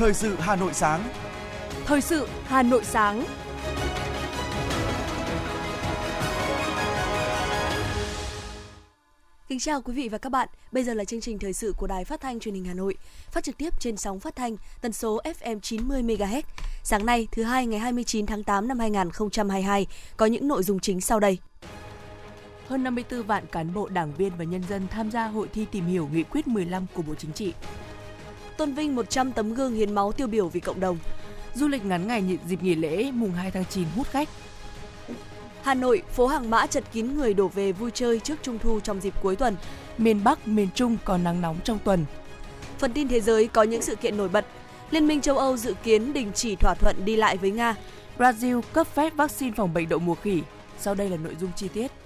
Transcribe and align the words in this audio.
Thời 0.00 0.14
sự 0.14 0.36
Hà 0.38 0.56
Nội 0.56 0.74
sáng. 0.74 1.08
Thời 1.84 2.00
sự 2.00 2.28
Hà 2.44 2.62
Nội 2.62 2.84
sáng. 2.84 3.24
Kính 9.48 9.58
chào 9.58 9.82
quý 9.82 9.94
vị 9.94 10.08
và 10.08 10.18
các 10.18 10.32
bạn. 10.32 10.48
Bây 10.72 10.84
giờ 10.84 10.94
là 10.94 11.04
chương 11.04 11.20
trình 11.20 11.38
thời 11.38 11.52
sự 11.52 11.74
của 11.76 11.86
Đài 11.86 12.04
Phát 12.04 12.20
thanh 12.20 12.40
Truyền 12.40 12.54
hình 12.54 12.64
Hà 12.64 12.74
Nội, 12.74 12.96
phát 13.30 13.44
trực 13.44 13.56
tiếp 13.56 13.80
trên 13.80 13.96
sóng 13.96 14.20
phát 14.20 14.36
thanh 14.36 14.56
tần 14.80 14.92
số 14.92 15.20
FM 15.24 15.60
90 15.60 16.02
MHz. 16.02 16.42
Sáng 16.82 17.06
nay, 17.06 17.28
thứ 17.32 17.42
hai 17.42 17.66
ngày 17.66 17.80
29 17.80 18.26
tháng 18.26 18.44
8 18.44 18.68
năm 18.68 18.78
2022 18.78 19.86
có 20.16 20.26
những 20.26 20.48
nội 20.48 20.62
dung 20.62 20.80
chính 20.80 21.00
sau 21.00 21.20
đây. 21.20 21.38
Hơn 22.68 22.84
54 22.84 23.22
vạn 23.22 23.46
cán 23.46 23.74
bộ, 23.74 23.88
đảng 23.88 24.14
viên 24.14 24.32
và 24.38 24.44
nhân 24.44 24.62
dân 24.68 24.88
tham 24.90 25.10
gia 25.10 25.26
hội 25.26 25.48
thi 25.52 25.66
tìm 25.70 25.86
hiểu 25.86 26.08
nghị 26.12 26.22
quyết 26.22 26.48
15 26.48 26.86
của 26.94 27.02
Bộ 27.02 27.14
Chính 27.14 27.32
trị. 27.32 27.52
Tôn 28.60 28.74
vinh 28.74 28.96
100 28.96 29.32
tấm 29.32 29.54
gương 29.54 29.74
hiến 29.74 29.94
máu 29.94 30.12
tiêu 30.12 30.26
biểu 30.26 30.48
vì 30.48 30.60
cộng 30.60 30.80
đồng. 30.80 30.98
Du 31.54 31.68
lịch 31.68 31.84
ngắn 31.84 32.06
ngày 32.06 32.38
dịp 32.48 32.62
nghỉ 32.62 32.74
lễ 32.74 33.10
mùng 33.10 33.32
2 33.32 33.50
tháng 33.50 33.64
9 33.64 33.84
hút 33.96 34.06
khách. 34.10 34.28
Hà 35.62 35.74
Nội, 35.74 36.02
phố 36.12 36.26
hàng 36.26 36.50
mã 36.50 36.66
chật 36.66 36.84
kín 36.92 37.16
người 37.16 37.34
đổ 37.34 37.48
về 37.48 37.72
vui 37.72 37.90
chơi 37.94 38.20
trước 38.20 38.34
Trung 38.42 38.58
thu 38.58 38.80
trong 38.80 39.00
dịp 39.00 39.14
cuối 39.22 39.36
tuần. 39.36 39.56
Miền 39.98 40.24
Bắc, 40.24 40.48
miền 40.48 40.68
Trung 40.74 40.96
còn 41.04 41.24
nắng 41.24 41.40
nóng 41.40 41.56
trong 41.64 41.78
tuần. 41.84 42.04
Phần 42.78 42.92
tin 42.92 43.08
thế 43.08 43.20
giới 43.20 43.48
có 43.48 43.62
những 43.62 43.82
sự 43.82 43.96
kiện 43.96 44.16
nổi 44.16 44.28
bật. 44.28 44.46
Liên 44.90 45.06
minh 45.06 45.20
châu 45.20 45.38
Âu 45.38 45.56
dự 45.56 45.74
kiến 45.82 46.12
đình 46.12 46.32
chỉ 46.34 46.56
thỏa 46.56 46.74
thuận 46.74 47.04
đi 47.04 47.16
lại 47.16 47.36
với 47.36 47.50
Nga. 47.50 47.74
Brazil 48.18 48.62
cấp 48.72 48.86
phép 48.86 49.16
vaccine 49.16 49.52
phòng 49.56 49.74
bệnh 49.74 49.88
đậu 49.88 49.98
mùa 49.98 50.14
khỉ. 50.14 50.42
Sau 50.78 50.94
đây 50.94 51.08
là 51.08 51.16
nội 51.16 51.36
dung 51.40 51.50
chi 51.56 51.68
tiết. 51.68 51.99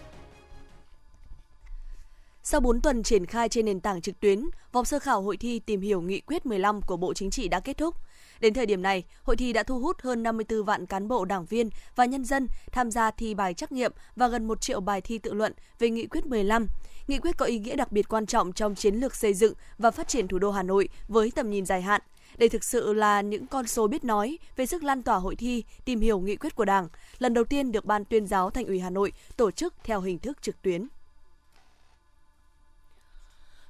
Sau 2.47 2.61
4 2.61 2.81
tuần 2.81 3.03
triển 3.03 3.27
khai 3.27 3.49
trên 3.49 3.65
nền 3.65 3.81
tảng 3.81 4.01
trực 4.01 4.21
tuyến, 4.21 4.45
vòng 4.73 4.85
sơ 4.85 4.99
khảo 4.99 5.23
hội 5.23 5.37
thi 5.37 5.59
tìm 5.59 5.81
hiểu 5.81 6.01
nghị 6.01 6.21
quyết 6.21 6.47
15 6.47 6.83
của 6.83 6.97
Bộ 6.97 7.15
Chính 7.15 7.31
trị 7.31 7.49
đã 7.49 7.61
kết 7.61 7.79
thúc. 7.79 7.95
Đến 8.41 8.55
thời 8.55 8.67
điểm 8.67 8.83
này, 8.83 9.05
hội 9.23 9.37
thi 9.37 9.53
đã 9.53 9.63
thu 9.63 9.79
hút 9.79 10.01
hơn 10.03 10.23
54 10.23 10.65
vạn 10.65 10.87
cán 10.87 11.09
bộ 11.09 11.25
đảng 11.25 11.45
viên 11.45 11.71
và 11.97 12.05
nhân 12.05 12.25
dân 12.25 12.49
tham 12.73 12.91
gia 12.91 13.11
thi 13.11 13.35
bài 13.35 13.55
trắc 13.55 13.73
nghiệm 13.73 13.93
và 14.17 14.29
gần 14.29 14.47
1 14.47 14.61
triệu 14.61 14.81
bài 14.81 15.01
thi 15.01 15.19
tự 15.19 15.33
luận 15.33 15.53
về 15.79 15.91
nghị 15.91 16.07
quyết 16.07 16.27
15. 16.27 16.67
Nghị 17.09 17.19
quyết 17.19 17.37
có 17.37 17.47
ý 17.47 17.59
nghĩa 17.59 17.77
đặc 17.77 17.93
biệt 17.93 18.09
quan 18.09 18.27
trọng 18.27 18.53
trong 18.53 18.75
chiến 18.75 18.95
lược 18.95 19.15
xây 19.15 19.35
dựng 19.35 19.55
và 19.79 19.91
phát 19.91 20.09
triển 20.09 20.29
thủ 20.29 20.39
đô 20.39 20.51
Hà 20.51 20.63
Nội 20.63 20.89
với 21.09 21.33
tầm 21.35 21.51
nhìn 21.51 21.67
dài 21.67 21.83
hạn. 21.83 22.03
Đây 22.37 22.49
thực 22.49 22.65
sự 22.65 22.93
là 22.93 23.21
những 23.21 23.47
con 23.47 23.67
số 23.67 23.87
biết 23.87 24.05
nói 24.05 24.39
về 24.57 24.67
sức 24.67 24.83
lan 24.83 25.03
tỏa 25.03 25.17
hội 25.17 25.37
thi 25.37 25.65
tìm 25.85 26.01
hiểu 26.01 26.19
nghị 26.19 26.37
quyết 26.37 26.57
của 26.57 26.65
Đảng, 26.65 26.89
lần 27.19 27.35
đầu 27.35 27.45
tiên 27.45 27.73
được 27.73 27.85
Ban 27.85 28.05
tuyên 28.05 28.27
giáo 28.27 28.51
Thành 28.51 28.67
ủy 28.67 28.81
Hà 28.81 28.91
Nội 28.91 29.13
tổ 29.37 29.51
chức 29.51 29.75
theo 29.85 30.01
hình 30.01 30.19
thức 30.19 30.43
trực 30.43 30.63
tuyến. 30.63 30.89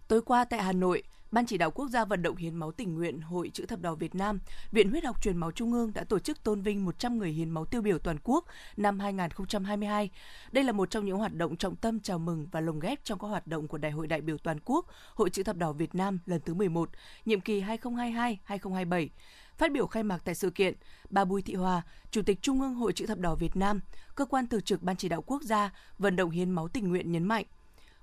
Tối 0.08 0.22
qua 0.22 0.44
tại 0.44 0.62
Hà 0.62 0.72
Nội, 0.72 1.02
Ban 1.30 1.46
chỉ 1.46 1.58
đạo 1.58 1.70
quốc 1.70 1.88
gia 1.88 2.04
vận 2.04 2.22
động 2.22 2.36
hiến 2.36 2.54
máu 2.54 2.72
tình 2.72 2.94
nguyện 2.94 3.20
Hội 3.20 3.50
chữ 3.54 3.66
thập 3.66 3.80
đỏ 3.80 3.94
Việt 3.94 4.14
Nam, 4.14 4.38
Viện 4.72 4.90
Huyết 4.90 5.04
học 5.04 5.22
truyền 5.22 5.36
máu 5.36 5.52
Trung 5.52 5.72
ương 5.72 5.92
đã 5.94 6.04
tổ 6.04 6.18
chức 6.18 6.44
tôn 6.44 6.62
vinh 6.62 6.84
100 6.84 7.18
người 7.18 7.30
hiến 7.30 7.50
máu 7.50 7.64
tiêu 7.64 7.82
biểu 7.82 7.98
toàn 7.98 8.16
quốc 8.24 8.44
năm 8.76 8.98
2022. 8.98 10.10
Đây 10.52 10.64
là 10.64 10.72
một 10.72 10.90
trong 10.90 11.04
những 11.04 11.18
hoạt 11.18 11.34
động 11.34 11.56
trọng 11.56 11.76
tâm 11.76 12.00
chào 12.00 12.18
mừng 12.18 12.46
và 12.52 12.60
lồng 12.60 12.80
ghép 12.80 13.04
trong 13.04 13.18
các 13.18 13.28
hoạt 13.28 13.46
động 13.46 13.68
của 13.68 13.78
Đại 13.78 13.92
hội 13.92 14.06
đại 14.06 14.20
biểu 14.20 14.38
toàn 14.38 14.58
quốc 14.64 14.86
Hội 15.14 15.30
chữ 15.30 15.42
thập 15.42 15.56
đỏ 15.56 15.72
Việt 15.72 15.94
Nam 15.94 16.18
lần 16.26 16.40
thứ 16.40 16.54
11, 16.54 16.90
nhiệm 17.24 17.40
kỳ 17.40 17.62
2022-2027. 17.62 19.08
Phát 19.56 19.72
biểu 19.72 19.86
khai 19.86 20.02
mạc 20.02 20.24
tại 20.24 20.34
sự 20.34 20.50
kiện, 20.50 20.74
bà 21.10 21.24
Bùi 21.24 21.42
Thị 21.42 21.54
Hòa, 21.54 21.82
Chủ 22.10 22.22
tịch 22.22 22.42
Trung 22.42 22.60
ương 22.60 22.74
Hội 22.74 22.92
chữ 22.92 23.06
thập 23.06 23.18
đỏ 23.18 23.34
Việt 23.34 23.56
Nam, 23.56 23.80
cơ 24.14 24.24
quan 24.24 24.46
thường 24.46 24.62
trực 24.62 24.82
Ban 24.82 24.96
chỉ 24.96 25.08
đạo 25.08 25.22
quốc 25.22 25.42
gia 25.42 25.70
vận 25.98 26.16
động 26.16 26.30
hiến 26.30 26.50
máu 26.50 26.68
tình 26.68 26.88
nguyện 26.88 27.12
nhấn 27.12 27.24
mạnh, 27.24 27.44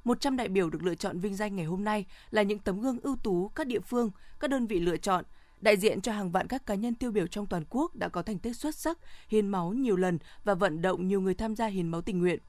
100 0.03 0.37
đại 0.37 0.47
biểu 0.47 0.69
được 0.69 0.83
lựa 0.83 0.95
chọn 0.95 1.19
vinh 1.19 1.35
danh 1.35 1.55
ngày 1.55 1.65
hôm 1.65 1.83
nay 1.83 2.05
là 2.31 2.41
những 2.41 2.59
tấm 2.59 2.81
gương 2.81 2.99
ưu 3.03 3.15
tú 3.15 3.47
các 3.47 3.67
địa 3.67 3.79
phương, 3.79 4.11
các 4.39 4.49
đơn 4.49 4.67
vị 4.67 4.79
lựa 4.79 4.97
chọn, 4.97 5.25
đại 5.61 5.77
diện 5.77 6.01
cho 6.01 6.11
hàng 6.11 6.31
vạn 6.31 6.47
các 6.47 6.65
cá 6.65 6.75
nhân 6.75 6.95
tiêu 6.95 7.11
biểu 7.11 7.27
trong 7.27 7.45
toàn 7.45 7.63
quốc 7.69 7.95
đã 7.95 8.09
có 8.09 8.21
thành 8.21 8.39
tích 8.39 8.55
xuất 8.55 8.75
sắc, 8.75 8.97
hiến 9.27 9.47
máu 9.47 9.73
nhiều 9.73 9.95
lần 9.95 10.19
và 10.43 10.53
vận 10.53 10.81
động 10.81 11.07
nhiều 11.07 11.21
người 11.21 11.33
tham 11.33 11.55
gia 11.55 11.67
hiến 11.67 11.87
máu 11.87 12.01
tình 12.01 12.19
nguyện. 12.19 12.39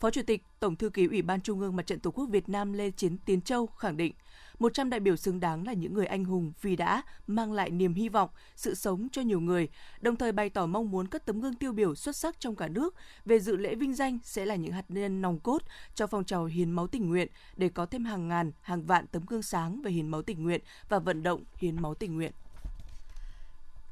Phó 0.00 0.10
Chủ 0.10 0.22
tịch 0.26 0.42
Tổng 0.60 0.76
thư 0.76 0.90
ký 0.90 1.06
Ủy 1.06 1.22
ban 1.22 1.40
Trung 1.40 1.60
ương 1.60 1.76
Mặt 1.76 1.86
trận 1.86 2.00
Tổ 2.00 2.10
quốc 2.10 2.26
Việt 2.30 2.48
Nam 2.48 2.72
Lê 2.72 2.90
Chiến 2.90 3.18
Tiến 3.18 3.40
Châu 3.40 3.66
khẳng 3.66 3.96
định, 3.96 4.14
100 4.58 4.90
đại 4.90 5.00
biểu 5.00 5.16
xứng 5.16 5.40
đáng 5.40 5.66
là 5.66 5.72
những 5.72 5.94
người 5.94 6.06
anh 6.06 6.24
hùng 6.24 6.52
vì 6.62 6.76
đã 6.76 7.02
mang 7.26 7.52
lại 7.52 7.70
niềm 7.70 7.94
hy 7.94 8.08
vọng, 8.08 8.30
sự 8.56 8.74
sống 8.74 9.08
cho 9.12 9.22
nhiều 9.22 9.40
người, 9.40 9.68
đồng 10.00 10.16
thời 10.16 10.32
bày 10.32 10.50
tỏ 10.50 10.66
mong 10.66 10.90
muốn 10.90 11.08
các 11.08 11.26
tấm 11.26 11.40
gương 11.40 11.54
tiêu 11.54 11.72
biểu 11.72 11.94
xuất 11.94 12.16
sắc 12.16 12.40
trong 12.40 12.56
cả 12.56 12.68
nước 12.68 12.94
về 13.24 13.40
dự 13.40 13.56
lễ 13.56 13.74
vinh 13.74 13.94
danh 13.94 14.18
sẽ 14.24 14.46
là 14.46 14.54
những 14.54 14.72
hạt 14.72 14.84
nhân 14.88 15.22
nòng 15.22 15.38
cốt 15.38 15.62
cho 15.94 16.06
phong 16.06 16.24
trào 16.24 16.44
hiến 16.44 16.70
máu 16.70 16.86
tình 16.86 17.08
nguyện 17.08 17.28
để 17.56 17.68
có 17.68 17.86
thêm 17.86 18.04
hàng 18.04 18.28
ngàn, 18.28 18.52
hàng 18.60 18.82
vạn 18.82 19.06
tấm 19.06 19.22
gương 19.26 19.42
sáng 19.42 19.82
về 19.82 19.90
hiến 19.90 20.08
máu 20.08 20.22
tình 20.22 20.42
nguyện 20.42 20.60
và 20.88 20.98
vận 20.98 21.22
động 21.22 21.44
hiến 21.56 21.82
máu 21.82 21.94
tình 21.94 22.16
nguyện. 22.16 22.32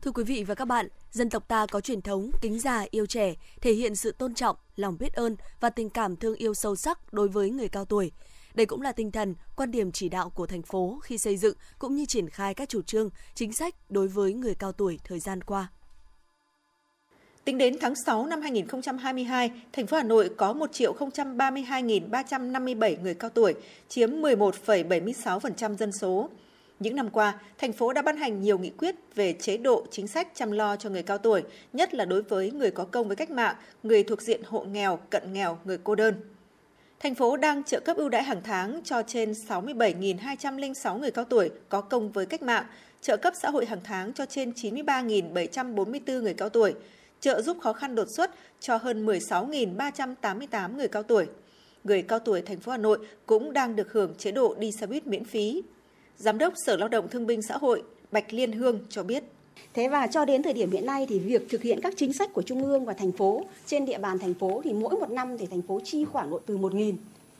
Thưa 0.02 0.12
quý 0.12 0.24
vị 0.24 0.44
và 0.44 0.54
các 0.54 0.64
bạn, 0.64 0.88
dân 1.12 1.30
tộc 1.30 1.48
ta 1.48 1.66
có 1.66 1.80
truyền 1.80 2.02
thống 2.02 2.30
kính 2.40 2.58
già 2.58 2.84
yêu 2.90 3.06
trẻ, 3.06 3.34
thể 3.60 3.72
hiện 3.72 3.96
sự 3.96 4.12
tôn 4.12 4.34
trọng, 4.34 4.56
lòng 4.76 4.96
biết 4.98 5.12
ơn 5.12 5.36
và 5.60 5.70
tình 5.70 5.90
cảm 5.90 6.16
thương 6.16 6.34
yêu 6.34 6.54
sâu 6.54 6.76
sắc 6.76 7.12
đối 7.12 7.28
với 7.28 7.50
người 7.50 7.68
cao 7.68 7.84
tuổi. 7.84 8.12
Đây 8.56 8.66
cũng 8.66 8.82
là 8.82 8.92
tinh 8.92 9.10
thần, 9.10 9.34
quan 9.56 9.70
điểm 9.70 9.92
chỉ 9.92 10.08
đạo 10.08 10.30
của 10.30 10.46
thành 10.46 10.62
phố 10.62 10.98
khi 11.02 11.18
xây 11.18 11.36
dựng 11.36 11.56
cũng 11.78 11.96
như 11.96 12.06
triển 12.06 12.28
khai 12.28 12.54
các 12.54 12.68
chủ 12.68 12.82
trương, 12.82 13.10
chính 13.34 13.52
sách 13.52 13.74
đối 13.88 14.08
với 14.08 14.32
người 14.32 14.54
cao 14.54 14.72
tuổi 14.72 14.98
thời 15.04 15.20
gian 15.20 15.42
qua. 15.42 15.68
Tính 17.44 17.58
đến 17.58 17.76
tháng 17.80 17.94
6 18.06 18.26
năm 18.26 18.40
2022, 18.40 19.50
thành 19.72 19.86
phố 19.86 19.96
Hà 19.96 20.02
Nội 20.02 20.30
có 20.36 20.52
1.032.357 20.52 23.02
người 23.02 23.14
cao 23.14 23.30
tuổi, 23.30 23.54
chiếm 23.88 24.10
11,76% 24.10 25.76
dân 25.76 25.92
số. 25.92 26.28
Những 26.80 26.96
năm 26.96 27.10
qua, 27.10 27.40
thành 27.58 27.72
phố 27.72 27.92
đã 27.92 28.02
ban 28.02 28.16
hành 28.16 28.40
nhiều 28.40 28.58
nghị 28.58 28.70
quyết 28.70 28.94
về 29.14 29.32
chế 29.32 29.56
độ 29.56 29.86
chính 29.90 30.08
sách 30.08 30.28
chăm 30.34 30.50
lo 30.50 30.76
cho 30.76 30.90
người 30.90 31.02
cao 31.02 31.18
tuổi, 31.18 31.42
nhất 31.72 31.94
là 31.94 32.04
đối 32.04 32.22
với 32.22 32.50
người 32.50 32.70
có 32.70 32.84
công 32.84 33.06
với 33.06 33.16
cách 33.16 33.30
mạng, 33.30 33.56
người 33.82 34.02
thuộc 34.02 34.22
diện 34.22 34.40
hộ 34.46 34.64
nghèo, 34.64 34.98
cận 35.10 35.32
nghèo, 35.32 35.58
người 35.64 35.78
cô 35.84 35.94
đơn. 35.94 36.35
Thành 37.00 37.14
phố 37.14 37.36
đang 37.36 37.64
trợ 37.64 37.80
cấp 37.80 37.96
ưu 37.96 38.08
đãi 38.08 38.22
hàng 38.22 38.40
tháng 38.44 38.80
cho 38.84 39.02
trên 39.02 39.32
67.206 39.32 40.98
người 40.98 41.10
cao 41.10 41.24
tuổi 41.24 41.50
có 41.68 41.80
công 41.80 42.12
với 42.12 42.26
cách 42.26 42.42
mạng, 42.42 42.66
trợ 43.00 43.16
cấp 43.16 43.34
xã 43.36 43.50
hội 43.50 43.66
hàng 43.66 43.80
tháng 43.84 44.12
cho 44.12 44.26
trên 44.26 44.50
93.744 44.50 46.22
người 46.22 46.34
cao 46.34 46.48
tuổi, 46.48 46.74
trợ 47.20 47.42
giúp 47.42 47.56
khó 47.60 47.72
khăn 47.72 47.94
đột 47.94 48.08
xuất 48.08 48.30
cho 48.60 48.76
hơn 48.76 49.06
16.388 49.06 50.76
người 50.76 50.88
cao 50.88 51.02
tuổi. 51.02 51.26
Người 51.84 52.02
cao 52.02 52.18
tuổi 52.18 52.42
thành 52.42 52.60
phố 52.60 52.72
Hà 52.72 52.78
Nội 52.78 52.98
cũng 53.26 53.52
đang 53.52 53.76
được 53.76 53.92
hưởng 53.92 54.14
chế 54.18 54.32
độ 54.32 54.54
đi 54.58 54.72
xe 54.72 54.86
buýt 54.86 55.06
miễn 55.06 55.24
phí. 55.24 55.62
Giám 56.16 56.38
đốc 56.38 56.52
Sở 56.56 56.76
Lao 56.76 56.88
động 56.88 57.08
Thương 57.08 57.26
binh 57.26 57.42
Xã 57.42 57.56
hội 57.56 57.82
Bạch 58.12 58.32
Liên 58.32 58.52
Hương 58.52 58.80
cho 58.88 59.02
biết. 59.02 59.24
Thế 59.74 59.88
và 59.88 60.06
cho 60.06 60.24
đến 60.24 60.42
thời 60.42 60.52
điểm 60.52 60.70
hiện 60.70 60.86
nay 60.86 61.06
thì 61.08 61.18
việc 61.18 61.48
thực 61.48 61.62
hiện 61.62 61.80
các 61.82 61.94
chính 61.96 62.12
sách 62.12 62.32
của 62.32 62.42
trung 62.42 62.64
ương 62.64 62.84
và 62.84 62.92
thành 62.92 63.12
phố 63.12 63.42
trên 63.66 63.84
địa 63.84 63.98
bàn 63.98 64.18
thành 64.18 64.34
phố 64.34 64.60
thì 64.64 64.72
mỗi 64.72 64.94
một 65.00 65.10
năm 65.10 65.38
thì 65.38 65.46
thành 65.46 65.62
phố 65.62 65.80
chi 65.84 66.04
khoảng 66.04 66.30
độ 66.30 66.40
từ 66.46 66.58
1.000 66.58 66.94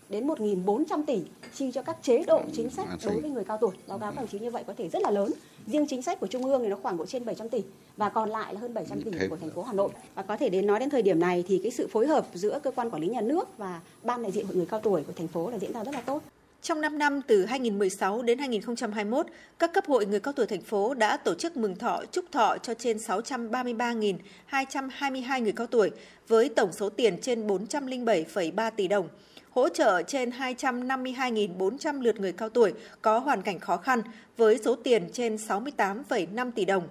đến 0.09 0.26
1.400 0.26 1.05
tỷ 1.05 1.22
chi 1.55 1.71
cho 1.72 1.82
các 1.82 1.97
chế 2.03 2.25
độ 2.26 2.43
chính 2.53 2.71
sách 2.71 2.88
đối 3.05 3.21
với 3.21 3.31
người 3.31 3.44
cao 3.44 3.59
tuổi. 3.60 3.75
Báo 3.87 3.99
cáo 3.99 4.12
các 4.12 4.21
đồng 4.21 4.28
chí 4.28 4.38
như 4.38 4.50
vậy 4.50 4.65
có 4.66 4.72
thể 4.78 4.88
rất 4.88 5.03
là 5.03 5.10
lớn. 5.10 5.32
Riêng 5.66 5.87
chính 5.87 6.03
sách 6.03 6.21
của 6.21 6.26
trung 6.26 6.44
ương 6.44 6.62
thì 6.62 6.69
nó 6.69 6.76
khoảng 6.82 6.97
độ 6.97 7.06
trên 7.06 7.25
700 7.25 7.49
tỷ 7.49 7.62
và 7.97 8.09
còn 8.09 8.31
lại 8.31 8.55
là 8.55 8.60
hơn 8.60 8.75
700 8.75 9.03
tỷ 9.03 9.10
của 9.31 9.37
thành 9.37 9.50
phố 9.50 9.62
Hà 9.62 9.72
Nội. 9.72 9.91
Và 10.15 10.22
có 10.22 10.37
thể 10.37 10.49
đến 10.49 10.66
nói 10.66 10.81
đến 10.81 10.91
thời 10.91 11.03
điểm 11.03 11.21
này 11.21 11.44
thì 11.49 11.60
cái 11.62 11.72
sự 11.72 11.87
phối 11.87 12.06
hợp 12.06 12.26
giữa 12.34 12.59
cơ 12.62 12.71
quan 12.71 12.91
quản 12.91 13.03
lý 13.03 13.09
nhà 13.09 13.21
nước 13.21 13.59
và 13.59 13.81
ban 14.05 14.22
đại 14.22 14.32
diện 14.32 14.47
hội 14.47 14.56
người 14.56 14.66
cao 14.66 14.81
tuổi 14.81 15.03
của 15.03 15.12
thành 15.16 15.28
phố 15.28 15.50
là 15.50 15.59
diễn 15.59 15.72
ra 15.72 15.84
rất 15.84 15.94
là 15.94 16.00
tốt. 16.00 16.22
Trong 16.66 16.81
5 16.81 16.99
năm 16.99 17.22
từ 17.22 17.44
2016 17.44 18.22
đến 18.22 18.38
2021, 18.38 19.27
các 19.59 19.72
cấp 19.72 19.84
hội 19.87 20.06
người 20.06 20.21
cao 20.21 20.32
tuổi 20.32 20.47
thành 20.47 20.60
phố 20.60 20.94
đã 20.94 21.16
tổ 21.16 21.34
chức 21.34 21.56
mừng 21.56 21.77
thọ 21.77 22.03
chúc 22.12 22.25
thọ 22.32 22.56
cho 22.62 22.75
trên 22.75 22.97
633.222 22.97 25.43
người 25.43 25.53
cao 25.53 25.66
tuổi 25.66 25.91
với 26.28 26.49
tổng 26.49 26.72
số 26.72 26.88
tiền 26.88 27.19
trên 27.22 27.47
407,3 27.47 28.71
tỷ 28.71 28.88
đồng, 28.88 29.09
hỗ 29.50 29.69
trợ 29.69 30.03
trên 30.03 30.31
252.400 30.31 32.02
lượt 32.02 32.20
người 32.20 32.32
cao 32.32 32.49
tuổi 32.49 32.73
có 33.02 33.19
hoàn 33.19 33.43
cảnh 33.43 33.61
khó 33.61 33.76
khăn 33.76 34.02
với 34.37 34.58
số 34.64 34.76
tiền 34.76 35.08
trên 35.12 35.37
68,5 35.37 36.50
tỷ 36.50 36.64
đồng 36.64 36.88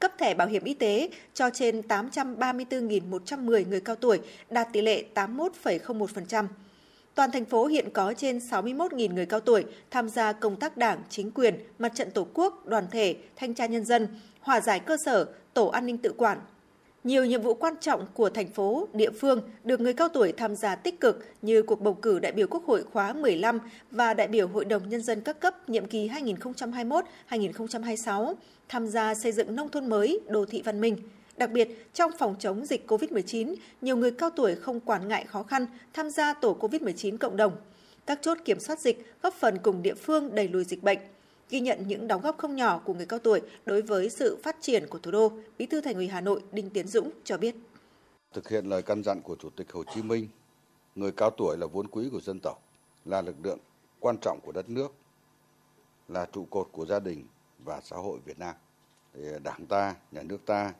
cấp 0.00 0.12
thẻ 0.18 0.34
bảo 0.34 0.48
hiểm 0.48 0.64
y 0.64 0.74
tế 0.74 1.08
cho 1.34 1.50
trên 1.50 1.80
834.110 1.80 3.68
người 3.68 3.80
cao 3.80 3.96
tuổi, 3.96 4.20
đạt 4.50 4.68
tỷ 4.72 4.82
lệ 4.82 5.04
81,01%. 5.14 6.46
Toàn 7.16 7.30
thành 7.30 7.44
phố 7.44 7.66
hiện 7.66 7.90
có 7.90 8.14
trên 8.16 8.38
61.000 8.38 9.14
người 9.14 9.26
cao 9.26 9.40
tuổi 9.40 9.64
tham 9.90 10.08
gia 10.08 10.32
công 10.32 10.56
tác 10.56 10.76
đảng, 10.76 11.02
chính 11.08 11.30
quyền, 11.30 11.54
mặt 11.78 11.92
trận 11.94 12.10
tổ 12.10 12.26
quốc, 12.34 12.66
đoàn 12.66 12.86
thể, 12.90 13.16
thanh 13.36 13.54
tra 13.54 13.66
nhân 13.66 13.84
dân, 13.84 14.08
hòa 14.40 14.60
giải 14.60 14.80
cơ 14.80 14.96
sở, 14.96 15.26
tổ 15.54 15.66
an 15.66 15.86
ninh 15.86 15.98
tự 15.98 16.12
quản. 16.16 16.38
Nhiều 17.04 17.24
nhiệm 17.24 17.42
vụ 17.42 17.54
quan 17.54 17.74
trọng 17.80 18.06
của 18.14 18.30
thành 18.30 18.48
phố, 18.48 18.88
địa 18.92 19.10
phương 19.10 19.40
được 19.64 19.80
người 19.80 19.92
cao 19.92 20.08
tuổi 20.08 20.32
tham 20.32 20.56
gia 20.56 20.74
tích 20.74 21.00
cực 21.00 21.24
như 21.42 21.62
cuộc 21.62 21.80
bầu 21.80 21.94
cử 21.94 22.18
đại 22.18 22.32
biểu 22.32 22.46
Quốc 22.50 22.66
hội 22.66 22.84
khóa 22.92 23.12
15 23.12 23.58
và 23.90 24.14
đại 24.14 24.28
biểu 24.28 24.48
Hội 24.48 24.64
đồng 24.64 24.88
Nhân 24.88 25.02
dân 25.02 25.20
các 25.20 25.40
cấp 25.40 25.68
nhiệm 25.68 25.86
kỳ 25.86 26.08
2021-2026, 27.28 28.34
tham 28.68 28.86
gia 28.86 29.14
xây 29.14 29.32
dựng 29.32 29.56
nông 29.56 29.68
thôn 29.68 29.86
mới, 29.86 30.20
đô 30.28 30.44
thị 30.44 30.62
văn 30.62 30.80
minh– 30.80 30.96
Đặc 31.36 31.50
biệt, 31.52 31.88
trong 31.94 32.10
phòng 32.18 32.36
chống 32.38 32.66
dịch 32.66 32.90
COVID-19, 32.90 33.54
nhiều 33.80 33.96
người 33.96 34.10
cao 34.10 34.30
tuổi 34.30 34.54
không 34.54 34.80
quản 34.80 35.08
ngại 35.08 35.24
khó 35.24 35.42
khăn 35.42 35.66
tham 35.92 36.10
gia 36.10 36.34
tổ 36.34 36.56
COVID-19 36.60 37.18
cộng 37.18 37.36
đồng. 37.36 37.56
Các 38.06 38.18
chốt 38.22 38.38
kiểm 38.44 38.60
soát 38.60 38.80
dịch 38.80 39.14
góp 39.22 39.34
phần 39.34 39.58
cùng 39.62 39.82
địa 39.82 39.94
phương 39.94 40.34
đẩy 40.34 40.48
lùi 40.48 40.64
dịch 40.64 40.82
bệnh. 40.82 40.98
Ghi 41.50 41.60
nhận 41.60 41.88
những 41.88 42.08
đóng 42.08 42.20
góp 42.22 42.38
không 42.38 42.56
nhỏ 42.56 42.80
của 42.84 42.94
người 42.94 43.06
cao 43.06 43.18
tuổi 43.18 43.40
đối 43.66 43.82
với 43.82 44.10
sự 44.10 44.38
phát 44.42 44.56
triển 44.60 44.86
của 44.88 44.98
thủ 44.98 45.10
đô, 45.10 45.32
Bí 45.58 45.66
thư 45.66 45.80
Thành 45.80 45.94
ủy 45.94 46.08
Hà 46.08 46.20
Nội 46.20 46.42
Đinh 46.52 46.70
Tiến 46.70 46.88
Dũng 46.88 47.10
cho 47.24 47.38
biết. 47.38 47.54
Thực 48.34 48.48
hiện 48.48 48.66
lời 48.66 48.82
căn 48.82 49.02
dặn 49.02 49.20
của 49.22 49.36
Chủ 49.36 49.50
tịch 49.50 49.72
Hồ 49.72 49.84
Chí 49.94 50.02
Minh, 50.02 50.28
người 50.94 51.12
cao 51.12 51.30
tuổi 51.30 51.56
là 51.58 51.66
vốn 51.66 51.88
quý 51.88 52.08
của 52.12 52.20
dân 52.20 52.40
tộc, 52.42 52.62
là 53.04 53.22
lực 53.22 53.36
lượng 53.42 53.58
quan 54.00 54.16
trọng 54.22 54.40
của 54.42 54.52
đất 54.52 54.68
nước, 54.68 54.92
là 56.08 56.26
trụ 56.32 56.46
cột 56.50 56.68
của 56.72 56.86
gia 56.86 56.98
đình 56.98 57.26
và 57.58 57.80
xã 57.84 57.96
hội 57.96 58.18
Việt 58.24 58.38
Nam. 58.38 58.54
Đảng 59.42 59.66
ta, 59.66 59.94
nhà 60.12 60.22
nước 60.22 60.38
ta 60.46 60.72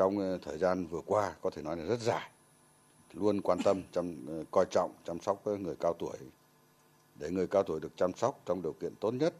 trong 0.00 0.18
ờ, 0.18 0.38
thời 0.42 0.58
gian 0.58 0.86
vừa 0.86 1.00
qua 1.06 1.34
có 1.40 1.50
thể 1.50 1.62
nói 1.62 1.76
là 1.76 1.84
rất 1.84 2.00
dài. 2.00 2.30
Luôn 3.12 3.40
quan 3.40 3.58
tâm 3.64 3.82
chăm 3.92 4.26
ờ, 4.28 4.44
coi 4.50 4.64
trọng 4.70 4.92
chăm 5.06 5.20
sóc 5.20 5.46
người 5.46 5.74
cao 5.80 5.94
tuổi. 5.98 6.16
Để 7.14 7.30
người 7.30 7.46
cao 7.46 7.62
tuổi 7.62 7.80
được 7.80 7.96
chăm 7.96 8.12
sóc 8.16 8.40
trong 8.46 8.62
điều 8.62 8.72
kiện 8.72 8.94
tốt 9.00 9.10
nhất 9.10 9.34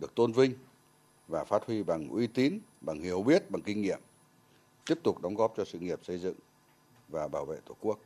được 0.00 0.14
tôn 0.14 0.32
vinh 0.32 0.52
và 1.28 1.44
phát 1.44 1.66
huy 1.66 1.82
bằng 1.82 2.08
uy 2.08 2.26
tín 2.26 2.58
bằng 2.80 3.00
hiểu 3.00 3.22
biết 3.22 3.50
bằng 3.50 3.62
kinh 3.62 3.82
nghiệm 3.82 3.98
tiếp 4.86 4.98
tục 5.02 5.22
đóng 5.22 5.34
góp 5.34 5.54
cho 5.56 5.64
sự 5.64 5.78
nghiệp 5.78 5.98
xây 6.02 6.18
dựng 6.18 6.34
và 7.08 7.28
bảo 7.28 7.44
vệ 7.44 7.56
tổ 7.66 7.76
quốc. 7.80 7.98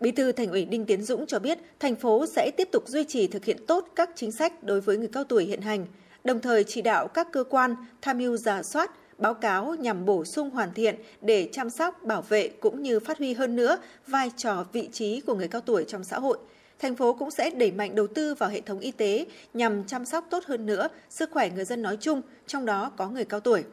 Bí 0.00 0.12
thư 0.12 0.32
Thành 0.32 0.50
ủy 0.50 0.64
Đinh 0.64 0.86
Tiến 0.86 1.02
Dũng 1.02 1.26
cho 1.26 1.38
biết, 1.38 1.58
thành 1.80 1.96
phố 1.96 2.26
sẽ 2.26 2.50
tiếp 2.56 2.68
tục 2.72 2.88
duy 2.88 3.04
trì 3.04 3.26
thực 3.26 3.44
hiện 3.44 3.66
tốt 3.66 3.88
các 3.96 4.10
chính 4.16 4.32
sách 4.32 4.62
đối 4.62 4.80
với 4.80 4.98
người 4.98 5.08
cao 5.12 5.24
tuổi 5.24 5.44
hiện 5.44 5.60
hành, 5.60 5.86
đồng 6.24 6.40
thời 6.40 6.64
chỉ 6.64 6.82
đạo 6.82 7.08
các 7.08 7.28
cơ 7.32 7.44
quan 7.44 7.74
tham 8.02 8.18
mưu 8.18 8.36
giả 8.36 8.62
soát, 8.62 8.90
báo 9.20 9.34
cáo 9.34 9.74
nhằm 9.78 10.04
bổ 10.04 10.24
sung 10.24 10.50
hoàn 10.50 10.74
thiện 10.74 10.94
để 11.20 11.48
chăm 11.52 11.70
sóc, 11.70 12.02
bảo 12.04 12.22
vệ 12.22 12.48
cũng 12.48 12.82
như 12.82 13.00
phát 13.00 13.18
huy 13.18 13.32
hơn 13.32 13.56
nữa 13.56 13.78
vai 14.06 14.30
trò 14.36 14.64
vị 14.72 14.88
trí 14.92 15.20
của 15.20 15.34
người 15.34 15.48
cao 15.48 15.60
tuổi 15.60 15.84
trong 15.88 16.04
xã 16.04 16.18
hội. 16.18 16.38
Thành 16.78 16.96
phố 16.96 17.12
cũng 17.12 17.30
sẽ 17.30 17.50
đẩy 17.50 17.72
mạnh 17.72 17.94
đầu 17.94 18.06
tư 18.06 18.34
vào 18.34 18.50
hệ 18.50 18.60
thống 18.60 18.78
y 18.78 18.90
tế 18.90 19.26
nhằm 19.54 19.84
chăm 19.84 20.04
sóc 20.04 20.26
tốt 20.30 20.44
hơn 20.46 20.66
nữa 20.66 20.88
sức 21.10 21.30
khỏe 21.30 21.50
người 21.50 21.64
dân 21.64 21.82
nói 21.82 21.96
chung, 22.00 22.22
trong 22.46 22.66
đó 22.66 22.92
có 22.96 23.08
người 23.08 23.24
cao 23.24 23.40
tuổi. 23.40 23.64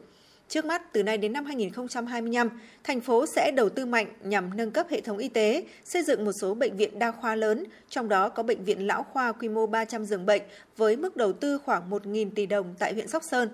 Trước 0.48 0.64
mắt, 0.64 0.92
từ 0.92 1.02
nay 1.02 1.18
đến 1.18 1.32
năm 1.32 1.44
2025, 1.44 2.50
thành 2.84 3.00
phố 3.00 3.26
sẽ 3.26 3.50
đầu 3.50 3.68
tư 3.68 3.86
mạnh 3.86 4.06
nhằm 4.22 4.56
nâng 4.56 4.70
cấp 4.70 4.86
hệ 4.90 5.00
thống 5.00 5.18
y 5.18 5.28
tế, 5.28 5.64
xây 5.84 6.02
dựng 6.02 6.24
một 6.24 6.32
số 6.40 6.54
bệnh 6.54 6.76
viện 6.76 6.98
đa 6.98 7.10
khoa 7.12 7.34
lớn, 7.34 7.64
trong 7.88 8.08
đó 8.08 8.28
có 8.28 8.42
bệnh 8.42 8.64
viện 8.64 8.86
lão 8.86 9.02
khoa 9.02 9.32
quy 9.32 9.48
mô 9.48 9.66
300 9.66 10.04
giường 10.04 10.26
bệnh 10.26 10.42
với 10.76 10.96
mức 10.96 11.16
đầu 11.16 11.32
tư 11.32 11.58
khoảng 11.58 11.90
1.000 11.90 12.30
tỷ 12.34 12.46
đồng 12.46 12.74
tại 12.78 12.92
huyện 12.92 13.08
Sóc 13.08 13.22
Sơn. 13.24 13.48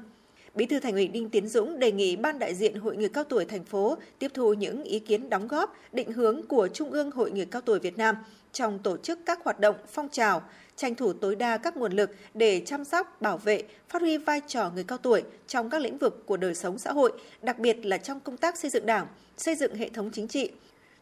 Bí 0.54 0.66
thư 0.66 0.80
Thành 0.80 0.92
ủy 0.92 1.08
Đinh 1.08 1.30
Tiến 1.30 1.48
Dũng 1.48 1.78
đề 1.78 1.92
nghị 1.92 2.16
ban 2.16 2.38
đại 2.38 2.54
diện 2.54 2.74
Hội 2.74 2.96
người 2.96 3.08
cao 3.08 3.24
tuổi 3.24 3.44
thành 3.44 3.64
phố 3.64 3.96
tiếp 4.18 4.30
thu 4.34 4.54
những 4.54 4.84
ý 4.84 4.98
kiến 4.98 5.30
đóng 5.30 5.48
góp, 5.48 5.76
định 5.92 6.12
hướng 6.12 6.46
của 6.46 6.68
Trung 6.68 6.90
ương 6.90 7.10
Hội 7.10 7.30
người 7.30 7.44
cao 7.44 7.62
tuổi 7.62 7.78
Việt 7.78 7.98
Nam 7.98 8.16
trong 8.52 8.78
tổ 8.78 8.96
chức 8.96 9.18
các 9.26 9.44
hoạt 9.44 9.60
động 9.60 9.76
phong 9.92 10.08
trào, 10.08 10.42
tranh 10.76 10.94
thủ 10.94 11.12
tối 11.12 11.36
đa 11.36 11.56
các 11.56 11.76
nguồn 11.76 11.92
lực 11.92 12.10
để 12.34 12.62
chăm 12.66 12.84
sóc, 12.84 13.22
bảo 13.22 13.38
vệ, 13.38 13.62
phát 13.88 14.02
huy 14.02 14.16
vai 14.16 14.40
trò 14.46 14.70
người 14.74 14.84
cao 14.84 14.98
tuổi 14.98 15.22
trong 15.46 15.70
các 15.70 15.82
lĩnh 15.82 15.98
vực 15.98 16.26
của 16.26 16.36
đời 16.36 16.54
sống 16.54 16.78
xã 16.78 16.92
hội, 16.92 17.12
đặc 17.42 17.58
biệt 17.58 17.86
là 17.86 17.98
trong 17.98 18.20
công 18.20 18.36
tác 18.36 18.58
xây 18.58 18.70
dựng 18.70 18.86
Đảng, 18.86 19.06
xây 19.36 19.54
dựng 19.54 19.74
hệ 19.74 19.88
thống 19.88 20.10
chính 20.12 20.28
trị, 20.28 20.50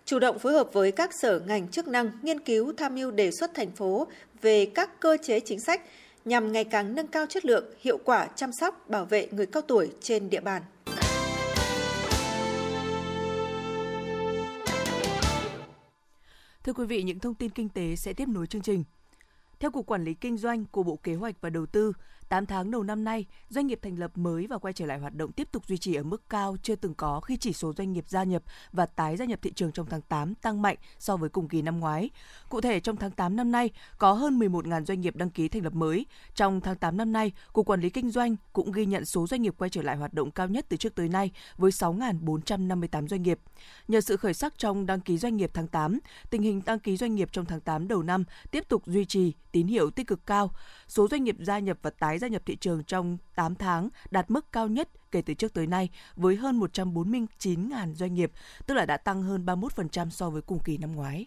chủ 0.04 0.18
động 0.18 0.38
phối 0.38 0.52
hợp 0.52 0.72
với 0.72 0.92
các 0.92 1.14
sở 1.14 1.40
ngành 1.46 1.68
chức 1.68 1.88
năng 1.88 2.10
nghiên 2.22 2.40
cứu 2.40 2.72
tham 2.76 2.94
mưu 2.94 3.10
đề 3.10 3.30
xuất 3.30 3.54
thành 3.54 3.70
phố 3.70 4.06
về 4.42 4.66
các 4.74 5.00
cơ 5.00 5.16
chế 5.22 5.40
chính 5.40 5.60
sách 5.60 5.82
nhằm 6.24 6.52
ngày 6.52 6.64
càng 6.64 6.94
nâng 6.94 7.06
cao 7.06 7.26
chất 7.28 7.44
lượng, 7.44 7.64
hiệu 7.80 7.98
quả 8.04 8.28
chăm 8.36 8.52
sóc, 8.52 8.88
bảo 8.88 9.04
vệ 9.04 9.28
người 9.30 9.46
cao 9.46 9.62
tuổi 9.62 9.92
trên 10.00 10.30
địa 10.30 10.40
bàn. 10.40 10.62
Thưa 16.64 16.72
quý 16.72 16.86
vị, 16.86 17.02
những 17.02 17.18
thông 17.18 17.34
tin 17.34 17.50
kinh 17.50 17.68
tế 17.68 17.96
sẽ 17.96 18.12
tiếp 18.12 18.28
nối 18.28 18.46
chương 18.46 18.62
trình. 18.62 18.84
Theo 19.60 19.70
Cục 19.70 19.86
Quản 19.86 20.04
lý 20.04 20.14
Kinh 20.14 20.36
doanh 20.36 20.64
của 20.64 20.82
Bộ 20.82 20.98
Kế 21.02 21.14
hoạch 21.14 21.34
và 21.40 21.50
Đầu 21.50 21.66
tư, 21.66 21.92
8 22.32 22.46
tháng 22.46 22.70
đầu 22.70 22.82
năm 22.82 23.04
nay, 23.04 23.26
doanh 23.48 23.66
nghiệp 23.66 23.78
thành 23.82 23.98
lập 23.98 24.10
mới 24.14 24.46
và 24.46 24.58
quay 24.58 24.74
trở 24.74 24.86
lại 24.86 24.98
hoạt 24.98 25.14
động 25.14 25.32
tiếp 25.32 25.48
tục 25.52 25.66
duy 25.66 25.78
trì 25.78 25.94
ở 25.94 26.02
mức 26.02 26.28
cao 26.30 26.56
chưa 26.62 26.76
từng 26.76 26.94
có 26.94 27.20
khi 27.20 27.36
chỉ 27.36 27.52
số 27.52 27.72
doanh 27.72 27.92
nghiệp 27.92 28.04
gia 28.08 28.24
nhập 28.24 28.42
và 28.72 28.86
tái 28.86 29.16
gia 29.16 29.24
nhập 29.24 29.38
thị 29.42 29.52
trường 29.52 29.72
trong 29.72 29.86
tháng 29.86 30.00
8 30.00 30.34
tăng 30.34 30.62
mạnh 30.62 30.76
so 30.98 31.16
với 31.16 31.28
cùng 31.28 31.48
kỳ 31.48 31.62
năm 31.62 31.80
ngoái. 31.80 32.10
Cụ 32.48 32.60
thể, 32.60 32.80
trong 32.80 32.96
tháng 32.96 33.10
8 33.10 33.36
năm 33.36 33.52
nay, 33.52 33.70
có 33.98 34.12
hơn 34.12 34.38
11.000 34.38 34.84
doanh 34.84 35.00
nghiệp 35.00 35.16
đăng 35.16 35.30
ký 35.30 35.48
thành 35.48 35.64
lập 35.64 35.74
mới. 35.74 36.06
Trong 36.34 36.60
tháng 36.60 36.76
8 36.76 36.96
năm 36.96 37.12
nay, 37.12 37.32
Cục 37.52 37.66
Quản 37.66 37.80
lý 37.80 37.90
Kinh 37.90 38.10
doanh 38.10 38.36
cũng 38.52 38.72
ghi 38.72 38.86
nhận 38.86 39.04
số 39.04 39.26
doanh 39.26 39.42
nghiệp 39.42 39.54
quay 39.58 39.70
trở 39.70 39.82
lại 39.82 39.96
hoạt 39.96 40.14
động 40.14 40.30
cao 40.30 40.48
nhất 40.48 40.66
từ 40.68 40.76
trước 40.76 40.94
tới 40.94 41.08
nay 41.08 41.30
với 41.56 41.70
6.458 41.70 43.08
doanh 43.08 43.22
nghiệp. 43.22 43.38
Nhờ 43.88 44.00
sự 44.00 44.16
khởi 44.16 44.34
sắc 44.34 44.58
trong 44.58 44.86
đăng 44.86 45.00
ký 45.00 45.18
doanh 45.18 45.36
nghiệp 45.36 45.50
tháng 45.54 45.68
8, 45.68 45.98
tình 46.30 46.42
hình 46.42 46.62
đăng 46.66 46.78
ký 46.78 46.96
doanh 46.96 47.14
nghiệp 47.14 47.28
trong 47.32 47.44
tháng 47.44 47.60
8 47.60 47.88
đầu 47.88 48.02
năm 48.02 48.24
tiếp 48.50 48.68
tục 48.68 48.82
duy 48.86 49.04
trì 49.04 49.32
tín 49.52 49.66
hiệu 49.66 49.90
tích 49.90 50.06
cực 50.06 50.26
cao. 50.26 50.50
Số 50.88 51.08
doanh 51.08 51.24
nghiệp 51.24 51.36
gia 51.38 51.58
nhập 51.58 51.78
và 51.82 51.90
tái 51.90 52.18
gia 52.22 52.28
nhập 52.28 52.42
thị 52.46 52.56
trường 52.56 52.84
trong 52.84 53.18
8 53.34 53.54
tháng 53.54 53.88
đạt 54.10 54.30
mức 54.30 54.52
cao 54.52 54.68
nhất 54.68 54.88
kể 55.10 55.22
từ 55.22 55.34
trước 55.34 55.54
tới 55.54 55.66
nay 55.66 55.88
với 56.16 56.36
hơn 56.36 56.60
149.000 56.60 57.94
doanh 57.94 58.14
nghiệp, 58.14 58.32
tức 58.66 58.74
là 58.74 58.86
đã 58.86 58.96
tăng 58.96 59.22
hơn 59.22 59.44
31% 59.46 60.10
so 60.10 60.30
với 60.30 60.42
cùng 60.42 60.58
kỳ 60.64 60.78
năm 60.78 60.96
ngoái. 60.96 61.26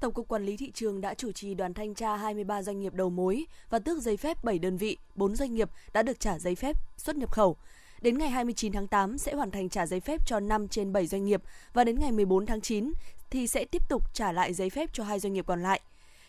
Tổng 0.00 0.12
cục 0.12 0.28
Quản 0.28 0.44
lý 0.44 0.56
thị 0.56 0.70
trường 0.74 1.00
đã 1.00 1.14
chủ 1.14 1.32
trì 1.32 1.54
đoàn 1.54 1.74
thanh 1.74 1.94
tra 1.94 2.16
23 2.16 2.62
doanh 2.62 2.80
nghiệp 2.80 2.94
đầu 2.94 3.10
mối 3.10 3.46
và 3.70 3.78
tước 3.78 4.02
giấy 4.02 4.16
phép 4.16 4.44
7 4.44 4.58
đơn 4.58 4.76
vị, 4.76 4.96
4 5.14 5.36
doanh 5.36 5.54
nghiệp 5.54 5.70
đã 5.92 6.02
được 6.02 6.20
trả 6.20 6.38
giấy 6.38 6.54
phép 6.54 6.76
xuất 6.96 7.16
nhập 7.16 7.32
khẩu. 7.32 7.56
Đến 8.00 8.18
ngày 8.18 8.30
29 8.30 8.72
tháng 8.72 8.86
8 8.86 9.18
sẽ 9.18 9.34
hoàn 9.34 9.50
thành 9.50 9.68
trả 9.68 9.86
giấy 9.86 10.00
phép 10.00 10.26
cho 10.26 10.40
5 10.40 10.68
trên 10.68 10.92
7 10.92 11.06
doanh 11.06 11.24
nghiệp 11.24 11.42
và 11.72 11.84
đến 11.84 11.98
ngày 12.00 12.12
14 12.12 12.46
tháng 12.46 12.60
9 12.60 12.92
thì 13.30 13.46
sẽ 13.46 13.64
tiếp 13.64 13.88
tục 13.88 14.14
trả 14.14 14.32
lại 14.32 14.54
giấy 14.54 14.70
phép 14.70 14.90
cho 14.92 15.04
hai 15.04 15.20
doanh 15.20 15.32
nghiệp 15.32 15.46
còn 15.46 15.62
lại. 15.62 15.80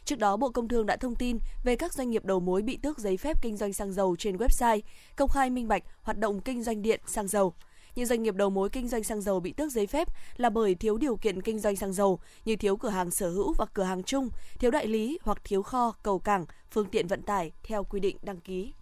Trước 0.08 0.20
đó, 0.20 0.38
Bộ 0.38 0.50
Công 0.50 0.68
Thương 0.68 0.86
đã 0.86 0.96
thông 0.96 1.16
tin 1.16 1.40
về 1.64 1.76
các 1.76 1.94
doanh 1.94 2.10
nghiệp 2.10 2.26
đầu 2.26 2.40
mối 2.40 2.62
bị 2.62 2.78
tước 2.78 3.00
giấy 3.00 3.18
phép 3.18 3.42
kinh 3.42 3.58
doanh 3.58 3.74
xăng 3.74 3.94
dầu 3.94 4.16
trên 4.20 4.38
website, 4.38 4.82
công 5.16 5.30
khai 5.30 5.50
minh 5.50 5.68
bạch 5.68 5.84
hoạt 6.02 6.18
động 6.18 6.40
kinh 6.40 6.64
doanh 6.64 6.82
điện 6.82 7.02
xăng 7.08 7.28
dầu. 7.28 7.54
Những 7.96 8.06
doanh 8.06 8.24
nghiệp 8.24 8.36
đầu 8.36 8.50
mối 8.50 8.70
kinh 8.70 8.88
doanh 8.88 9.04
xăng 9.04 9.22
dầu 9.22 9.40
bị 9.40 9.54
tước 9.54 9.72
giấy 9.72 9.88
phép 9.88 10.08
là 10.38 10.50
bởi 10.50 10.76
thiếu 10.76 10.98
điều 10.98 11.16
kiện 11.16 11.42
kinh 11.42 11.60
doanh 11.60 11.76
xăng 11.76 11.94
dầu 11.94 12.20
như 12.46 12.56
thiếu 12.56 12.78
cửa 12.78 12.90
hàng 12.90 13.12
sở 13.12 13.30
hữu 13.30 13.54
và 13.54 13.66
cửa 13.74 13.84
hàng 13.84 14.04
chung, 14.04 14.30
thiếu 14.60 14.72
đại 14.72 14.88
lý 14.88 15.20
hoặc 15.22 15.38
thiếu 15.44 15.64
kho, 15.64 15.94
cầu 16.04 16.20
cảng, 16.20 16.46
phương 16.72 16.90
tiện 16.90 17.08
vận 17.08 17.22
tải 17.22 17.52
theo 17.64 17.84
quy 17.84 18.00
định 18.00 18.18
đăng 18.22 18.40
ký. 18.40 18.74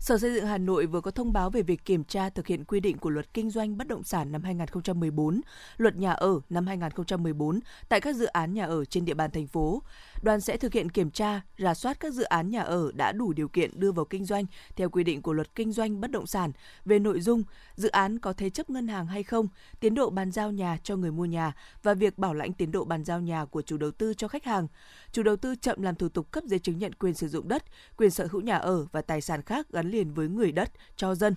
Sở 0.00 0.18
Xây 0.18 0.34
dựng 0.34 0.46
Hà 0.46 0.58
Nội 0.58 0.86
vừa 0.86 1.00
có 1.00 1.10
thông 1.10 1.32
báo 1.32 1.50
về 1.50 1.62
việc 1.62 1.84
kiểm 1.84 2.04
tra 2.04 2.30
thực 2.30 2.46
hiện 2.46 2.64
quy 2.64 2.80
định 2.80 2.98
của 2.98 3.10
Luật 3.10 3.34
Kinh 3.34 3.50
doanh 3.50 3.78
bất 3.78 3.88
động 3.88 4.02
sản 4.02 4.32
năm 4.32 4.42
2014, 4.42 5.40
Luật 5.76 5.96
Nhà 5.96 6.12
ở 6.12 6.40
năm 6.50 6.66
2014 6.66 7.60
tại 7.88 8.00
các 8.00 8.16
dự 8.16 8.24
án 8.26 8.54
nhà 8.54 8.64
ở 8.64 8.84
trên 8.84 9.04
địa 9.04 9.14
bàn 9.14 9.30
thành 9.30 9.46
phố. 9.46 9.82
Đoàn 10.22 10.40
sẽ 10.40 10.56
thực 10.56 10.72
hiện 10.72 10.90
kiểm 10.90 11.10
tra, 11.10 11.40
rà 11.58 11.74
soát 11.74 12.00
các 12.00 12.14
dự 12.14 12.22
án 12.22 12.50
nhà 12.50 12.60
ở 12.60 12.92
đã 12.94 13.12
đủ 13.12 13.32
điều 13.32 13.48
kiện 13.48 13.80
đưa 13.80 13.92
vào 13.92 14.04
kinh 14.04 14.24
doanh 14.24 14.44
theo 14.76 14.90
quy 14.90 15.04
định 15.04 15.22
của 15.22 15.32
Luật 15.32 15.54
Kinh 15.54 15.72
doanh 15.72 16.00
bất 16.00 16.10
động 16.10 16.26
sản 16.26 16.52
về 16.84 16.98
nội 16.98 17.20
dung, 17.20 17.42
dự 17.74 17.88
án 17.88 18.18
có 18.18 18.32
thế 18.32 18.50
chấp 18.50 18.70
ngân 18.70 18.88
hàng 18.88 19.06
hay 19.06 19.22
không, 19.22 19.48
tiến 19.80 19.94
độ 19.94 20.10
bàn 20.10 20.32
giao 20.32 20.52
nhà 20.52 20.78
cho 20.82 20.96
người 20.96 21.12
mua 21.12 21.24
nhà 21.24 21.52
và 21.82 21.94
việc 21.94 22.18
bảo 22.18 22.34
lãnh 22.34 22.52
tiến 22.52 22.72
độ 22.72 22.84
bàn 22.84 23.04
giao 23.04 23.20
nhà 23.20 23.44
của 23.44 23.62
chủ 23.62 23.76
đầu 23.76 23.90
tư 23.90 24.14
cho 24.14 24.28
khách 24.28 24.44
hàng 24.44 24.66
chủ 25.12 25.22
đầu 25.22 25.36
tư 25.36 25.54
chậm 25.54 25.82
làm 25.82 25.94
thủ 25.94 26.08
tục 26.08 26.30
cấp 26.30 26.44
giấy 26.44 26.58
chứng 26.58 26.78
nhận 26.78 26.92
quyền 26.94 27.14
sử 27.14 27.28
dụng 27.28 27.48
đất, 27.48 27.64
quyền 27.96 28.10
sở 28.10 28.28
hữu 28.30 28.40
nhà 28.40 28.56
ở 28.56 28.86
và 28.92 29.02
tài 29.02 29.20
sản 29.20 29.42
khác 29.42 29.66
gắn 29.72 29.90
liền 29.90 30.14
với 30.14 30.28
người 30.28 30.52
đất 30.52 30.72
cho 30.96 31.14
dân. 31.14 31.34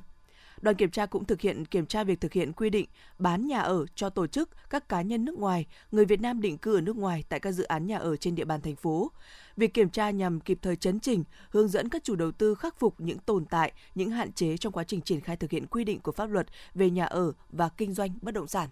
Đoàn 0.61 0.75
kiểm 0.75 0.91
tra 0.91 1.05
cũng 1.05 1.25
thực 1.25 1.41
hiện 1.41 1.65
kiểm 1.65 1.85
tra 1.85 2.03
việc 2.03 2.21
thực 2.21 2.33
hiện 2.33 2.53
quy 2.53 2.69
định 2.69 2.85
bán 3.19 3.47
nhà 3.47 3.59
ở 3.59 3.85
cho 3.95 4.09
tổ 4.09 4.27
chức, 4.27 4.49
các 4.69 4.89
cá 4.89 5.01
nhân 5.01 5.25
nước 5.25 5.39
ngoài, 5.39 5.65
người 5.91 6.05
Việt 6.05 6.21
Nam 6.21 6.41
định 6.41 6.57
cư 6.57 6.75
ở 6.75 6.81
nước 6.81 6.97
ngoài 6.97 7.23
tại 7.29 7.39
các 7.39 7.51
dự 7.51 7.63
án 7.63 7.87
nhà 7.87 7.97
ở 7.97 8.15
trên 8.15 8.35
địa 8.35 8.45
bàn 8.45 8.61
thành 8.61 8.75
phố. 8.75 9.11
Việc 9.57 9.73
kiểm 9.73 9.89
tra 9.89 10.09
nhằm 10.09 10.39
kịp 10.39 10.59
thời 10.61 10.75
chấn 10.75 10.99
chỉnh, 10.99 11.23
hướng 11.49 11.67
dẫn 11.67 11.89
các 11.89 12.03
chủ 12.03 12.15
đầu 12.15 12.31
tư 12.31 12.55
khắc 12.55 12.79
phục 12.79 13.01
những 13.01 13.19
tồn 13.19 13.45
tại, 13.45 13.71
những 13.95 14.09
hạn 14.09 14.31
chế 14.31 14.57
trong 14.57 14.73
quá 14.73 14.83
trình 14.83 15.01
triển 15.01 15.21
khai 15.21 15.37
thực 15.37 15.51
hiện 15.51 15.67
quy 15.67 15.83
định 15.83 15.99
của 15.99 16.11
pháp 16.11 16.25
luật 16.25 16.47
về 16.73 16.89
nhà 16.89 17.05
ở 17.05 17.31
và 17.49 17.69
kinh 17.69 17.93
doanh 17.93 18.09
bất 18.21 18.33
động 18.33 18.47
sản. 18.47 18.69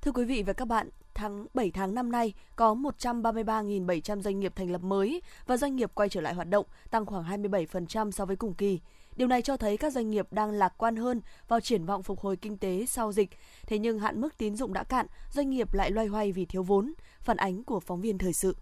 Thưa 0.00 0.12
quý 0.12 0.24
vị 0.24 0.42
và 0.42 0.52
các 0.52 0.64
bạn, 0.64 0.88
tháng 1.18 1.46
7 1.54 1.70
tháng 1.70 1.94
năm 1.94 2.12
nay 2.12 2.32
có 2.56 2.74
133.700 2.74 4.20
doanh 4.20 4.40
nghiệp 4.40 4.52
thành 4.56 4.70
lập 4.70 4.82
mới 4.82 5.22
và 5.46 5.56
doanh 5.56 5.76
nghiệp 5.76 5.90
quay 5.94 6.08
trở 6.08 6.20
lại 6.20 6.34
hoạt 6.34 6.48
động, 6.48 6.66
tăng 6.90 7.06
khoảng 7.06 7.42
27% 7.42 8.10
so 8.10 8.24
với 8.24 8.36
cùng 8.36 8.54
kỳ. 8.54 8.80
Điều 9.16 9.28
này 9.28 9.42
cho 9.42 9.56
thấy 9.56 9.76
các 9.76 9.92
doanh 9.92 10.10
nghiệp 10.10 10.32
đang 10.32 10.50
lạc 10.50 10.74
quan 10.78 10.96
hơn 10.96 11.20
vào 11.48 11.60
triển 11.60 11.84
vọng 11.84 12.02
phục 12.02 12.20
hồi 12.20 12.36
kinh 12.36 12.58
tế 12.58 12.86
sau 12.88 13.12
dịch. 13.12 13.30
Thế 13.66 13.78
nhưng 13.78 13.98
hạn 13.98 14.20
mức 14.20 14.38
tín 14.38 14.56
dụng 14.56 14.72
đã 14.72 14.84
cạn, 14.84 15.06
doanh 15.32 15.50
nghiệp 15.50 15.74
lại 15.74 15.90
loay 15.90 16.06
hoay 16.06 16.32
vì 16.32 16.44
thiếu 16.44 16.62
vốn. 16.62 16.92
Phản 17.20 17.36
ánh 17.36 17.64
của 17.64 17.80
phóng 17.80 18.00
viên 18.00 18.18
thời 18.18 18.32
sự. 18.32 18.56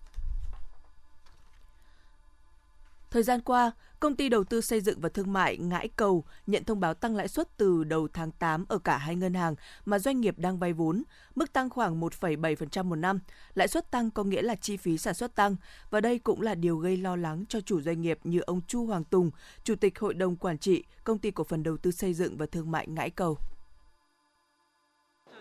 Thời 3.11 3.23
gian 3.23 3.41
qua, 3.41 3.71
công 4.01 4.17
ty 4.17 4.29
đầu 4.29 4.45
tư 4.45 4.61
xây 4.61 4.81
dựng 4.81 5.01
và 5.01 5.09
thương 5.09 5.33
mại 5.33 5.57
Ngãi 5.57 5.89
Cầu 5.89 6.25
nhận 6.47 6.65
thông 6.65 6.81
báo 6.81 6.95
tăng 6.95 7.17
lãi 7.17 7.29
suất 7.29 7.57
từ 7.57 7.85
đầu 7.85 8.09
tháng 8.13 8.31
8 8.31 8.65
ở 8.69 8.79
cả 8.79 8.99
hai 8.99 9.17
ngân 9.17 9.35
hàng 9.35 9.55
mà 9.85 9.99
doanh 9.99 10.21
nghiệp 10.21 10.39
đang 10.39 10.59
vay 10.59 10.73
vốn, 10.73 11.03
mức 11.35 11.53
tăng 11.53 11.71
khoảng 11.71 12.01
1,7% 12.01 12.85
một 12.85 12.97
năm. 12.97 13.21
Lãi 13.55 13.69
suất 13.69 13.91
tăng 13.91 14.11
có 14.11 14.25
nghĩa 14.25 14.43
là 14.43 14.55
chi 14.55 14.77
phí 14.77 14.99
sản 14.99 15.15
xuất 15.15 15.35
tăng 15.35 15.57
và 15.91 16.01
đây 16.01 16.19
cũng 16.19 16.43
là 16.43 16.55
điều 16.55 16.77
gây 16.77 16.97
lo 16.97 17.17
lắng 17.17 17.45
cho 17.49 17.61
chủ 17.61 17.81
doanh 17.81 18.01
nghiệp 18.01 18.19
như 18.25 18.41
ông 18.41 18.61
Chu 18.67 18.87
Hoàng 18.87 19.05
Tùng, 19.05 19.31
Chủ 19.65 19.75
tịch 19.77 19.99
Hội 19.99 20.15
đồng 20.15 20.37
Quản 20.37 20.59
trị 20.59 20.85
Công 21.05 21.19
ty 21.19 21.31
Cổ 21.31 21.45
phần 21.45 21.63
Đầu 21.63 21.77
tư 21.77 21.91
Xây 21.91 22.15
dựng 22.15 22.37
và 22.37 22.47
Thương 22.47 22.71
mại 22.71 22.87
Ngãi 22.89 23.11
Cầu. 23.11 23.39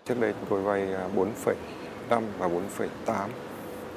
Trước 0.05 0.19
đây 0.19 0.33
chúng 0.39 0.49
tôi 0.49 0.61
vay 0.61 0.93
à, 0.93 1.09
4,5 1.15 2.21
và 2.37 2.47
4,8, 2.47 3.29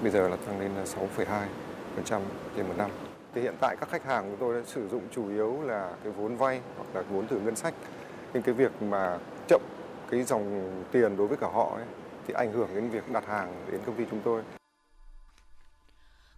bây 0.03 0.11
giờ 0.11 0.29
là 0.29 0.37
tăng 0.37 0.61
lên 0.61 0.71
à, 0.75 0.85
6,2% 1.17 2.21
trên 2.57 2.69
một 2.69 2.75
năm 2.79 2.91
thì 3.35 3.41
hiện 3.41 3.55
tại 3.61 3.77
các 3.81 3.89
khách 3.89 4.05
hàng 4.05 4.31
của 4.31 4.37
tôi 4.41 4.61
đã 4.61 4.67
sử 4.67 4.89
dụng 4.89 5.03
chủ 5.11 5.29
yếu 5.29 5.63
là 5.63 5.97
cái 6.05 6.13
vốn 6.13 6.37
vay 6.37 6.61
hoặc 6.77 6.87
là 6.95 7.03
vốn 7.03 7.27
từ 7.27 7.41
ngân 7.41 7.57
sách. 7.57 7.75
Nhưng 8.35 8.43
cái 8.43 8.55
việc 8.55 8.83
mà 8.83 9.19
chậm 9.49 9.63
cái 10.11 10.23
dòng 10.23 10.73
tiền 10.93 11.17
đối 11.17 11.27
với 11.27 11.37
cả 11.37 11.47
họ 11.47 11.77
ấy, 11.77 11.87
thì 12.27 12.35
ảnh 12.35 12.53
hưởng 12.53 12.69
đến 12.75 12.89
việc 12.89 13.13
đặt 13.13 13.27
hàng 13.27 13.65
đến 13.71 13.81
công 13.87 13.97
ty 13.97 14.05
chúng 14.11 14.21
tôi. 14.25 14.43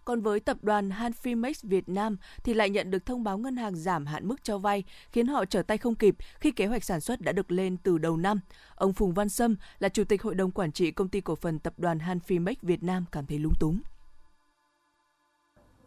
Còn 0.05 0.21
với 0.21 0.39
tập 0.39 0.57
đoàn 0.61 0.89
Hanfimex 0.89 1.53
Việt 1.63 1.89
Nam 1.89 2.17
thì 2.43 2.53
lại 2.53 2.69
nhận 2.69 2.91
được 2.91 3.05
thông 3.05 3.23
báo 3.23 3.37
ngân 3.37 3.55
hàng 3.55 3.75
giảm 3.75 4.05
hạn 4.05 4.27
mức 4.27 4.43
cho 4.43 4.57
vay, 4.57 4.83
khiến 5.11 5.27
họ 5.27 5.45
trở 5.45 5.61
tay 5.61 5.77
không 5.77 5.95
kịp 5.95 6.15
khi 6.39 6.51
kế 6.51 6.65
hoạch 6.65 6.83
sản 6.83 7.01
xuất 7.01 7.21
đã 7.21 7.31
được 7.31 7.51
lên 7.51 7.77
từ 7.77 7.97
đầu 7.97 8.17
năm. 8.17 8.39
Ông 8.75 8.93
Phùng 8.93 9.13
Văn 9.13 9.29
Sâm 9.29 9.55
là 9.79 9.89
chủ 9.89 10.03
tịch 10.03 10.23
hội 10.23 10.35
đồng 10.35 10.51
quản 10.51 10.71
trị 10.71 10.91
công 10.91 11.09
ty 11.09 11.21
cổ 11.21 11.35
phần 11.35 11.59
tập 11.59 11.73
đoàn 11.77 11.97
Hanfimex 11.97 12.55
Việt 12.61 12.83
Nam 12.83 13.05
cảm 13.11 13.25
thấy 13.25 13.39
lúng 13.39 13.53
túng. 13.59 13.79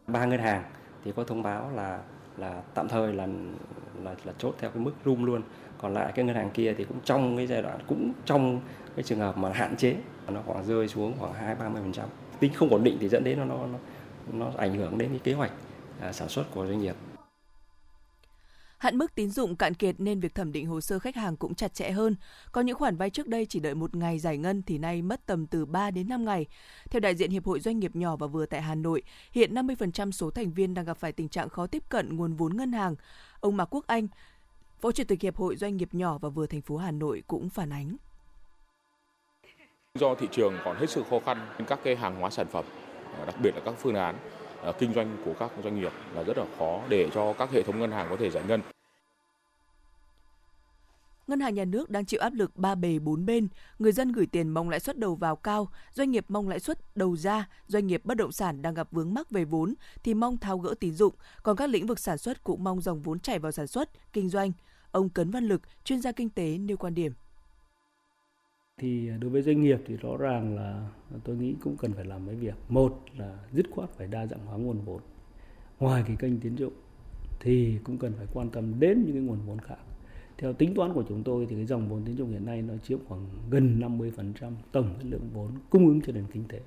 Ba 0.07 0.25
ngân 0.25 0.39
hàng 0.39 0.63
thì 1.05 1.11
có 1.15 1.23
thông 1.23 1.43
báo 1.43 1.71
là 1.75 1.99
là 2.37 2.61
tạm 2.73 2.87
thời 2.87 3.13
là 3.13 3.27
là 4.03 4.15
là 4.25 4.33
chốt 4.37 4.55
theo 4.59 4.69
cái 4.69 4.83
mức 4.83 4.91
room 5.05 5.23
luôn 5.23 5.41
còn 5.77 5.93
lại 5.93 6.11
cái 6.15 6.25
ngân 6.25 6.35
hàng 6.35 6.49
kia 6.53 6.73
thì 6.77 6.83
cũng 6.83 6.97
trong 7.05 7.37
cái 7.37 7.47
giai 7.47 7.61
đoạn 7.61 7.79
cũng 7.87 8.11
trong 8.25 8.59
cái 8.95 9.03
trường 9.03 9.19
hợp 9.19 9.37
mà 9.37 9.51
hạn 9.53 9.75
chế 9.75 9.95
nó 10.27 10.41
khoảng 10.45 10.65
rơi 10.65 10.87
xuống 10.87 11.13
khoảng 11.19 11.33
hai 11.33 11.55
ba 11.55 11.69
mươi 11.69 11.81
phần 11.81 11.91
trăm 11.91 12.05
tính 12.39 12.53
không 12.53 12.69
ổn 12.69 12.83
định 12.83 12.97
thì 12.99 13.09
dẫn 13.09 13.23
đến 13.23 13.39
nó 13.39 13.45
nó 13.45 13.77
nó 14.31 14.51
ảnh 14.57 14.75
hưởng 14.75 14.97
đến 14.97 15.09
cái 15.09 15.19
kế 15.23 15.33
hoạch 15.33 15.51
à, 16.01 16.13
sản 16.13 16.29
xuất 16.29 16.43
của 16.53 16.67
doanh 16.67 16.79
nghiệp. 16.79 16.95
Hạn 18.85 18.97
mức 18.97 19.15
tín 19.15 19.29
dụng 19.29 19.55
cạn 19.55 19.73
kiệt 19.73 19.95
nên 19.97 20.19
việc 20.19 20.35
thẩm 20.35 20.51
định 20.51 20.65
hồ 20.65 20.81
sơ 20.81 20.99
khách 20.99 21.15
hàng 21.15 21.37
cũng 21.37 21.55
chặt 21.55 21.73
chẽ 21.73 21.91
hơn. 21.91 22.15
Có 22.51 22.61
những 22.61 22.77
khoản 22.77 22.97
vay 22.97 23.09
trước 23.09 23.27
đây 23.27 23.45
chỉ 23.45 23.59
đợi 23.59 23.75
một 23.75 23.95
ngày 23.95 24.19
giải 24.19 24.37
ngân 24.37 24.63
thì 24.63 24.77
nay 24.77 25.01
mất 25.01 25.25
tầm 25.25 25.47
từ 25.47 25.65
3 25.65 25.91
đến 25.91 26.09
5 26.09 26.25
ngày. 26.25 26.45
Theo 26.89 26.99
đại 26.99 27.15
diện 27.15 27.31
Hiệp 27.31 27.45
hội 27.45 27.59
Doanh 27.59 27.79
nghiệp 27.79 27.95
nhỏ 27.95 28.15
và 28.15 28.27
vừa 28.27 28.45
tại 28.45 28.61
Hà 28.61 28.75
Nội, 28.75 29.03
hiện 29.31 29.53
50% 29.53 30.11
số 30.11 30.29
thành 30.29 30.51
viên 30.51 30.73
đang 30.73 30.85
gặp 30.85 30.97
phải 30.97 31.11
tình 31.11 31.29
trạng 31.29 31.49
khó 31.49 31.67
tiếp 31.67 31.83
cận 31.89 32.15
nguồn 32.15 32.33
vốn 32.33 32.57
ngân 32.57 32.71
hàng. 32.71 32.95
Ông 33.39 33.57
Mạc 33.57 33.65
Quốc 33.65 33.87
Anh, 33.87 34.07
Phó 34.81 34.91
Chủ 34.91 35.03
tịch 35.07 35.21
Hiệp 35.21 35.35
hội 35.35 35.55
Doanh 35.55 35.77
nghiệp 35.77 35.89
nhỏ 35.91 36.17
và 36.17 36.29
vừa 36.29 36.45
thành 36.45 36.61
phố 36.61 36.77
Hà 36.77 36.91
Nội 36.91 37.23
cũng 37.27 37.49
phản 37.49 37.69
ánh. 37.69 37.95
Do 39.95 40.15
thị 40.15 40.27
trường 40.31 40.53
còn 40.65 40.77
hết 40.77 40.89
sức 40.89 41.05
khó 41.09 41.19
khăn, 41.25 41.37
các 41.67 41.79
cái 41.83 41.95
hàng 41.95 42.19
hóa 42.19 42.29
sản 42.29 42.47
phẩm 42.47 42.65
đặc 43.25 43.35
biệt 43.41 43.55
là 43.55 43.61
các 43.65 43.73
phương 43.77 43.95
án 43.95 44.15
ờ, 44.61 44.71
kinh 44.71 44.93
doanh 44.93 45.17
của 45.25 45.33
các 45.39 45.51
doanh 45.63 45.79
nghiệp 45.79 45.91
là 46.13 46.23
rất 46.23 46.37
là 46.37 46.45
khó 46.59 46.79
để 46.89 47.09
cho 47.13 47.33
các 47.33 47.51
hệ 47.51 47.63
thống 47.63 47.79
ngân 47.79 47.91
hàng 47.91 48.07
có 48.09 48.15
thể 48.15 48.29
giải 48.29 48.43
ngân. 48.47 48.61
Ngân 51.27 51.39
hàng 51.39 51.53
nhà 51.53 51.65
nước 51.65 51.89
đang 51.89 52.05
chịu 52.05 52.19
áp 52.19 52.33
lực 52.33 52.57
ba 52.57 52.75
bề 52.75 52.99
bốn 52.99 53.25
bên, 53.25 53.47
người 53.79 53.91
dân 53.91 54.11
gửi 54.11 54.25
tiền 54.25 54.49
mong 54.49 54.69
lãi 54.69 54.79
suất 54.79 54.97
đầu 54.97 55.15
vào 55.15 55.35
cao, 55.35 55.69
doanh 55.93 56.11
nghiệp 56.11 56.25
mong 56.27 56.49
lãi 56.49 56.59
suất 56.59 56.79
đầu 56.95 57.15
ra, 57.15 57.49
doanh 57.67 57.87
nghiệp 57.87 58.01
bất 58.05 58.17
động 58.17 58.31
sản 58.31 58.61
đang 58.61 58.73
gặp 58.73 58.87
vướng 58.91 59.13
mắc 59.13 59.31
về 59.31 59.45
vốn 59.45 59.73
thì 60.03 60.13
mong 60.13 60.37
tháo 60.37 60.57
gỡ 60.57 60.73
tín 60.79 60.93
dụng, 60.93 61.13
còn 61.43 61.57
các 61.57 61.69
lĩnh 61.69 61.87
vực 61.87 61.99
sản 61.99 62.17
xuất 62.17 62.43
cũng 62.43 62.63
mong 62.63 62.81
dòng 62.81 63.01
vốn 63.01 63.19
chảy 63.19 63.39
vào 63.39 63.51
sản 63.51 63.67
xuất, 63.67 63.89
kinh 64.13 64.29
doanh. 64.29 64.51
Ông 64.91 65.09
Cấn 65.09 65.31
Văn 65.31 65.43
Lực, 65.43 65.61
chuyên 65.83 66.01
gia 66.01 66.11
kinh 66.11 66.29
tế 66.29 66.57
nêu 66.57 66.77
quan 66.77 66.93
điểm. 66.93 67.13
Thì 68.77 69.09
đối 69.19 69.29
với 69.31 69.41
doanh 69.41 69.61
nghiệp 69.61 69.77
thì 69.87 69.97
rõ 69.97 70.17
ràng 70.17 70.55
là 70.55 70.89
tôi 71.23 71.35
nghĩ 71.35 71.55
cũng 71.61 71.77
cần 71.77 71.93
phải 71.93 72.05
làm 72.05 72.25
mấy 72.25 72.35
việc. 72.35 72.55
Một 72.69 73.03
là 73.17 73.37
dứt 73.51 73.65
khoát 73.71 73.89
phải 73.97 74.07
đa 74.07 74.27
dạng 74.27 74.45
hóa 74.45 74.57
nguồn 74.57 74.81
vốn. 74.85 75.01
Ngoài 75.79 76.03
cái 76.07 76.15
kênh 76.19 76.39
tín 76.39 76.55
dụng 76.55 76.73
thì 77.39 77.79
cũng 77.83 77.97
cần 77.97 78.13
phải 78.17 78.27
quan 78.33 78.49
tâm 78.49 78.79
đến 78.79 79.03
những 79.05 79.13
cái 79.13 79.21
nguồn 79.21 79.39
vốn 79.45 79.59
khác 79.59 79.77
theo 80.37 80.53
tính 80.53 80.75
toán 80.75 80.93
của 80.93 81.03
chúng 81.09 81.23
tôi 81.23 81.47
thì 81.49 81.55
cái 81.55 81.65
dòng 81.65 81.89
vốn 81.89 82.05
tín 82.05 82.17
dụng 82.17 82.31
hiện 82.31 82.45
nay 82.45 82.61
nó 82.61 82.73
chiếm 82.83 82.99
khoảng 83.07 83.27
gần 83.49 83.79
50% 83.79 84.51
tổng 84.71 84.95
lượng 85.03 85.29
vốn 85.33 85.51
cung 85.69 85.87
ứng 85.87 86.01
cho 86.01 86.13
nền 86.13 86.25
kinh 86.33 86.47
tế. 86.47 86.59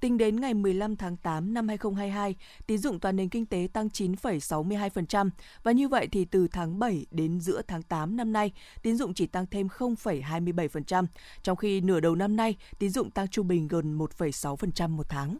Tính 0.00 0.18
đến 0.18 0.40
ngày 0.40 0.54
15 0.54 0.96
tháng 0.96 1.16
8 1.16 1.54
năm 1.54 1.68
2022, 1.68 2.34
tín 2.66 2.78
dụng 2.78 3.00
toàn 3.00 3.16
nền 3.16 3.28
kinh 3.28 3.46
tế 3.46 3.68
tăng 3.72 3.88
9,62% 3.88 5.30
và 5.62 5.72
như 5.72 5.88
vậy 5.88 6.08
thì 6.12 6.24
từ 6.24 6.48
tháng 6.48 6.78
7 6.78 7.06
đến 7.10 7.40
giữa 7.40 7.62
tháng 7.68 7.82
8 7.82 8.16
năm 8.16 8.32
nay, 8.32 8.52
tín 8.82 8.96
dụng 8.96 9.14
chỉ 9.14 9.26
tăng 9.26 9.46
thêm 9.46 9.66
0,27%, 9.66 11.06
trong 11.42 11.56
khi 11.56 11.80
nửa 11.80 12.00
đầu 12.00 12.14
năm 12.14 12.36
nay, 12.36 12.56
tín 12.78 12.90
dụng 12.90 13.10
tăng 13.10 13.28
trung 13.28 13.48
bình 13.48 13.68
gần 13.68 13.98
1,6% 13.98 14.88
một 14.88 15.08
tháng. 15.08 15.38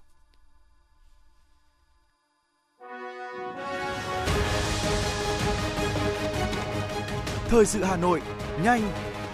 Thời 7.51 7.67
sự 7.67 7.85
Hà 7.85 7.97
Nội, 7.97 8.23
nhanh, 8.63 8.83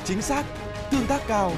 chính 0.04 0.22
xác, 0.22 0.44
tương 0.90 1.06
tác 1.06 1.20
cao. 1.26 1.52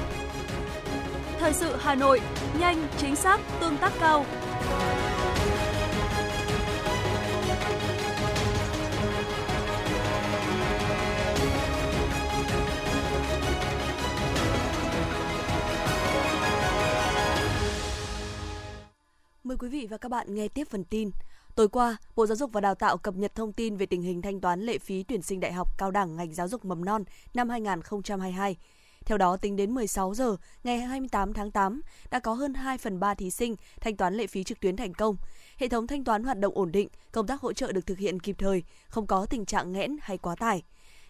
Thời 1.39 1.53
sự 1.53 1.75
Hà 1.79 1.95
Nội, 1.95 2.21
nhanh, 2.59 2.87
chính 2.97 3.15
xác, 3.15 3.39
tương 3.59 3.77
tác 3.77 3.93
cao. 3.99 4.25
Mời 19.43 19.57
quý 19.57 19.69
vị 19.69 19.87
và 19.89 19.97
các 19.97 20.11
bạn 20.11 20.35
nghe 20.35 20.47
tiếp 20.47 20.67
phần 20.69 20.83
tin. 20.83 21.11
Tối 21.57 21.67
qua, 21.67 21.97
Bộ 22.15 22.25
Giáo 22.25 22.35
dục 22.35 22.51
và 22.53 22.61
Đào 22.61 22.75
tạo 22.75 22.97
cập 22.97 23.15
nhật 23.15 23.35
thông 23.35 23.53
tin 23.53 23.77
về 23.77 23.85
tình 23.85 24.01
hình 24.01 24.21
thanh 24.21 24.41
toán 24.41 24.61
lệ 24.61 24.77
phí 24.77 25.03
tuyển 25.03 25.21
sinh 25.21 25.39
đại 25.39 25.53
học 25.53 25.67
cao 25.77 25.91
đẳng 25.91 26.15
ngành 26.15 26.33
giáo 26.33 26.47
dục 26.47 26.65
mầm 26.65 26.85
non 26.85 27.03
năm 27.33 27.49
2022. 27.49 28.55
Theo 29.05 29.17
đó, 29.17 29.37
tính 29.37 29.55
đến 29.55 29.73
16 29.73 30.13
giờ 30.13 30.35
ngày 30.63 30.79
28 30.79 31.33
tháng 31.33 31.51
8, 31.51 31.81
đã 32.11 32.19
có 32.19 32.33
hơn 32.33 32.53
2 32.53 32.77
phần 32.77 32.99
3 32.99 33.13
thí 33.13 33.31
sinh 33.31 33.55
thanh 33.81 33.97
toán 33.97 34.13
lệ 34.13 34.27
phí 34.27 34.43
trực 34.43 34.59
tuyến 34.59 34.75
thành 34.75 34.93
công. 34.93 35.15
Hệ 35.57 35.67
thống 35.67 35.87
thanh 35.87 36.03
toán 36.03 36.23
hoạt 36.23 36.39
động 36.39 36.57
ổn 36.57 36.71
định, 36.71 36.87
công 37.11 37.27
tác 37.27 37.41
hỗ 37.41 37.53
trợ 37.53 37.71
được 37.71 37.85
thực 37.85 37.97
hiện 37.97 38.19
kịp 38.19 38.35
thời, 38.39 38.63
không 38.87 39.07
có 39.07 39.25
tình 39.25 39.45
trạng 39.45 39.71
nghẽn 39.71 39.97
hay 40.01 40.17
quá 40.17 40.35
tải. 40.35 40.63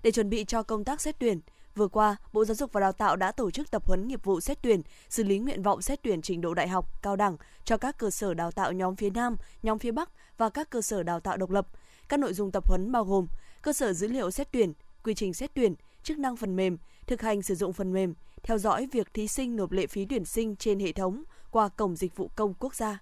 Để 0.04 0.12
chuẩn 0.12 0.30
bị 0.30 0.46
cho 0.46 0.64
công 0.64 0.84
tác 0.84 1.02
xét 1.02 1.20
tuyển, 1.20 1.40
Vừa 1.78 1.88
qua, 1.88 2.16
Bộ 2.34 2.46
Giáo 2.46 2.56
dục 2.56 2.74
và 2.74 2.82
Đào 2.82 2.92
tạo 2.92 3.16
đã 3.16 3.32
tổ 3.32 3.52
chức 3.52 3.72
tập 3.72 3.86
huấn 3.86 4.08
nghiệp 4.08 4.24
vụ 4.24 4.40
xét 4.40 4.62
tuyển, 4.62 4.82
xử 5.10 5.24
lý 5.24 5.40
nguyện 5.40 5.64
vọng 5.64 5.82
xét 5.82 6.00
tuyển 6.04 6.22
trình 6.22 6.42
độ 6.42 6.54
đại 6.54 6.68
học, 6.68 7.02
cao 7.02 7.16
đẳng 7.16 7.38
cho 7.66 7.78
các 7.78 7.98
cơ 7.98 8.10
sở 8.10 8.34
đào 8.34 8.52
tạo 8.52 8.72
nhóm 8.72 8.96
phía 8.96 9.10
Nam, 9.10 9.38
nhóm 9.64 9.80
phía 9.80 9.92
Bắc 9.92 10.10
và 10.38 10.50
các 10.50 10.70
cơ 10.70 10.82
sở 10.82 11.04
đào 11.04 11.20
tạo 11.20 11.38
độc 11.38 11.50
lập. 11.50 11.68
Các 12.10 12.20
nội 12.20 12.34
dung 12.34 12.52
tập 12.52 12.68
huấn 12.68 12.92
bao 12.92 13.04
gồm 13.04 13.28
cơ 13.62 13.74
sở 13.74 13.94
dữ 13.94 14.08
liệu 14.08 14.32
xét 14.32 14.52
tuyển, 14.52 14.74
quy 15.04 15.14
trình 15.14 15.34
xét 15.34 15.52
tuyển, 15.54 15.76
chức 16.04 16.20
năng 16.20 16.36
phần 16.38 16.56
mềm, 16.56 16.78
thực 17.08 17.22
hành 17.22 17.42
sử 17.42 17.56
dụng 17.56 17.74
phần 17.74 17.94
mềm, 17.94 18.14
theo 18.44 18.58
dõi 18.58 18.88
việc 18.92 19.14
thí 19.14 19.28
sinh 19.28 19.56
nộp 19.56 19.72
lệ 19.72 19.88
phí 19.88 20.06
tuyển 20.06 20.26
sinh 20.26 20.56
trên 20.56 20.80
hệ 20.80 20.92
thống 20.92 21.24
qua 21.52 21.70
Cổng 21.70 21.96
Dịch 21.96 22.16
vụ 22.16 22.30
Công 22.36 22.54
Quốc 22.60 22.76
gia. 22.76 23.00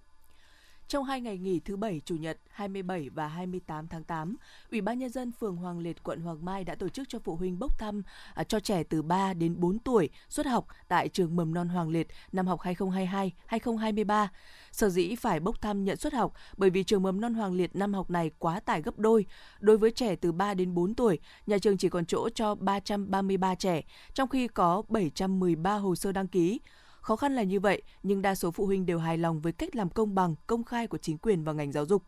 Trong 0.88 1.04
hai 1.04 1.22
ngày 1.22 1.38
nghỉ 1.38 1.60
thứ 1.60 1.78
Bảy, 1.78 2.02
Chủ 2.06 2.16
nhật 2.16 2.38
27 2.50 3.10
và 3.10 3.28
28 3.28 3.88
tháng 3.88 4.04
8, 4.04 4.36
Ủy 4.72 4.82
ban 4.82 5.00
Nhân 5.00 5.10
dân 5.10 5.32
phường 5.32 5.56
Hoàng 5.56 5.80
Liệt, 5.80 6.04
quận 6.04 6.22
Hoàng 6.22 6.46
Mai 6.46 6.64
đã 6.64 6.76
tổ 6.76 6.90
chức 6.90 7.10
cho 7.10 7.20
phụ 7.20 7.36
huynh 7.36 7.60
bốc 7.60 7.80
thăm 7.80 8.04
à, 8.34 8.44
cho 8.44 8.60
trẻ 8.60 8.84
từ 8.84 9.02
3 9.02 9.34
đến 9.34 9.60
4 9.60 9.80
tuổi 9.80 10.10
xuất 10.30 10.46
học 10.46 10.68
tại 10.88 11.10
trường 11.10 11.36
mầm 11.36 11.54
non 11.54 11.70
Hoàng 11.70 11.90
Liệt 11.90 12.08
năm 12.32 12.48
học 12.48 12.60
2022-2023. 12.60 14.28
Sở 14.72 14.90
dĩ 14.90 15.16
phải 15.16 15.40
bốc 15.40 15.62
thăm 15.62 15.84
nhận 15.84 15.98
xuất 15.98 16.14
học 16.14 16.34
bởi 16.58 16.70
vì 16.70 16.84
trường 16.84 17.04
mầm 17.04 17.22
non 17.22 17.34
Hoàng 17.34 17.54
Liệt 17.54 17.76
năm 17.76 17.94
học 17.94 18.10
này 18.10 18.32
quá 18.40 18.60
tải 18.60 18.82
gấp 18.82 19.00
đôi. 19.00 19.26
Đối 19.60 19.78
với 19.78 19.92
trẻ 19.92 20.16
từ 20.16 20.32
3 20.32 20.54
đến 20.54 20.74
4 20.74 20.96
tuổi, 20.96 21.20
nhà 21.48 21.58
trường 21.58 21.78
chỉ 21.78 21.90
còn 21.90 22.06
chỗ 22.06 22.30
cho 22.30 22.56
333 22.56 23.56
trẻ, 23.56 23.82
trong 24.14 24.30
khi 24.30 24.48
có 24.48 24.84
713 24.90 25.76
hồ 25.76 25.96
sơ 25.96 26.12
đăng 26.12 26.28
ký. 26.28 26.60
Khó 27.06 27.16
khăn 27.16 27.36
là 27.36 27.44
như 27.44 27.60
vậy, 27.60 27.82
nhưng 28.04 28.22
đa 28.22 28.36
số 28.36 28.52
phụ 28.52 28.66
huynh 28.66 28.86
đều 28.86 29.00
hài 29.00 29.18
lòng 29.18 29.42
với 29.42 29.52
cách 29.52 29.76
làm 29.76 29.90
công 29.90 30.16
bằng, 30.16 30.36
công 30.48 30.64
khai 30.64 30.88
của 30.88 30.98
chính 30.98 31.18
quyền 31.18 31.44
và 31.44 31.54
ngành 31.54 31.72
giáo 31.72 31.86
dục. 31.86 32.04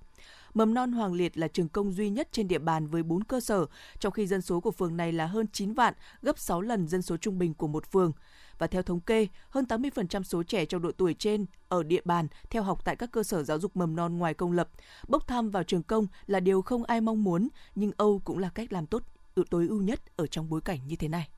Mầm 0.53 0.73
non 0.73 0.91
Hoàng 0.91 1.13
Liệt 1.13 1.37
là 1.37 1.47
trường 1.47 1.69
công 1.69 1.91
duy 1.91 2.09
nhất 2.09 2.27
trên 2.31 2.47
địa 2.47 2.59
bàn 2.59 2.87
với 2.87 3.03
4 3.03 3.23
cơ 3.23 3.39
sở, 3.39 3.65
trong 3.99 4.13
khi 4.13 4.27
dân 4.27 4.41
số 4.41 4.59
của 4.59 4.71
phường 4.71 4.97
này 4.97 5.11
là 5.11 5.25
hơn 5.25 5.45
9 5.53 5.73
vạn, 5.73 5.93
gấp 6.21 6.39
6 6.39 6.61
lần 6.61 6.87
dân 6.87 7.01
số 7.01 7.17
trung 7.17 7.39
bình 7.39 7.53
của 7.53 7.67
một 7.67 7.91
phường. 7.91 8.11
Và 8.57 8.67
theo 8.67 8.83
thống 8.83 8.99
kê, 8.99 9.27
hơn 9.49 9.65
80% 9.65 10.23
số 10.23 10.43
trẻ 10.43 10.65
trong 10.65 10.81
độ 10.81 10.91
tuổi 10.91 11.13
trên 11.13 11.45
ở 11.69 11.83
địa 11.83 12.01
bàn 12.05 12.27
theo 12.49 12.63
học 12.63 12.85
tại 12.85 12.95
các 12.95 13.11
cơ 13.11 13.23
sở 13.23 13.43
giáo 13.43 13.59
dục 13.59 13.77
mầm 13.77 13.95
non 13.95 14.17
ngoài 14.17 14.33
công 14.33 14.51
lập. 14.51 14.69
Bốc 15.07 15.27
thăm 15.27 15.49
vào 15.49 15.63
trường 15.63 15.83
công 15.83 16.07
là 16.27 16.39
điều 16.39 16.61
không 16.61 16.83
ai 16.83 17.01
mong 17.01 17.23
muốn, 17.23 17.47
nhưng 17.75 17.91
Âu 17.97 18.21
cũng 18.25 18.37
là 18.37 18.49
cách 18.49 18.73
làm 18.73 18.85
tốt 18.85 19.03
tối 19.49 19.67
ưu 19.67 19.81
nhất 19.81 19.99
ở 20.15 20.27
trong 20.27 20.49
bối 20.49 20.61
cảnh 20.61 20.79
như 20.87 20.95
thế 20.95 21.07
này. 21.07 21.29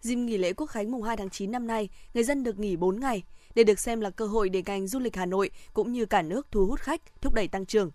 Dịp 0.00 0.14
nghỉ 0.14 0.38
lễ 0.38 0.52
Quốc 0.52 0.66
khánh 0.66 0.90
mùng 0.90 1.02
2 1.02 1.16
tháng 1.16 1.30
9 1.30 1.50
năm 1.50 1.66
nay, 1.66 1.88
người 2.14 2.24
dân 2.24 2.42
được 2.42 2.58
nghỉ 2.58 2.76
4 2.76 3.00
ngày. 3.00 3.22
Đây 3.54 3.64
được 3.64 3.78
xem 3.78 4.00
là 4.00 4.10
cơ 4.10 4.26
hội 4.26 4.48
để 4.48 4.62
ngành 4.66 4.86
du 4.86 4.98
lịch 4.98 5.16
Hà 5.16 5.26
Nội 5.26 5.50
cũng 5.72 5.92
như 5.92 6.06
cả 6.06 6.22
nước 6.22 6.46
thu 6.50 6.66
hút 6.66 6.80
khách, 6.80 7.00
thúc 7.20 7.34
đẩy 7.34 7.48
tăng 7.48 7.66
trưởng. 7.66 7.90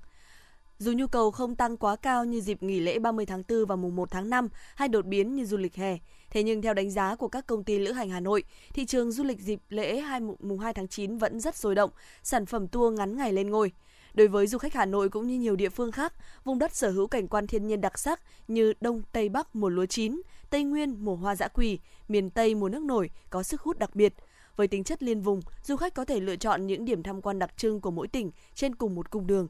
Dù 0.78 0.92
nhu 0.92 1.08
cầu 1.08 1.32
không 1.32 1.56
tăng 1.56 1.78
quá 1.78 1.96
cao 1.96 2.26
như 2.26 2.42
dịp 2.42 2.64
nghỉ 2.64 2.80
lễ 2.80 3.00
30 3.00 3.26
tháng 3.26 3.44
4 3.50 3.66
và 3.66 3.76
mùng 3.76 3.96
1 3.96 4.12
tháng 4.12 4.30
5 4.30 4.48
hay 4.76 4.88
đột 4.88 5.06
biến 5.06 5.36
như 5.36 5.46
du 5.46 5.58
lịch 5.58 5.76
hè, 5.76 5.98
thế 6.30 6.44
nhưng 6.44 6.62
theo 6.62 6.74
đánh 6.74 6.92
giá 6.92 7.16
của 7.16 7.28
các 7.28 7.48
công 7.48 7.64
ty 7.64 7.80
lữ 7.80 7.92
hành 7.92 8.10
Hà 8.10 8.20
Nội, 8.20 8.44
thị 8.74 8.86
trường 8.86 9.12
du 9.12 9.24
lịch 9.24 9.40
dịp 9.40 9.60
lễ 9.70 10.00
2 10.00 10.20
mùng 10.20 10.60
2 10.60 10.74
tháng 10.74 10.88
9 10.88 11.18
vẫn 11.18 11.40
rất 11.40 11.56
sôi 11.56 11.76
động, 11.76 11.92
sản 12.24 12.46
phẩm 12.46 12.68
tour 12.68 12.98
ngắn 12.98 13.18
ngày 13.18 13.34
lên 13.34 13.50
ngôi. 13.50 13.72
Đối 14.16 14.28
với 14.28 14.48
du 14.48 14.58
khách 14.58 14.74
Hà 14.74 14.86
Nội 14.86 15.10
cũng 15.10 15.28
như 15.28 15.40
nhiều 15.40 15.56
địa 15.56 15.70
phương 15.70 15.92
khác, 15.92 16.14
vùng 16.44 16.60
đất 16.60 16.76
sở 16.76 16.92
hữu 16.92 17.08
cảnh 17.08 17.28
quan 17.28 17.48
thiên 17.48 17.68
nhiên 17.68 17.82
đặc 17.82 18.00
sắc 18.00 18.22
như 18.48 18.74
Đông 18.82 19.02
Tây 19.12 19.30
Bắc 19.30 19.56
mùa 19.56 19.70
lúa 19.70 19.86
chín, 19.86 20.22
Tây 20.50 20.64
Nguyên 20.64 20.96
mùa 21.00 21.16
hoa 21.16 21.36
dã 21.36 21.48
quỳ, 21.48 21.80
miền 22.08 22.30
Tây 22.30 22.56
mùa 22.56 22.70
nước 22.70 22.84
nổi 22.84 23.10
có 23.30 23.44
sức 23.44 23.62
hút 23.62 23.80
đặc 23.80 23.96
biệt. 23.96 24.14
Với 24.56 24.68
tính 24.68 24.84
chất 24.84 25.04
liên 25.04 25.22
vùng, 25.22 25.42
du 25.64 25.76
khách 25.76 25.94
có 25.94 26.06
thể 26.06 26.20
lựa 26.20 26.36
chọn 26.36 26.68
những 26.68 26.86
điểm 26.86 27.04
tham 27.04 27.22
quan 27.22 27.40
đặc 27.40 27.58
trưng 27.58 27.82
của 27.82 27.92
mỗi 27.92 28.08
tỉnh 28.08 28.32
trên 28.54 28.76
cùng 28.76 28.96
một 28.96 29.12
cung 29.12 29.28
đường 29.28 29.48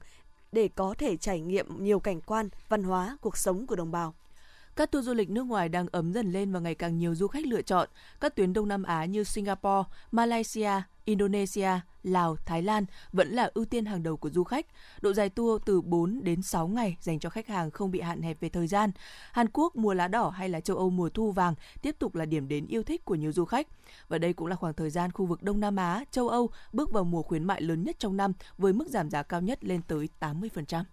để 0.52 0.68
có 0.68 0.96
thể 0.98 1.18
trải 1.18 1.40
nghiệm 1.40 1.84
nhiều 1.84 2.00
cảnh 2.00 2.22
quan, 2.22 2.50
văn 2.70 2.84
hóa, 2.84 3.18
cuộc 3.22 3.38
sống 3.38 3.68
của 3.68 3.76
đồng 3.76 3.92
bào. 3.92 4.16
Các 4.76 4.92
tour 4.92 5.06
du 5.06 5.14
lịch 5.14 5.30
nước 5.30 5.44
ngoài 5.44 5.70
đang 5.70 5.88
ấm 5.92 6.14
dần 6.14 6.32
lên 6.32 6.52
và 6.52 6.60
ngày 6.60 6.76
càng 6.76 6.98
nhiều 6.98 7.16
du 7.16 7.28
khách 7.28 7.46
lựa 7.46 7.62
chọn. 7.62 7.90
Các 8.20 8.36
tuyến 8.36 8.54
Đông 8.54 8.68
Nam 8.68 8.84
Á 8.84 9.06
như 9.06 9.24
Singapore, 9.24 9.90
Malaysia, 10.12 10.72
Indonesia, 11.06 11.70
Lào, 12.04 12.36
Thái 12.46 12.62
Lan 12.62 12.86
vẫn 13.14 13.30
là 13.32 13.50
ưu 13.54 13.66
tiên 13.66 13.86
hàng 13.86 14.04
đầu 14.04 14.18
của 14.18 14.30
du 14.30 14.44
khách. 14.44 14.66
Độ 15.02 15.14
dài 15.14 15.30
tour 15.30 15.62
từ 15.66 15.82
4 15.82 16.24
đến 16.24 16.42
6 16.42 16.68
ngày 16.68 16.98
dành 17.02 17.20
cho 17.20 17.30
khách 17.30 17.48
hàng 17.48 17.72
không 17.72 17.92
bị 17.92 18.02
hạn 18.02 18.22
hẹp 18.22 18.40
về 18.40 18.50
thời 18.50 18.68
gian. 18.68 18.92
Hàn 19.32 19.48
Quốc 19.54 19.76
mùa 19.76 19.94
lá 19.94 20.08
đỏ 20.08 20.30
hay 20.30 20.50
là 20.50 20.60
châu 20.60 20.78
Âu 20.78 20.90
mùa 20.90 21.10
thu 21.10 21.32
vàng 21.32 21.56
tiếp 21.82 21.96
tục 22.00 22.16
là 22.16 22.26
điểm 22.26 22.48
đến 22.48 22.68
yêu 22.68 22.84
thích 22.84 23.06
của 23.06 23.16
nhiều 23.16 23.32
du 23.32 23.46
khách. 23.46 23.68
Và 24.08 24.18
đây 24.18 24.34
cũng 24.34 24.48
là 24.48 24.56
khoảng 24.56 24.74
thời 24.74 24.90
gian 24.90 25.12
khu 25.12 25.26
vực 25.26 25.44
Đông 25.44 25.60
Nam 25.60 25.76
Á, 25.76 26.04
châu 26.12 26.30
Âu 26.30 26.50
bước 26.74 26.92
vào 26.92 27.04
mùa 27.04 27.22
khuyến 27.22 27.44
mại 27.44 27.62
lớn 27.62 27.84
nhất 27.84 27.96
trong 28.00 28.18
năm 28.18 28.34
với 28.58 28.74
mức 28.74 28.88
giảm 28.88 29.10
giá 29.10 29.24
cao 29.24 29.42
nhất 29.42 29.64
lên 29.64 29.82
tới 29.88 30.10
80%. 30.20 30.84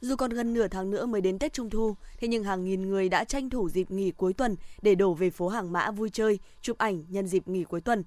Dù 0.00 0.16
còn 0.16 0.30
gần 0.30 0.54
nửa 0.54 0.68
tháng 0.68 0.90
nữa 0.90 1.06
mới 1.06 1.20
đến 1.20 1.38
Tết 1.38 1.52
Trung 1.52 1.70
Thu, 1.70 1.96
thế 2.18 2.28
nhưng 2.28 2.44
hàng 2.44 2.64
nghìn 2.64 2.88
người 2.88 3.08
đã 3.08 3.24
tranh 3.24 3.50
thủ 3.50 3.68
dịp 3.68 3.90
nghỉ 3.90 4.10
cuối 4.10 4.32
tuần 4.32 4.56
để 4.82 4.94
đổ 4.94 5.14
về 5.14 5.30
phố 5.30 5.48
Hàng 5.48 5.72
Mã 5.72 5.90
vui 5.90 6.10
chơi, 6.10 6.38
chụp 6.62 6.78
ảnh 6.78 7.04
nhân 7.08 7.26
dịp 7.26 7.48
nghỉ 7.48 7.64
cuối 7.64 7.80
tuần. 7.80 8.04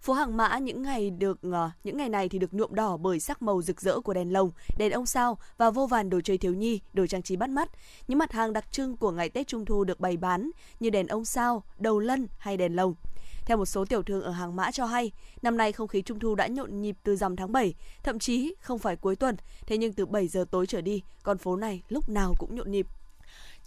Phố 0.00 0.12
Hàng 0.12 0.36
Mã 0.36 0.58
những 0.58 0.82
ngày 0.82 1.10
được 1.10 1.38
ờ, 1.52 1.70
những 1.84 1.96
ngày 1.96 2.08
này 2.08 2.28
thì 2.28 2.38
được 2.38 2.54
nhuộm 2.54 2.74
đỏ 2.74 2.96
bởi 2.96 3.20
sắc 3.20 3.42
màu 3.42 3.62
rực 3.62 3.80
rỡ 3.80 4.00
của 4.00 4.14
đèn 4.14 4.32
lồng, 4.32 4.50
đèn 4.78 4.92
ông 4.92 5.06
sao 5.06 5.38
và 5.56 5.70
vô 5.70 5.86
vàn 5.86 6.10
đồ 6.10 6.20
chơi 6.20 6.38
thiếu 6.38 6.54
nhi, 6.54 6.80
đồ 6.92 7.06
trang 7.06 7.22
trí 7.22 7.36
bắt 7.36 7.50
mắt. 7.50 7.70
Những 8.08 8.18
mặt 8.18 8.32
hàng 8.32 8.52
đặc 8.52 8.72
trưng 8.72 8.96
của 8.96 9.10
ngày 9.10 9.28
Tết 9.28 9.46
Trung 9.46 9.64
Thu 9.64 9.84
được 9.84 10.00
bày 10.00 10.16
bán 10.16 10.50
như 10.80 10.90
đèn 10.90 11.06
ông 11.06 11.24
sao, 11.24 11.62
đầu 11.78 11.98
lân 11.98 12.28
hay 12.38 12.56
đèn 12.56 12.76
lồng. 12.76 12.94
Theo 13.48 13.56
một 13.56 13.66
số 13.66 13.84
tiểu 13.84 14.02
thương 14.02 14.22
ở 14.22 14.30
hàng 14.30 14.56
mã 14.56 14.70
cho 14.70 14.84
hay, 14.84 15.12
năm 15.42 15.56
nay 15.56 15.72
không 15.72 15.88
khí 15.88 16.02
trung 16.02 16.18
thu 16.18 16.34
đã 16.34 16.46
nhộn 16.46 16.80
nhịp 16.82 16.96
từ 17.02 17.16
rằm 17.16 17.36
tháng 17.36 17.52
7, 17.52 17.74
thậm 18.02 18.18
chí 18.18 18.54
không 18.60 18.78
phải 18.78 18.96
cuối 18.96 19.16
tuần, 19.16 19.36
thế 19.66 19.78
nhưng 19.78 19.92
từ 19.92 20.06
7 20.06 20.28
giờ 20.28 20.44
tối 20.50 20.66
trở 20.66 20.80
đi, 20.80 21.02
con 21.22 21.38
phố 21.38 21.56
này 21.56 21.82
lúc 21.88 22.08
nào 22.08 22.34
cũng 22.38 22.56
nhộn 22.56 22.70
nhịp. 22.70 22.86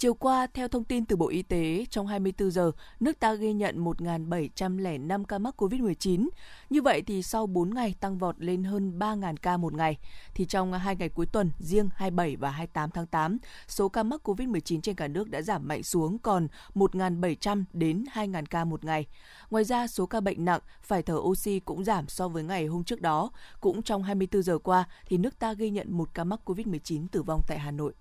Chiều 0.02 0.14
qua, 0.14 0.48
theo 0.54 0.68
thông 0.68 0.84
tin 0.84 1.06
từ 1.06 1.16
Bộ 1.16 1.30
Y 1.30 1.42
tế, 1.42 1.86
trong 1.90 2.08
24 2.08 2.52
giờ, 2.52 2.72
nước 3.00 3.20
ta 3.20 3.34
ghi 3.34 3.54
nhận 3.54 3.84
1.705 3.84 5.24
ca 5.24 5.38
mắc 5.38 5.62
COVID-19. 5.62 6.30
Như 6.70 6.82
vậy 6.82 7.02
thì 7.02 7.24
sau 7.24 7.48
4 7.48 7.74
ngày 7.74 7.96
tăng 8.00 8.18
vọt 8.18 8.36
lên 8.40 8.64
hơn 8.64 9.00
3.000 9.00 9.36
ca 9.42 9.58
một 9.58 9.74
ngày. 9.74 9.98
Thì 10.34 10.46
trong 10.46 10.74
hai 10.74 10.96
ngày 10.96 11.10
cuối 11.10 11.26
tuần, 11.26 11.52
riêng 11.60 11.90
27 11.96 12.36
và 12.36 12.52
28 12.52 12.90
tháng 12.92 13.08
8, 13.08 13.38
số 13.68 13.90
ca 13.90 14.04
mắc 14.04 14.28
COVID-19 14.30 14.82
trên 14.82 14.96
cả 14.96 15.08
nước 15.08 15.30
đã 15.30 15.42
giảm 15.42 15.68
mạnh 15.68 15.84
xuống 15.84 16.18
còn 16.18 16.48
1.700 16.76 17.64
đến 17.74 18.06
2.000 18.14 18.46
ca 18.46 18.66
một 18.66 18.86
ngày. 18.86 19.06
Ngoài 19.50 19.64
ra, 19.64 19.88
số 19.88 20.06
ca 20.06 20.20
bệnh 20.20 20.46
nặng 20.46 20.62
phải 20.84 21.04
thở 21.04 21.16
oxy 21.16 21.60
cũng 21.60 21.84
giảm 21.84 22.08
so 22.08 22.28
với 22.28 22.44
ngày 22.44 22.66
hôm 22.66 22.84
trước 22.84 23.02
đó. 23.02 23.32
Cũng 23.60 23.82
trong 23.82 24.04
24 24.04 24.44
giờ 24.44 24.58
qua, 24.58 24.84
thì 25.06 25.18
nước 25.18 25.40
ta 25.40 25.54
ghi 25.54 25.70
nhận 25.70 25.98
một 25.98 26.10
ca 26.14 26.24
mắc 26.24 26.40
COVID-19 26.46 27.08
tử 27.12 27.24
vong 27.24 27.42
tại 27.48 27.60
Hà 27.60 27.72
Nội. 27.72 27.94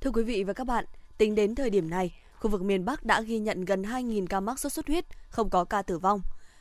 Thưa 0.00 0.10
quý 0.10 0.22
vị 0.22 0.44
và 0.44 0.52
các 0.52 0.66
bạn, 0.66 0.84
tính 1.18 1.34
đến 1.34 1.54
thời 1.54 1.70
điểm 1.70 1.90
này, 1.90 2.14
khu 2.34 2.50
vực 2.50 2.62
miền 2.62 2.84
Bắc 2.84 3.04
đã 3.04 3.20
ghi 3.20 3.38
nhận 3.38 3.64
gần 3.64 3.82
2.000 3.82 4.26
ca 4.26 4.40
mắc 4.40 4.60
sốt 4.60 4.72
xuất 4.72 4.86
huyết, 4.86 5.04
không 5.28 5.50
có 5.50 5.64
ca 5.64 5.82
tử 5.82 5.98
vong. 5.98 6.20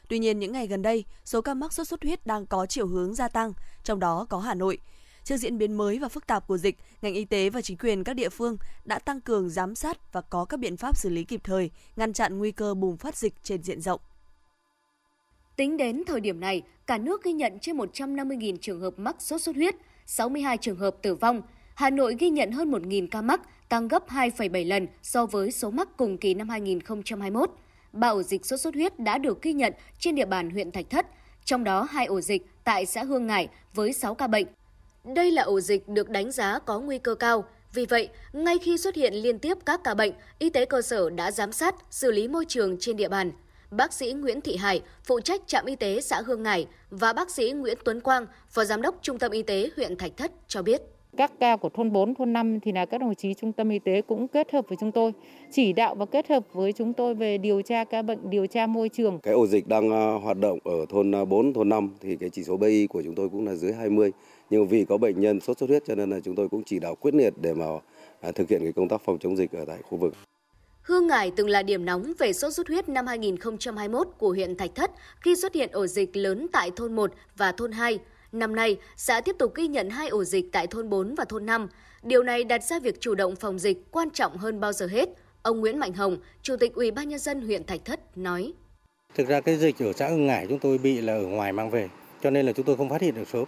Tuy 0.10 0.20
nhiên, 0.20 0.40
những 0.40 0.52
ngày 0.52 0.68
gần 0.68 0.82
đây, 0.82 1.06
số 1.26 1.42
ca 1.42 1.54
mắc 1.54 1.74
sốt 1.74 1.88
xuất 1.88 2.04
huyết 2.04 2.26
đang 2.28 2.46
có 2.46 2.66
chiều 2.66 2.88
hướng 2.88 3.14
gia 3.14 3.28
tăng, 3.28 3.54
trong 3.84 4.00
đó 4.00 4.26
có 4.30 4.40
Hà 4.40 4.54
Nội. 4.54 4.78
Trước 5.24 5.38
diễn 5.38 5.58
biến 5.58 5.78
mới 5.78 6.00
và 6.00 6.10
phức 6.10 6.28
tạp 6.28 6.48
của 6.48 6.58
dịch, 6.58 6.78
ngành 7.02 7.14
y 7.14 7.26
tế 7.26 7.50
và 7.50 7.62
chính 7.62 7.78
quyền 7.78 8.04
các 8.04 8.14
địa 8.14 8.30
phương 8.30 8.58
đã 8.86 9.00
tăng 9.00 9.22
cường 9.22 9.50
giám 9.50 9.76
sát 9.76 10.14
và 10.14 10.22
có 10.22 10.46
các 10.46 10.60
biện 10.60 10.78
pháp 10.78 10.98
xử 10.98 11.10
lý 11.10 11.24
kịp 11.24 11.42
thời, 11.44 11.72
ngăn 11.96 12.14
chặn 12.14 12.38
nguy 12.38 12.52
cơ 12.52 12.74
bùng 12.74 12.98
phát 12.98 13.18
dịch 13.18 13.34
trên 13.44 13.64
diện 13.64 13.82
rộng. 13.82 14.00
Tính 15.56 15.78
đến 15.78 16.04
thời 16.08 16.20
điểm 16.20 16.40
này, 16.40 16.62
cả 16.86 16.98
nước 16.98 17.24
ghi 17.24 17.34
nhận 17.34 17.60
trên 17.60 17.78
150.000 17.78 18.58
trường 18.62 18.82
hợp 18.82 18.94
mắc 18.98 19.16
sốt 19.20 19.42
xuất 19.42 19.56
huyết, 19.56 19.76
62 20.06 20.58
trường 20.58 20.78
hợp 20.78 20.96
tử 21.02 21.16
vong. 21.16 21.42
Hà 21.78 21.90
Nội 21.90 22.16
ghi 22.20 22.30
nhận 22.30 22.52
hơn 22.52 22.72
1.000 22.72 23.08
ca 23.12 23.22
mắc, 23.22 23.42
tăng 23.70 23.88
gấp 23.88 24.10
2,7 24.10 24.68
lần 24.68 24.88
so 25.04 25.26
với 25.26 25.52
số 25.52 25.72
mắc 25.72 25.88
cùng 25.98 26.18
kỳ 26.18 26.34
năm 26.34 26.50
2021. 26.50 27.52
Ba 27.94 28.08
ổ 28.08 28.24
dịch 28.24 28.46
sốt 28.46 28.60
xuất 28.60 28.74
huyết 28.74 29.00
đã 29.00 29.18
được 29.18 29.42
ghi 29.42 29.54
nhận 29.54 29.74
trên 30.00 30.16
địa 30.16 30.26
bàn 30.26 30.50
huyện 30.50 30.72
Thạch 30.72 30.90
Thất, 30.90 31.06
trong 31.46 31.64
đó 31.64 31.88
hai 31.92 32.06
ổ 32.06 32.22
dịch 32.22 32.46
tại 32.64 32.86
xã 32.86 33.04
Hương 33.04 33.28
Ngải 33.28 33.48
với 33.74 33.94
6 33.94 34.16
ca 34.16 34.28
bệnh. 34.28 34.48
Đây 35.04 35.32
là 35.32 35.42
ổ 35.42 35.60
dịch 35.60 35.88
được 35.88 36.10
đánh 36.10 36.32
giá 36.32 36.60
có 36.60 36.80
nguy 36.80 36.98
cơ 36.98 37.16
cao. 37.16 37.46
Vì 37.74 37.86
vậy, 37.86 38.10
ngay 38.34 38.58
khi 38.58 38.78
xuất 38.78 38.96
hiện 38.96 39.14
liên 39.14 39.40
tiếp 39.40 39.58
các 39.66 39.84
ca 39.84 39.94
bệnh, 39.94 40.14
y 40.40 40.50
tế 40.50 40.66
cơ 40.66 40.82
sở 40.82 41.10
đã 41.10 41.32
giám 41.32 41.52
sát, 41.52 41.76
xử 41.92 42.12
lý 42.12 42.28
môi 42.28 42.46
trường 42.48 42.78
trên 42.80 42.98
địa 42.98 43.10
bàn. 43.10 43.32
Bác 43.72 43.94
sĩ 43.94 44.14
Nguyễn 44.14 44.42
Thị 44.42 44.56
Hải, 44.56 44.82
phụ 45.04 45.20
trách 45.20 45.42
trạm 45.48 45.66
y 45.66 45.76
tế 45.76 46.02
xã 46.02 46.22
Hương 46.22 46.44
Ngải 46.44 46.68
và 46.90 47.14
bác 47.14 47.32
sĩ 47.32 47.52
Nguyễn 47.52 47.78
Tuấn 47.86 48.02
Quang, 48.02 48.26
phó 48.50 48.64
giám 48.64 48.82
đốc 48.82 48.96
trung 49.02 49.20
tâm 49.20 49.32
y 49.32 49.44
tế 49.44 49.70
huyện 49.76 49.98
Thạch 49.98 50.18
Thất 50.18 50.32
cho 50.48 50.62
biết. 50.62 50.82
Các 51.18 51.32
ca 51.40 51.56
của 51.56 51.70
thôn 51.70 51.92
4, 51.92 52.16
thôn 52.16 52.34
5 52.34 52.60
thì 52.60 52.72
là 52.72 52.86
các 52.86 53.02
đồng 53.02 53.16
chí 53.16 53.34
trung 53.34 53.52
tâm 53.52 53.70
y 53.70 53.80
tế 53.80 54.02
cũng 54.02 54.28
kết 54.28 54.52
hợp 54.52 54.66
với 54.68 54.78
chúng 54.82 54.92
tôi, 54.92 55.14
chỉ 55.52 55.74
đạo 55.74 55.96
và 55.96 56.06
kết 56.06 56.30
hợp 56.30 56.44
với 56.54 56.74
chúng 56.74 56.94
tôi 56.94 57.16
về 57.16 57.38
điều 57.38 57.62
tra 57.62 57.84
ca 57.84 58.02
bệnh, 58.02 58.30
điều 58.30 58.48
tra 58.48 58.68
môi 58.68 58.90
trường. 58.90 59.20
Cái 59.20 59.34
ổ 59.34 59.48
dịch 59.48 59.68
đang 59.68 59.90
ờ, 59.90 60.18
hoạt 60.18 60.38
động 60.38 60.60
ở 60.64 60.86
thôn 60.90 61.12
4, 61.30 61.46
ờ, 61.46 61.52
thôn 61.56 61.70
5 61.70 61.90
thì 62.02 62.16
cái 62.16 62.30
chỉ 62.30 62.44
số 62.44 62.58
BI 62.58 62.88
của 62.88 63.02
chúng 63.02 63.16
tôi 63.16 63.30
cũng 63.30 63.46
là 63.46 63.56
dưới 63.56 63.74
20. 63.74 64.12
Nhưng 64.50 64.68
vì 64.68 64.86
có 64.86 64.98
bệnh 64.98 65.20
nhân 65.20 65.40
sốt 65.40 65.58
xuất 65.58 65.70
huyết 65.70 65.84
cho 65.88 65.96
nên 65.96 66.10
là 66.10 66.20
chúng 66.20 66.36
tôi 66.36 66.50
cũng 66.50 66.64
chỉ 66.66 66.80
đạo 66.80 66.96
quyết 66.96 67.16
liệt 67.16 67.34
để 67.42 67.54
mà 67.54 67.66
à, 68.22 68.32
thực 68.32 68.50
hiện 68.50 68.62
cái 68.64 68.72
công 68.72 68.88
tác 68.88 69.02
phòng 69.06 69.20
chống 69.20 69.38
dịch 69.38 69.52
ở 69.52 69.66
tại 69.66 69.78
khu 69.84 69.98
vực. 69.98 70.14
Hương 70.82 71.08
Ngải 71.08 71.32
từng 71.32 71.50
là 71.50 71.64
điểm 71.64 71.86
nóng 71.86 72.14
về 72.20 72.34
sốt 72.34 72.54
xuất 72.54 72.68
huyết 72.68 72.90
năm 72.90 73.08
2021 73.08 74.08
của 74.18 74.30
huyện 74.30 74.56
Thạch 74.56 74.76
Thất 74.76 74.92
khi 75.22 75.36
xuất 75.36 75.54
hiện 75.54 75.70
ổ 75.72 75.88
dịch 75.88 76.18
lớn 76.18 76.48
tại 76.52 76.72
thôn 76.76 76.96
1 76.96 77.12
và 77.38 77.52
thôn 77.52 77.72
2. 77.72 78.00
Năm 78.40 78.56
nay, 78.56 78.78
xã 78.96 79.22
tiếp 79.22 79.36
tục 79.40 79.56
ghi 79.56 79.68
nhận 79.68 79.90
hai 79.90 80.08
ổ 80.08 80.24
dịch 80.24 80.46
tại 80.52 80.68
thôn 80.68 80.90
4 80.90 81.16
và 81.16 81.26
thôn 81.26 81.46
5. 81.46 81.68
Điều 82.04 82.24
này 82.24 82.44
đặt 82.44 82.64
ra 82.64 82.80
việc 82.80 83.02
chủ 83.02 83.16
động 83.16 83.36
phòng 83.36 83.60
dịch 83.60 83.78
quan 83.92 84.10
trọng 84.10 84.38
hơn 84.38 84.60
bao 84.60 84.74
giờ 84.74 84.88
hết. 84.88 85.10
Ông 85.42 85.60
Nguyễn 85.60 85.80
Mạnh 85.80 85.94
Hồng, 85.94 86.18
Chủ 86.42 86.56
tịch 86.58 86.74
Ủy 86.74 86.92
ban 86.92 87.10
nhân 87.10 87.20
dân 87.20 87.42
huyện 87.42 87.64
Thạch 87.64 87.86
Thất 87.86 88.18
nói: 88.18 88.54
Thực 89.16 89.28
ra 89.28 89.42
cái 89.42 89.58
dịch 89.58 89.80
ở 89.80 89.94
xã 89.94 90.08
Hưng 90.08 90.28
Ngải 90.28 90.48
chúng 90.50 90.60
tôi 90.60 90.78
bị 90.78 91.02
là 91.02 91.14
ở 91.14 91.22
ngoài 91.22 91.54
mang 91.54 91.70
về, 91.70 91.90
cho 92.24 92.30
nên 92.30 92.46
là 92.46 92.54
chúng 92.54 92.66
tôi 92.66 92.76
không 92.78 92.90
phát 92.90 93.02
hiện 93.02 93.16
được 93.16 93.28
sớm. 93.34 93.46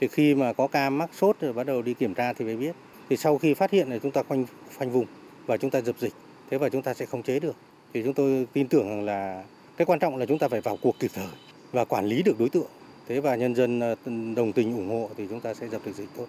Thì 0.00 0.08
khi 0.08 0.34
mà 0.34 0.52
có 0.52 0.66
ca 0.66 0.90
mắc 0.90 1.10
sốt 1.14 1.36
rồi 1.40 1.52
bắt 1.52 1.66
đầu 1.66 1.82
đi 1.82 1.94
kiểm 1.94 2.14
tra 2.14 2.32
thì 2.32 2.44
mới 2.44 2.56
biết. 2.56 2.76
Thì 3.08 3.16
sau 3.16 3.38
khi 3.38 3.54
phát 3.54 3.70
hiện 3.70 3.90
là 3.90 3.98
chúng 3.98 4.12
ta 4.12 4.22
khoanh 4.22 4.46
khoanh 4.78 4.90
vùng 4.90 5.06
và 5.46 5.56
chúng 5.56 5.70
ta 5.70 5.80
dập 5.80 5.96
dịch, 5.98 6.12
thế 6.50 6.58
và 6.58 6.68
chúng 6.68 6.82
ta 6.82 6.94
sẽ 6.94 7.06
không 7.06 7.22
chế 7.22 7.40
được. 7.40 7.56
Thì 7.94 8.02
chúng 8.02 8.14
tôi 8.14 8.46
tin 8.52 8.68
tưởng 8.68 9.04
là 9.04 9.44
cái 9.76 9.86
quan 9.86 9.98
trọng 9.98 10.16
là 10.16 10.26
chúng 10.26 10.38
ta 10.38 10.48
phải 10.48 10.60
vào 10.60 10.78
cuộc 10.82 10.98
kịp 10.98 11.10
thời 11.14 11.28
và 11.72 11.84
quản 11.84 12.06
lý 12.06 12.22
được 12.22 12.38
đối 12.38 12.48
tượng 12.48 12.66
thế 13.08 13.20
và 13.20 13.36
nhân 13.36 13.54
dân 13.54 13.80
ờ, 13.80 13.94
đồng 14.36 14.52
tình 14.52 14.76
ủng 14.76 14.88
hộ 14.88 15.10
thì 15.16 15.26
chúng 15.30 15.40
ta 15.40 15.54
sẽ 15.54 15.68
dập 15.68 15.80
được 15.86 15.92
dịch 15.96 16.08
tốt. 16.16 16.26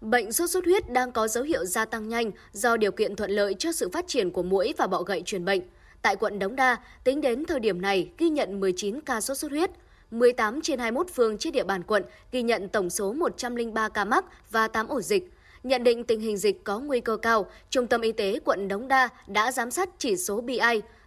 Bệnh 0.00 0.32
sốt 0.32 0.50
xuất 0.50 0.64
huyết 0.64 0.90
đang 0.90 1.12
có 1.12 1.28
dấu 1.28 1.44
hiệu 1.44 1.64
gia 1.64 1.84
tăng 1.84 2.08
nhanh 2.08 2.30
do 2.52 2.76
điều 2.76 2.90
kiện 2.92 3.16
thuận 3.16 3.30
lợi 3.30 3.54
cho 3.58 3.72
sự 3.72 3.88
phát 3.92 4.04
triển 4.08 4.30
của 4.30 4.42
muỗi 4.42 4.74
và 4.76 4.86
bọ 4.86 5.02
gậy 5.02 5.22
truyền 5.24 5.44
bệnh. 5.44 5.60
Tại 6.02 6.16
quận 6.16 6.38
Đống 6.38 6.56
Đa, 6.56 6.76
tính 7.04 7.20
đến 7.20 7.44
thời 7.44 7.60
điểm 7.60 7.80
này 7.80 8.10
ghi 8.18 8.28
nhận 8.28 8.60
19 8.60 9.00
ca 9.00 9.20
sốt 9.20 9.38
xuất 9.38 9.50
huyết. 9.50 9.70
18 10.10 10.60
trên 10.62 10.78
21 10.78 11.10
phường 11.14 11.38
trên 11.38 11.52
địa 11.52 11.64
bàn 11.64 11.82
quận 11.82 12.02
ghi 12.32 12.42
nhận 12.42 12.68
tổng 12.68 12.90
số 12.90 13.12
103 13.12 13.88
ca 13.88 14.04
mắc 14.04 14.24
và 14.50 14.68
8 14.68 14.88
ổ 14.88 15.00
dịch. 15.00 15.30
Nhận 15.62 15.84
định 15.84 16.04
tình 16.04 16.20
hình 16.20 16.36
dịch 16.36 16.64
có 16.64 16.78
nguy 16.78 17.00
cơ 17.00 17.16
cao, 17.16 17.46
Trung 17.70 17.86
tâm 17.86 18.00
Y 18.00 18.12
tế 18.12 18.38
quận 18.44 18.68
Đống 18.68 18.88
Đa 18.88 19.08
đã 19.26 19.52
giám 19.52 19.70
sát 19.70 19.88
chỉ 19.98 20.16
số 20.16 20.40
BI, 20.40 20.58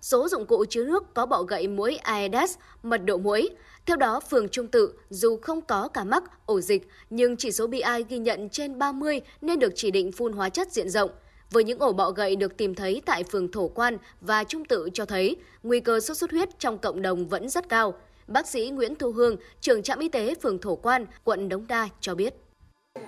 số 0.02 0.28
dụng 0.28 0.45
cụ 0.45 0.65
chứa 0.69 0.84
nước 0.84 1.13
có 1.13 1.26
bọ 1.26 1.43
gậy 1.43 1.67
muỗi 1.67 1.95
Aedes, 1.95 2.56
mật 2.84 2.98
độ 3.06 3.17
muỗi, 3.17 3.50
theo 3.89 3.97
đó, 3.97 4.19
phường 4.19 4.49
Trung 4.49 4.67
Tự 4.67 4.93
dù 5.10 5.38
không 5.41 5.62
có 5.62 5.88
cả 5.88 6.04
mắc, 6.04 6.23
ổ 6.45 6.62
dịch, 6.62 6.88
nhưng 7.10 7.38
chỉ 7.38 7.52
số 7.52 7.67
BI 7.67 7.82
ghi 8.10 8.17
nhận 8.17 8.49
trên 8.49 8.80
30 8.80 9.21
nên 9.41 9.60
được 9.60 9.73
chỉ 9.75 9.91
định 9.91 10.12
phun 10.12 10.34
hóa 10.34 10.49
chất 10.49 10.71
diện 10.71 10.89
rộng. 10.89 11.10
Với 11.52 11.63
những 11.63 11.80
ổ 11.80 11.93
bọ 11.93 12.12
gậy 12.12 12.36
được 12.36 12.58
tìm 12.58 12.75
thấy 12.75 13.02
tại 13.06 13.23
phường 13.23 13.52
Thổ 13.52 13.67
Quan 13.67 13.97
và 14.21 14.43
Trung 14.43 14.65
Tự 14.65 14.89
cho 14.93 15.06
thấy 15.06 15.36
nguy 15.63 15.80
cơ 15.80 15.99
sốt 15.99 16.17
xuất 16.17 16.32
huyết 16.32 16.60
trong 16.60 16.78
cộng 16.78 17.02
đồng 17.02 17.28
vẫn 17.28 17.49
rất 17.49 17.69
cao. 17.69 17.93
Bác 18.28 18.47
sĩ 18.47 18.69
Nguyễn 18.69 18.95
Thu 18.95 19.12
Hương, 19.12 19.36
trưởng 19.62 19.84
trạm 19.84 19.99
y 19.99 20.10
tế 20.10 20.36
phường 20.41 20.60
Thổ 20.60 20.75
Quan, 20.75 21.06
quận 21.23 21.49
Đống 21.49 21.65
Đa 21.67 21.89
cho 22.02 22.15
biết. 22.15 22.34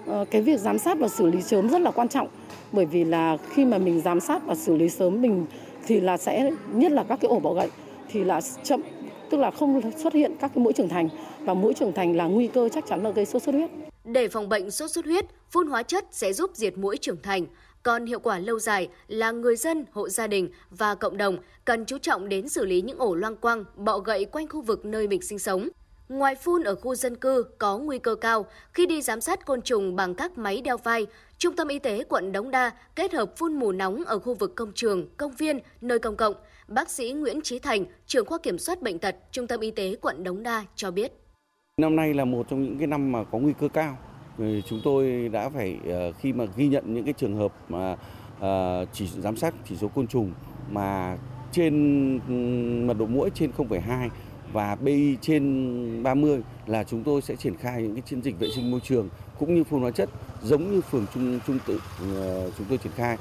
Ờ, 0.05 0.25
cái 0.31 0.41
việc 0.41 0.59
giám 0.59 0.79
sát 0.79 0.97
và 0.99 1.07
xử 1.07 1.25
lý 1.25 1.41
sớm 1.41 1.69
rất 1.69 1.81
là 1.81 1.91
quan 1.91 2.09
trọng 2.09 2.27
bởi 2.71 2.85
vì 2.85 3.03
là 3.03 3.37
khi 3.49 3.65
mà 3.65 3.77
mình 3.77 4.01
giám 4.01 4.19
sát 4.19 4.45
và 4.45 4.55
xử 4.55 4.75
lý 4.75 4.89
sớm 4.89 5.21
mình 5.21 5.45
thì 5.87 5.99
là 5.99 6.17
sẽ 6.17 6.51
nhất 6.73 6.91
là 6.91 7.03
các 7.03 7.19
cái 7.21 7.29
ổ 7.29 7.39
bọ 7.39 7.53
gậy 7.53 7.69
thì 8.11 8.23
là 8.23 8.41
chậm 8.63 8.81
tức 9.31 9.37
là 9.37 9.51
không 9.51 9.81
xuất 9.97 10.13
hiện 10.13 10.35
các 10.39 10.51
cái 10.55 10.63
mũi 10.63 10.73
trưởng 10.73 10.89
thành 10.89 11.09
và 11.39 11.53
mũi 11.53 11.73
trưởng 11.73 11.93
thành 11.93 12.17
là 12.17 12.25
nguy 12.25 12.47
cơ 12.47 12.69
chắc 12.69 12.85
chắn 12.87 13.03
là 13.03 13.09
gây 13.09 13.25
sốt 13.25 13.43
xuất 13.43 13.55
huyết. 13.55 13.69
Để 14.03 14.27
phòng 14.27 14.49
bệnh 14.49 14.71
sốt 14.71 14.91
xuất 14.91 15.05
huyết, 15.05 15.25
phun 15.49 15.67
hóa 15.67 15.83
chất 15.83 16.05
sẽ 16.11 16.33
giúp 16.33 16.51
diệt 16.53 16.77
mũi 16.77 16.97
trưởng 16.97 17.21
thành. 17.23 17.45
Còn 17.83 18.05
hiệu 18.05 18.19
quả 18.19 18.39
lâu 18.39 18.59
dài 18.59 18.89
là 19.07 19.31
người 19.31 19.55
dân, 19.55 19.85
hộ 19.91 20.09
gia 20.09 20.27
đình 20.27 20.49
và 20.69 20.95
cộng 20.95 21.17
đồng 21.17 21.37
cần 21.65 21.85
chú 21.85 21.97
trọng 21.97 22.29
đến 22.29 22.49
xử 22.49 22.65
lý 22.65 22.81
những 22.81 22.97
ổ 22.97 23.15
loang 23.15 23.35
quang, 23.35 23.65
bọ 23.75 23.99
gậy 23.99 24.25
quanh 24.25 24.47
khu 24.47 24.61
vực 24.61 24.85
nơi 24.85 25.07
mình 25.07 25.21
sinh 25.21 25.39
sống. 25.39 25.69
Ngoài 26.09 26.35
phun 26.35 26.63
ở 26.63 26.75
khu 26.75 26.95
dân 26.95 27.15
cư 27.15 27.43
có 27.57 27.77
nguy 27.77 27.99
cơ 27.99 28.15
cao, 28.15 28.45
khi 28.73 28.85
đi 28.85 29.01
giám 29.01 29.21
sát 29.21 29.45
côn 29.45 29.61
trùng 29.61 29.95
bằng 29.95 30.15
các 30.15 30.37
máy 30.37 30.61
đeo 30.61 30.77
vai, 30.77 31.07
Trung 31.37 31.55
tâm 31.55 31.67
Y 31.67 31.79
tế 31.79 32.03
quận 32.09 32.31
Đống 32.31 32.51
Đa 32.51 32.71
kết 32.95 33.13
hợp 33.13 33.37
phun 33.37 33.53
mù 33.53 33.71
nóng 33.71 34.03
ở 34.05 34.19
khu 34.19 34.33
vực 34.33 34.55
công 34.55 34.71
trường, 34.75 35.07
công 35.17 35.31
viên, 35.31 35.59
nơi 35.81 35.99
công 35.99 36.15
cộng– 36.15 36.33
Bác 36.71 36.89
sĩ 36.89 37.11
Nguyễn 37.11 37.41
Trí 37.41 37.59
Thành, 37.59 37.85
trưởng 38.05 38.25
khoa 38.25 38.37
kiểm 38.43 38.57
soát 38.57 38.81
bệnh 38.81 38.99
tật, 38.99 39.15
Trung 39.31 39.47
tâm 39.47 39.59
Y 39.59 39.71
tế 39.71 39.95
quận 40.01 40.23
Đống 40.23 40.43
Đa 40.43 40.65
cho 40.75 40.91
biết. 40.91 41.11
Năm 41.77 41.95
nay 41.95 42.13
là 42.13 42.25
một 42.25 42.47
trong 42.49 42.63
những 42.63 42.77
cái 42.77 42.87
năm 42.87 43.11
mà 43.11 43.23
có 43.23 43.37
nguy 43.37 43.53
cơ 43.59 43.67
cao 43.67 43.97
chúng 44.37 44.81
tôi 44.83 45.29
đã 45.29 45.49
phải 45.49 45.77
ờ, 45.85 46.11
khi 46.11 46.33
mà 46.33 46.45
ghi 46.55 46.67
nhận 46.67 46.93
những 46.93 47.03
cái 47.05 47.13
trường 47.17 47.35
hợp 47.35 47.53
mà 47.69 47.95
ờ, 48.39 48.85
chỉ 48.93 49.07
giám 49.07 49.37
sát 49.37 49.53
chỉ 49.69 49.75
số 49.75 49.87
côn 49.87 50.07
trùng 50.07 50.31
mà 50.69 51.17
trên 51.51 52.87
mật 52.87 52.93
độ 52.93 53.05
mũi 53.05 53.29
trên 53.35 53.51
0,2 53.57 54.09
và 54.53 54.75
BI 54.75 55.17
trên 55.21 56.03
30 56.03 56.41
là 56.67 56.83
chúng 56.83 57.03
tôi 57.03 57.21
sẽ 57.21 57.35
triển 57.35 57.57
khai 57.57 57.81
những 57.81 57.95
cái 57.95 58.01
chiến 58.05 58.21
dịch 58.21 58.39
vệ 58.39 58.47
sinh 58.55 58.71
môi 58.71 58.79
trường 58.79 59.09
cũng 59.39 59.55
như 59.55 59.63
phun 59.63 59.81
hóa 59.81 59.91
chất 59.91 60.09
giống 60.41 60.71
như 60.71 60.81
phường 60.81 61.05
Trung 61.13 61.39
Trung 61.47 61.59
Tự 61.67 61.79
ờ, 62.15 62.51
chúng 62.57 62.67
tôi 62.69 62.77
triển 62.77 62.93
khai. 62.95 63.17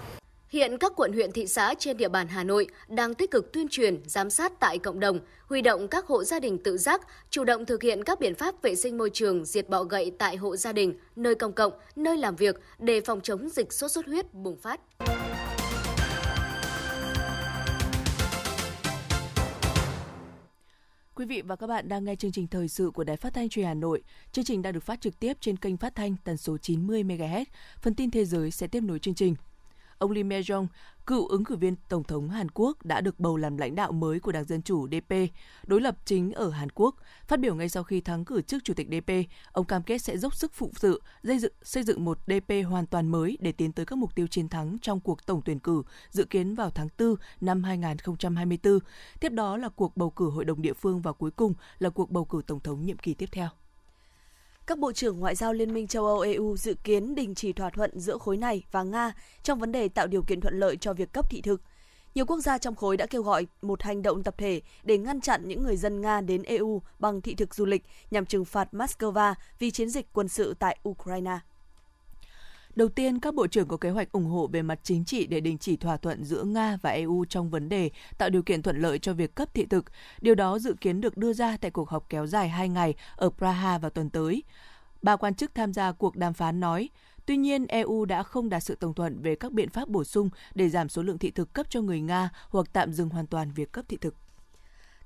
Hiện 0.50 0.78
các 0.78 0.92
quận 0.96 1.12
huyện 1.12 1.32
thị 1.32 1.46
xã 1.46 1.74
trên 1.78 1.96
địa 1.96 2.08
bàn 2.08 2.28
Hà 2.28 2.44
Nội 2.44 2.66
đang 2.88 3.14
tích 3.14 3.30
cực 3.30 3.52
tuyên 3.52 3.68
truyền, 3.68 4.02
giám 4.06 4.30
sát 4.30 4.52
tại 4.60 4.78
cộng 4.78 5.00
đồng, 5.00 5.18
huy 5.46 5.62
động 5.62 5.88
các 5.88 6.06
hộ 6.06 6.24
gia 6.24 6.40
đình 6.40 6.58
tự 6.64 6.78
giác, 6.78 7.00
chủ 7.30 7.44
động 7.44 7.66
thực 7.66 7.82
hiện 7.82 8.04
các 8.04 8.20
biện 8.20 8.34
pháp 8.34 8.62
vệ 8.62 8.74
sinh 8.74 8.98
môi 8.98 9.10
trường, 9.10 9.44
diệt 9.44 9.68
bọ 9.68 9.82
gậy 9.82 10.12
tại 10.18 10.36
hộ 10.36 10.56
gia 10.56 10.72
đình, 10.72 10.94
nơi 11.16 11.34
công 11.34 11.52
cộng, 11.52 11.72
nơi 11.96 12.16
làm 12.16 12.36
việc 12.36 12.60
để 12.78 13.00
phòng 13.00 13.20
chống 13.20 13.48
dịch 13.48 13.72
sốt 13.72 13.90
xuất 13.90 14.06
huyết 14.06 14.34
bùng 14.34 14.56
phát. 14.56 14.80
Quý 21.14 21.26
vị 21.26 21.42
và 21.42 21.56
các 21.56 21.66
bạn 21.66 21.88
đang 21.88 22.04
nghe 22.04 22.16
chương 22.16 22.32
trình 22.32 22.46
thời 22.46 22.68
sự 22.68 22.90
của 22.94 23.04
Đài 23.04 23.16
Phát 23.16 23.34
thanh 23.34 23.48
Truyền 23.48 23.66
Hà 23.66 23.74
Nội. 23.74 24.02
Chương 24.32 24.44
trình 24.44 24.62
đang 24.62 24.72
được 24.72 24.82
phát 24.82 25.00
trực 25.00 25.20
tiếp 25.20 25.36
trên 25.40 25.56
kênh 25.56 25.76
phát 25.76 25.94
thanh 25.94 26.16
tần 26.24 26.36
số 26.36 26.58
90 26.58 27.02
MHz. 27.02 27.44
Phần 27.82 27.94
tin 27.94 28.10
thế 28.10 28.24
giới 28.24 28.50
sẽ 28.50 28.66
tiếp 28.66 28.80
nối 28.80 28.98
chương 28.98 29.14
trình. 29.14 29.34
Ông 30.00 30.10
Lee 30.10 30.22
Myung, 30.22 30.66
cựu 31.06 31.26
ứng 31.26 31.44
cử 31.44 31.56
viên 31.56 31.76
Tổng 31.88 32.04
thống 32.04 32.28
Hàn 32.28 32.46
Quốc 32.54 32.84
đã 32.84 33.00
được 33.00 33.20
bầu 33.20 33.36
làm 33.36 33.56
lãnh 33.56 33.74
đạo 33.74 33.92
mới 33.92 34.20
của 34.20 34.32
Đảng 34.32 34.44
Dân 34.44 34.62
Chủ 34.62 34.88
DP, 34.88 35.14
đối 35.66 35.80
lập 35.80 35.96
chính 36.04 36.32
ở 36.32 36.50
Hàn 36.50 36.68
Quốc. 36.74 36.94
Phát 37.28 37.40
biểu 37.40 37.54
ngay 37.54 37.68
sau 37.68 37.82
khi 37.82 38.00
thắng 38.00 38.24
cử 38.24 38.42
chức 38.42 38.64
Chủ 38.64 38.74
tịch 38.74 38.88
DP, 38.90 39.12
ông 39.52 39.66
cam 39.66 39.82
kết 39.82 39.98
sẽ 39.98 40.18
dốc 40.18 40.34
sức 40.34 40.52
phụ 40.54 40.70
sự, 40.76 41.02
xây 41.24 41.38
dựng, 41.38 41.52
xây 41.62 41.82
dựng 41.82 42.04
một 42.04 42.18
DP 42.26 42.52
hoàn 42.68 42.86
toàn 42.86 43.08
mới 43.08 43.38
để 43.40 43.52
tiến 43.52 43.72
tới 43.72 43.86
các 43.86 43.96
mục 43.96 44.14
tiêu 44.14 44.26
chiến 44.26 44.48
thắng 44.48 44.78
trong 44.82 45.00
cuộc 45.00 45.26
tổng 45.26 45.42
tuyển 45.44 45.58
cử 45.58 45.82
dự 46.10 46.24
kiến 46.24 46.54
vào 46.54 46.70
tháng 46.70 46.88
4 46.98 47.14
năm 47.40 47.62
2024. 47.62 48.78
Tiếp 49.20 49.32
đó 49.32 49.56
là 49.56 49.68
cuộc 49.68 49.96
bầu 49.96 50.10
cử 50.10 50.30
hội 50.30 50.44
đồng 50.44 50.62
địa 50.62 50.74
phương 50.74 51.02
và 51.02 51.12
cuối 51.12 51.30
cùng 51.30 51.54
là 51.78 51.90
cuộc 51.90 52.10
bầu 52.10 52.24
cử 52.24 52.42
Tổng 52.46 52.60
thống 52.60 52.86
nhiệm 52.86 52.98
kỳ 52.98 53.14
tiếp 53.14 53.28
theo. 53.32 53.48
Các 54.66 54.78
bộ 54.78 54.92
trưởng 54.92 55.20
ngoại 55.20 55.34
giao 55.34 55.52
Liên 55.52 55.74
minh 55.74 55.86
châu 55.86 56.06
Âu 56.06 56.20
EU 56.20 56.56
dự 56.56 56.74
kiến 56.84 57.14
đình 57.14 57.34
chỉ 57.34 57.52
thỏa 57.52 57.70
thuận 57.70 57.98
giữa 58.00 58.18
khối 58.18 58.36
này 58.36 58.64
và 58.72 58.82
Nga 58.82 59.12
trong 59.42 59.58
vấn 59.58 59.72
đề 59.72 59.88
tạo 59.88 60.06
điều 60.06 60.22
kiện 60.22 60.40
thuận 60.40 60.58
lợi 60.60 60.76
cho 60.76 60.92
việc 60.92 61.12
cấp 61.12 61.30
thị 61.30 61.40
thực. 61.40 61.62
Nhiều 62.14 62.26
quốc 62.26 62.40
gia 62.40 62.58
trong 62.58 62.74
khối 62.74 62.96
đã 62.96 63.06
kêu 63.06 63.22
gọi 63.22 63.46
một 63.62 63.82
hành 63.82 64.02
động 64.02 64.22
tập 64.22 64.34
thể 64.38 64.62
để 64.82 64.98
ngăn 64.98 65.20
chặn 65.20 65.48
những 65.48 65.62
người 65.62 65.76
dân 65.76 66.00
Nga 66.00 66.20
đến 66.20 66.42
EU 66.42 66.82
bằng 66.98 67.20
thị 67.20 67.34
thực 67.34 67.54
du 67.54 67.64
lịch 67.66 67.82
nhằm 68.10 68.26
trừng 68.26 68.44
phạt 68.44 68.68
Moscow 68.72 69.34
vì 69.58 69.70
chiến 69.70 69.88
dịch 69.88 70.06
quân 70.12 70.28
sự 70.28 70.54
tại 70.58 70.78
Ukraine. 70.88 71.38
Đầu 72.80 72.88
tiên, 72.88 73.18
các 73.18 73.34
bộ 73.34 73.46
trưởng 73.46 73.68
có 73.68 73.76
kế 73.76 73.90
hoạch 73.90 74.12
ủng 74.12 74.24
hộ 74.24 74.46
về 74.46 74.62
mặt 74.62 74.80
chính 74.82 75.04
trị 75.04 75.26
để 75.26 75.40
đình 75.40 75.58
chỉ 75.58 75.76
thỏa 75.76 75.96
thuận 75.96 76.24
giữa 76.24 76.42
Nga 76.42 76.78
và 76.82 76.90
EU 76.90 77.24
trong 77.24 77.50
vấn 77.50 77.68
đề 77.68 77.90
tạo 78.18 78.30
điều 78.30 78.42
kiện 78.42 78.62
thuận 78.62 78.76
lợi 78.76 78.98
cho 78.98 79.14
việc 79.14 79.34
cấp 79.34 79.54
thị 79.54 79.66
thực. 79.66 79.84
Điều 80.20 80.34
đó 80.34 80.58
dự 80.58 80.74
kiến 80.80 81.00
được 81.00 81.16
đưa 81.16 81.32
ra 81.32 81.56
tại 81.56 81.70
cuộc 81.70 81.88
họp 81.88 82.08
kéo 82.08 82.26
dài 82.26 82.48
2 82.48 82.68
ngày 82.68 82.94
ở 83.16 83.30
Praha 83.30 83.78
vào 83.78 83.90
tuần 83.90 84.10
tới. 84.10 84.42
Ba 85.02 85.16
quan 85.16 85.34
chức 85.34 85.54
tham 85.54 85.72
gia 85.72 85.92
cuộc 85.92 86.16
đàm 86.16 86.34
phán 86.34 86.60
nói, 86.60 86.88
Tuy 87.26 87.36
nhiên, 87.36 87.66
EU 87.66 88.04
đã 88.04 88.22
không 88.22 88.48
đạt 88.48 88.62
sự 88.62 88.76
đồng 88.80 88.94
thuận 88.94 89.22
về 89.22 89.34
các 89.34 89.52
biện 89.52 89.68
pháp 89.68 89.88
bổ 89.88 90.04
sung 90.04 90.30
để 90.54 90.68
giảm 90.68 90.88
số 90.88 91.02
lượng 91.02 91.18
thị 91.18 91.30
thực 91.30 91.52
cấp 91.52 91.66
cho 91.70 91.80
người 91.80 92.00
Nga 92.00 92.30
hoặc 92.48 92.66
tạm 92.72 92.92
dừng 92.92 93.08
hoàn 93.08 93.26
toàn 93.26 93.52
việc 93.52 93.72
cấp 93.72 93.84
thị 93.88 93.96
thực. 94.00 94.14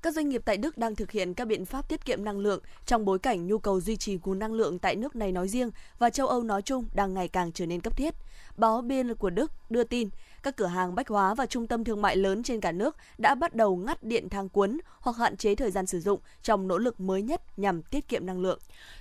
Các 0.05 0.15
doanh 0.15 0.29
nghiệp 0.29 0.43
tại 0.45 0.57
Đức 0.57 0.79
đang 0.79 0.95
thực 0.95 1.11
hiện 1.11 1.35
các 1.35 1.45
biện 1.45 1.65
pháp 1.65 1.89
tiết 1.89 2.05
kiệm 2.05 2.25
năng 2.25 2.39
lượng 2.39 2.61
trong 2.87 3.05
bối 3.05 3.19
cảnh 3.19 3.47
nhu 3.47 3.59
cầu 3.59 3.81
duy 3.81 3.97
trì 3.97 4.19
nguồn 4.25 4.39
năng 4.39 4.53
lượng 4.53 4.79
tại 4.79 4.97
nước 4.97 5.17
này 5.17 5.33
nói 5.33 5.49
riêng 5.49 5.71
và 5.99 6.11
châu 6.11 6.27
Âu 6.27 6.43
nói 6.43 6.63
chung 6.63 6.85
đang 6.95 7.15
ngày 7.15 7.29
càng 7.29 7.53
trở 7.53 7.67
nên 7.67 7.81
cấp 7.81 7.97
thiết. 7.97 8.15
Báo 8.57 8.83
Biên 8.83 9.15
của 9.15 9.31
Đức 9.31 9.53
đưa 9.71 9.85
tin, 9.85 10.09
các 10.45 10.57
cửa 10.57 10.67
hàng 10.67 10.95
bách 10.95 11.09
hóa 11.09 11.35
và 11.35 11.47
trung 11.47 11.67
tâm 11.67 11.85
thương 11.85 12.03
mại 12.03 12.17
lớn 12.17 12.43
trên 12.43 12.61
cả 12.61 12.73
nước 12.73 12.97
đã 13.19 13.35
bắt 13.35 13.55
đầu 13.55 13.77
ngắt 13.77 14.03
điện 14.03 14.29
thang 14.29 14.49
cuốn 14.49 14.79
hoặc 15.01 15.17
hạn 15.17 15.37
chế 15.37 15.55
thời 15.55 15.71
gian 15.71 15.87
sử 15.87 16.01
dụng 16.01 16.21
trong 16.43 16.69
nỗ 16.69 16.79
lực 16.79 17.01
mới 17.01 17.23
nhất 17.23 17.59
nhằm 17.59 17.83
tiết 17.83 18.09
kiệm 18.09 18.27
năng 18.27 18.41
lượng. 18.41 18.59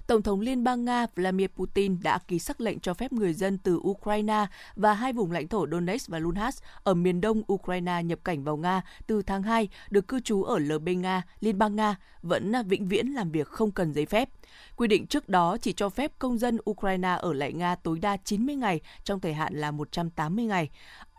Tổng 0.07 0.21
thống 0.21 0.41
Liên 0.41 0.63
bang 0.63 0.85
Nga 0.85 1.05
Vladimir 1.15 1.47
Putin 1.55 1.97
đã 2.03 2.17
ký 2.27 2.39
sắc 2.39 2.61
lệnh 2.61 2.79
cho 2.79 2.93
phép 2.93 3.13
người 3.13 3.33
dân 3.33 3.57
từ 3.57 3.75
Ukraine 3.75 4.45
và 4.75 4.93
hai 4.93 5.13
vùng 5.13 5.31
lãnh 5.31 5.47
thổ 5.47 5.67
Donetsk 5.71 6.09
và 6.09 6.19
Luhansk 6.19 6.63
ở 6.83 6.93
miền 6.93 7.21
đông 7.21 7.41
Ukraine 7.53 8.03
nhập 8.03 8.19
cảnh 8.23 8.43
vào 8.43 8.57
Nga 8.57 8.81
từ 9.07 9.21
tháng 9.21 9.43
2 9.43 9.69
được 9.89 10.07
cư 10.07 10.19
trú 10.19 10.43
ở 10.43 10.59
LB 10.59 10.89
Nga, 10.89 11.21
Liên 11.39 11.57
bang 11.57 11.75
Nga, 11.75 11.95
vẫn 12.21 12.53
vĩnh 12.67 12.87
viễn 12.87 13.07
làm 13.07 13.31
việc 13.31 13.47
không 13.47 13.71
cần 13.71 13.93
giấy 13.93 14.05
phép. 14.05 14.29
Quy 14.75 14.87
định 14.87 15.07
trước 15.07 15.29
đó 15.29 15.57
chỉ 15.57 15.73
cho 15.73 15.89
phép 15.89 16.11
công 16.19 16.37
dân 16.37 16.57
Ukraine 16.69 17.09
ở 17.19 17.33
lại 17.33 17.53
Nga 17.53 17.75
tối 17.75 17.99
đa 17.99 18.17
90 18.17 18.55
ngày 18.55 18.79
trong 19.03 19.19
thời 19.19 19.33
hạn 19.33 19.53
là 19.55 19.71
180 19.71 20.45
ngày. 20.45 20.69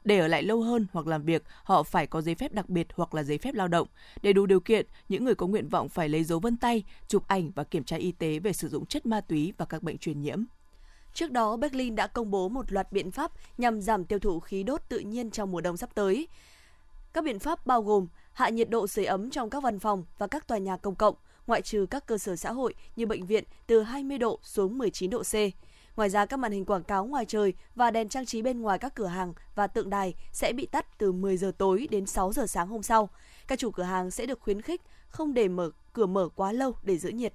Để 0.04 0.18
ở 0.18 0.28
lại 0.28 0.42
lâu 0.42 0.62
hơn 0.62 0.86
hoặc 0.92 1.06
làm 1.06 1.22
việc, 1.22 1.42
họ 1.62 1.82
phải 1.82 2.06
có 2.06 2.20
giấy 2.20 2.34
phép 2.34 2.52
đặc 2.52 2.68
biệt 2.68 2.86
hoặc 2.94 3.14
là 3.14 3.22
giấy 3.22 3.38
phép 3.38 3.54
lao 3.54 3.68
động. 3.68 3.88
Để 4.22 4.32
đủ 4.32 4.46
điều 4.46 4.60
kiện, 4.60 4.86
những 5.08 5.24
người 5.24 5.34
có 5.34 5.46
nguyện 5.46 5.68
vọng 5.68 5.88
phải 5.88 6.08
lấy 6.08 6.24
dấu 6.24 6.40
vân 6.40 6.56
tay, 6.56 6.84
chụp 7.08 7.28
ảnh 7.28 7.50
và 7.50 7.64
kiểm 7.64 7.84
tra 7.84 7.96
y 7.96 8.12
tế 8.12 8.38
về 8.38 8.52
sử 8.52 8.68
dụng 8.68 8.86
chất 8.86 9.06
ma 9.06 9.20
túy 9.20 9.52
và 9.58 9.64
các 9.64 9.82
bệnh 9.82 9.98
truyền 9.98 10.22
nhiễm. 10.22 10.44
Trước 11.14 11.32
đó, 11.32 11.56
Berlin 11.56 11.94
đã 11.94 12.06
công 12.06 12.30
bố 12.30 12.48
một 12.48 12.72
loạt 12.72 12.92
biện 12.92 13.10
pháp 13.10 13.32
nhằm 13.58 13.80
giảm 13.80 14.04
tiêu 14.04 14.18
thụ 14.18 14.40
khí 14.40 14.62
đốt 14.62 14.80
tự 14.88 14.98
nhiên 14.98 15.30
trong 15.30 15.50
mùa 15.50 15.60
đông 15.60 15.76
sắp 15.76 15.94
tới. 15.94 16.28
Các 17.12 17.24
biện 17.24 17.38
pháp 17.38 17.66
bao 17.66 17.82
gồm 17.82 18.06
hạ 18.32 18.48
nhiệt 18.48 18.70
độ 18.70 18.86
sưởi 18.86 19.04
ấm 19.04 19.30
trong 19.30 19.50
các 19.50 19.62
văn 19.62 19.78
phòng 19.78 20.04
và 20.18 20.26
các 20.26 20.46
tòa 20.46 20.58
nhà 20.58 20.76
công 20.76 20.94
cộng, 20.94 21.14
ngoại 21.46 21.62
trừ 21.62 21.86
các 21.90 22.06
cơ 22.06 22.18
sở 22.18 22.36
xã 22.36 22.52
hội 22.52 22.74
như 22.96 23.06
bệnh 23.06 23.26
viện 23.26 23.44
từ 23.66 23.82
20 23.82 24.18
độ 24.18 24.38
xuống 24.42 24.78
19 24.78 25.10
độ 25.10 25.22
C. 25.22 25.34
Ngoài 25.96 26.10
ra, 26.10 26.26
các 26.26 26.36
màn 26.36 26.52
hình 26.52 26.64
quảng 26.64 26.82
cáo 26.82 27.06
ngoài 27.06 27.24
trời 27.28 27.54
và 27.74 27.90
đèn 27.90 28.08
trang 28.08 28.26
trí 28.26 28.42
bên 28.42 28.60
ngoài 28.60 28.78
các 28.78 28.94
cửa 28.94 29.06
hàng 29.06 29.32
và 29.54 29.66
tượng 29.66 29.90
đài 29.90 30.14
sẽ 30.32 30.52
bị 30.52 30.66
tắt 30.66 30.98
từ 30.98 31.12
10 31.12 31.36
giờ 31.36 31.52
tối 31.58 31.88
đến 31.90 32.06
6 32.06 32.32
giờ 32.32 32.46
sáng 32.46 32.68
hôm 32.68 32.82
sau. 32.82 33.08
Các 33.46 33.58
chủ 33.58 33.70
cửa 33.70 33.82
hàng 33.82 34.10
sẽ 34.10 34.26
được 34.26 34.40
khuyến 34.40 34.62
khích 34.62 34.82
không 35.08 35.34
để 35.34 35.48
mở 35.48 35.70
cửa 35.92 36.06
mở 36.06 36.28
quá 36.36 36.52
lâu 36.52 36.72
để 36.82 36.98
giữ 36.98 37.08
nhiệt. 37.08 37.34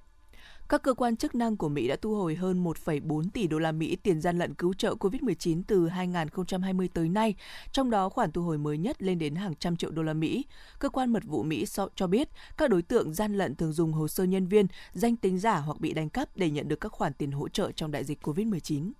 Các 0.70 0.82
cơ 0.82 0.94
quan 0.94 1.16
chức 1.16 1.34
năng 1.34 1.56
của 1.56 1.68
Mỹ 1.68 1.88
đã 1.88 1.96
thu 1.96 2.14
hồi 2.14 2.34
hơn 2.34 2.64
1,4 2.64 3.24
tỷ 3.34 3.46
đô 3.46 3.58
la 3.58 3.72
Mỹ 3.72 3.96
tiền 3.96 4.20
gian 4.20 4.38
lận 4.38 4.54
cứu 4.54 4.74
trợ 4.74 4.94
COVID-19 4.94 5.62
từ 5.66 5.88
2020 5.88 6.88
tới 6.94 7.08
nay, 7.08 7.34
trong 7.72 7.90
đó 7.90 8.08
khoản 8.08 8.32
thu 8.32 8.42
hồi 8.42 8.58
mới 8.58 8.78
nhất 8.78 9.02
lên 9.02 9.18
đến 9.18 9.34
hàng 9.34 9.54
trăm 9.54 9.76
triệu 9.76 9.90
đô 9.90 10.02
la 10.02 10.12
Mỹ. 10.12 10.44
Cơ 10.78 10.88
quan 10.88 11.12
mật 11.12 11.22
vụ 11.26 11.42
Mỹ 11.42 11.64
cho 11.94 12.06
biết 12.06 12.28
các 12.56 12.70
đối 12.70 12.82
tượng 12.82 13.14
gian 13.14 13.34
lận 13.34 13.54
thường 13.54 13.72
dùng 13.72 13.92
hồ 13.92 14.08
sơ 14.08 14.24
nhân 14.24 14.46
viên, 14.46 14.66
danh 14.92 15.16
tính 15.16 15.38
giả 15.38 15.56
hoặc 15.56 15.80
bị 15.80 15.92
đánh 15.92 16.10
cắp 16.10 16.36
để 16.36 16.50
nhận 16.50 16.68
được 16.68 16.80
các 16.80 16.92
khoản 16.92 17.12
tiền 17.12 17.30
hỗ 17.30 17.48
trợ 17.48 17.72
trong 17.72 17.90
đại 17.90 18.04
dịch 18.04 18.26
COVID-19. 18.26 18.92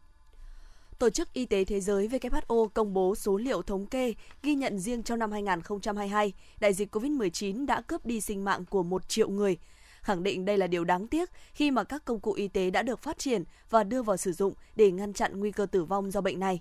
Tổ 0.99 1.11
chức 1.11 1.33
Y 1.33 1.47
tế 1.47 1.65
Thế 1.65 1.81
giới 1.81 2.09
WHO 2.09 2.69
công 2.69 2.95
bố 2.95 3.15
số 3.15 3.37
liệu 3.37 3.63
thống 3.63 3.87
kê 3.87 4.15
ghi 4.43 4.55
nhận 4.55 4.79
riêng 4.79 5.03
trong 5.03 5.19
năm 5.19 5.33
2022, 5.33 6.33
đại 6.61 6.73
dịch 6.73 6.97
COVID-19 6.97 7.67
đã 7.67 7.81
cướp 7.81 8.07
đi 8.07 8.21
sinh 8.21 8.45
mạng 8.45 8.65
của 8.71 8.83
một 8.83 9.09
triệu 9.09 9.29
người, 9.29 9.59
khẳng 10.03 10.23
định 10.23 10.45
đây 10.45 10.59
là 10.59 10.67
điều 10.67 10.85
đáng 10.85 11.07
tiếc 11.07 11.31
khi 11.53 11.71
mà 11.71 11.85
các 11.85 12.05
công 12.05 12.21
cụ 12.21 12.33
y 12.33 12.49
tế 12.49 12.71
đã 12.71 12.83
được 12.83 13.03
phát 13.03 13.19
triển 13.19 13.45
và 13.71 13.85
đưa 13.85 14.03
vào 14.03 14.17
sử 14.17 14.33
dụng 14.33 14.55
để 14.77 14.91
ngăn 14.91 15.13
chặn 15.13 15.41
nguy 15.41 15.53
cơ 15.53 15.67
tử 15.67 15.85
vong 15.85 16.11
do 16.11 16.21
bệnh 16.21 16.41
này. 16.41 16.61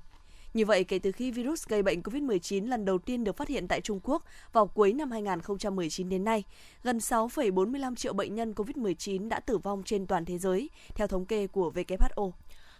Như 0.53 0.65
vậy, 0.65 0.83
kể 0.83 0.99
từ 0.99 1.11
khi 1.11 1.31
virus 1.31 1.67
gây 1.67 1.83
bệnh 1.83 2.01
COVID-19 2.01 2.67
lần 2.67 2.85
đầu 2.85 2.97
tiên 2.97 3.23
được 3.23 3.37
phát 3.37 3.47
hiện 3.47 3.67
tại 3.67 3.81
Trung 3.81 3.99
Quốc 4.03 4.23
vào 4.53 4.67
cuối 4.67 4.93
năm 4.93 5.11
2019 5.11 6.09
đến 6.09 6.23
nay, 6.23 6.43
gần 6.83 6.97
6,45 6.97 7.95
triệu 7.95 8.13
bệnh 8.13 8.35
nhân 8.35 8.53
COVID-19 8.53 9.29
đã 9.29 9.39
tử 9.39 9.57
vong 9.57 9.83
trên 9.83 10.05
toàn 10.05 10.25
thế 10.25 10.37
giới, 10.37 10.69
theo 10.95 11.07
thống 11.07 11.25
kê 11.25 11.47
của 11.47 11.71
WHO. 11.75 12.31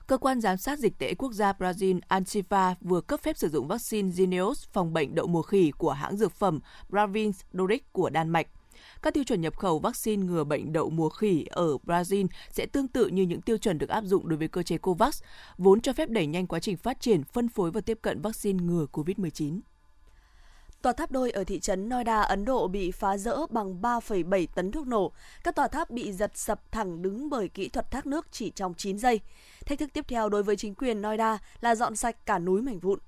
Cơ 0.07 0.17
quan 0.17 0.41
giám 0.41 0.57
sát 0.57 0.79
dịch 0.79 0.97
tễ 0.99 1.13
quốc 1.13 1.31
gia 1.33 1.51
Brazil 1.51 1.99
Antifa 2.09 2.75
vừa 2.81 3.01
cấp 3.01 3.19
phép 3.19 3.37
sử 3.37 3.49
dụng 3.49 3.67
vaccine 3.67 4.09
Jynneos 4.09 4.67
phòng 4.73 4.93
bệnh 4.93 5.15
đậu 5.15 5.27
mùa 5.27 5.41
khỉ 5.41 5.71
của 5.77 5.91
hãng 5.91 6.17
dược 6.17 6.31
phẩm 6.31 6.59
Bravins 6.89 7.41
Doric 7.53 7.93
của 7.93 8.09
Đan 8.09 8.29
Mạch. 8.29 8.47
Các 9.01 9.13
tiêu 9.13 9.23
chuẩn 9.23 9.41
nhập 9.41 9.57
khẩu 9.57 9.79
vaccine 9.79 10.25
ngừa 10.25 10.43
bệnh 10.43 10.73
đậu 10.73 10.89
mùa 10.89 11.09
khỉ 11.09 11.45
ở 11.49 11.77
Brazil 11.85 12.27
sẽ 12.51 12.65
tương 12.65 12.87
tự 12.87 13.07
như 13.07 13.23
những 13.23 13.41
tiêu 13.41 13.57
chuẩn 13.57 13.77
được 13.77 13.89
áp 13.89 14.03
dụng 14.03 14.29
đối 14.29 14.37
với 14.37 14.47
cơ 14.47 14.63
chế 14.63 14.77
COVAX, 14.77 15.23
vốn 15.57 15.81
cho 15.81 15.93
phép 15.93 16.09
đẩy 16.09 16.27
nhanh 16.27 16.47
quá 16.47 16.59
trình 16.59 16.77
phát 16.77 17.01
triển, 17.01 17.23
phân 17.23 17.49
phối 17.49 17.71
và 17.71 17.81
tiếp 17.81 17.99
cận 18.01 18.21
vaccine 18.21 18.63
ngừa 18.63 18.85
COVID-19. 18.91 19.59
Tòa 20.81 20.93
tháp 20.93 21.11
đôi 21.11 21.31
ở 21.31 21.43
thị 21.43 21.59
trấn 21.59 21.89
Noida, 21.89 22.21
Ấn 22.21 22.45
Độ 22.45 22.67
bị 22.67 22.91
phá 22.91 23.17
rỡ 23.17 23.37
bằng 23.49 23.81
3,7 23.81 24.47
tấn 24.55 24.71
thuốc 24.71 24.87
nổ. 24.87 25.11
Các 25.43 25.55
tòa 25.55 25.67
tháp 25.67 25.89
bị 25.89 26.11
giật 26.11 26.31
sập 26.35 26.71
thẳng 26.71 27.01
đứng 27.01 27.29
bởi 27.29 27.47
kỹ 27.47 27.69
thuật 27.69 27.91
thác 27.91 28.05
nước 28.05 28.27
chỉ 28.31 28.49
trong 28.49 28.73
9 28.73 28.97
giây. 28.97 29.19
Thách 29.65 29.79
thức 29.79 29.89
tiếp 29.93 30.05
theo 30.07 30.29
đối 30.29 30.43
với 30.43 30.55
chính 30.55 30.75
quyền 30.75 31.01
Noida 31.01 31.37
là 31.61 31.75
dọn 31.75 31.95
sạch 31.95 32.25
cả 32.25 32.39
núi 32.39 32.61
mảnh 32.61 32.79
vụn. 32.79 32.99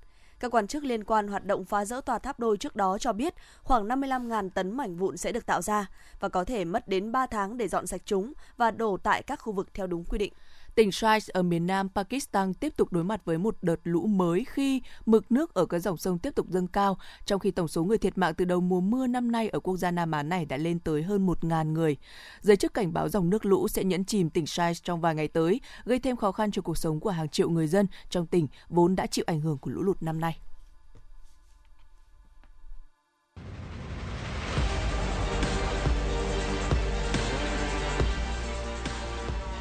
Các 0.42 0.54
quan 0.54 0.66
chức 0.66 0.84
liên 0.84 1.04
quan 1.04 1.28
hoạt 1.28 1.44
động 1.44 1.64
phá 1.64 1.84
rỡ 1.84 2.00
tòa 2.00 2.18
tháp 2.18 2.40
đôi 2.40 2.56
trước 2.56 2.76
đó 2.76 2.98
cho 2.98 3.12
biết 3.12 3.34
khoảng 3.62 3.88
55.000 3.88 4.50
tấn 4.50 4.76
mảnh 4.76 4.96
vụn 4.96 5.16
sẽ 5.16 5.32
được 5.32 5.46
tạo 5.46 5.62
ra 5.62 5.86
và 6.20 6.28
có 6.28 6.44
thể 6.44 6.64
mất 6.64 6.88
đến 6.88 7.12
3 7.12 7.26
tháng 7.26 7.56
để 7.56 7.68
dọn 7.68 7.86
sạch 7.86 8.00
chúng 8.04 8.32
và 8.56 8.70
đổ 8.70 8.96
tại 9.02 9.22
các 9.22 9.36
khu 9.36 9.52
vực 9.52 9.74
theo 9.74 9.86
đúng 9.86 10.04
quy 10.04 10.18
định. 10.18 10.32
Tỉnh 10.74 10.92
Shais 10.92 11.30
ở 11.30 11.42
miền 11.42 11.66
nam 11.66 11.88
Pakistan 11.94 12.54
tiếp 12.54 12.76
tục 12.76 12.92
đối 12.92 13.04
mặt 13.04 13.24
với 13.24 13.38
một 13.38 13.56
đợt 13.62 13.80
lũ 13.84 14.06
mới 14.06 14.44
khi 14.48 14.82
mực 15.06 15.32
nước 15.32 15.54
ở 15.54 15.66
các 15.66 15.78
dòng 15.78 15.96
sông 15.96 16.18
tiếp 16.18 16.34
tục 16.34 16.46
dâng 16.48 16.66
cao, 16.66 16.98
trong 17.24 17.40
khi 17.40 17.50
tổng 17.50 17.68
số 17.68 17.84
người 17.84 17.98
thiệt 17.98 18.18
mạng 18.18 18.34
từ 18.34 18.44
đầu 18.44 18.60
mùa 18.60 18.80
mưa 18.80 19.06
năm 19.06 19.32
nay 19.32 19.48
ở 19.48 19.60
quốc 19.60 19.76
gia 19.76 19.90
Nam 19.90 20.10
Á 20.10 20.22
này 20.22 20.44
đã 20.44 20.56
lên 20.56 20.78
tới 20.78 21.02
hơn 21.02 21.26
1.000 21.26 21.72
người. 21.72 21.96
Giới 22.40 22.56
chức 22.56 22.74
cảnh 22.74 22.92
báo 22.92 23.08
dòng 23.08 23.30
nước 23.30 23.44
lũ 23.44 23.68
sẽ 23.68 23.84
nhẫn 23.84 24.04
chìm 24.04 24.30
tỉnh 24.30 24.46
Shais 24.46 24.82
trong 24.82 25.00
vài 25.00 25.14
ngày 25.14 25.28
tới, 25.28 25.60
gây 25.84 25.98
thêm 25.98 26.16
khó 26.16 26.32
khăn 26.32 26.50
cho 26.50 26.62
cuộc 26.62 26.78
sống 26.78 27.00
của 27.00 27.10
hàng 27.10 27.28
triệu 27.28 27.50
người 27.50 27.66
dân 27.66 27.86
trong 28.10 28.26
tỉnh 28.26 28.48
vốn 28.68 28.96
đã 28.96 29.06
chịu 29.06 29.24
ảnh 29.28 29.40
hưởng 29.40 29.58
của 29.58 29.70
lũ 29.70 29.82
lụt 29.82 30.02
năm 30.02 30.20
nay. 30.20 30.38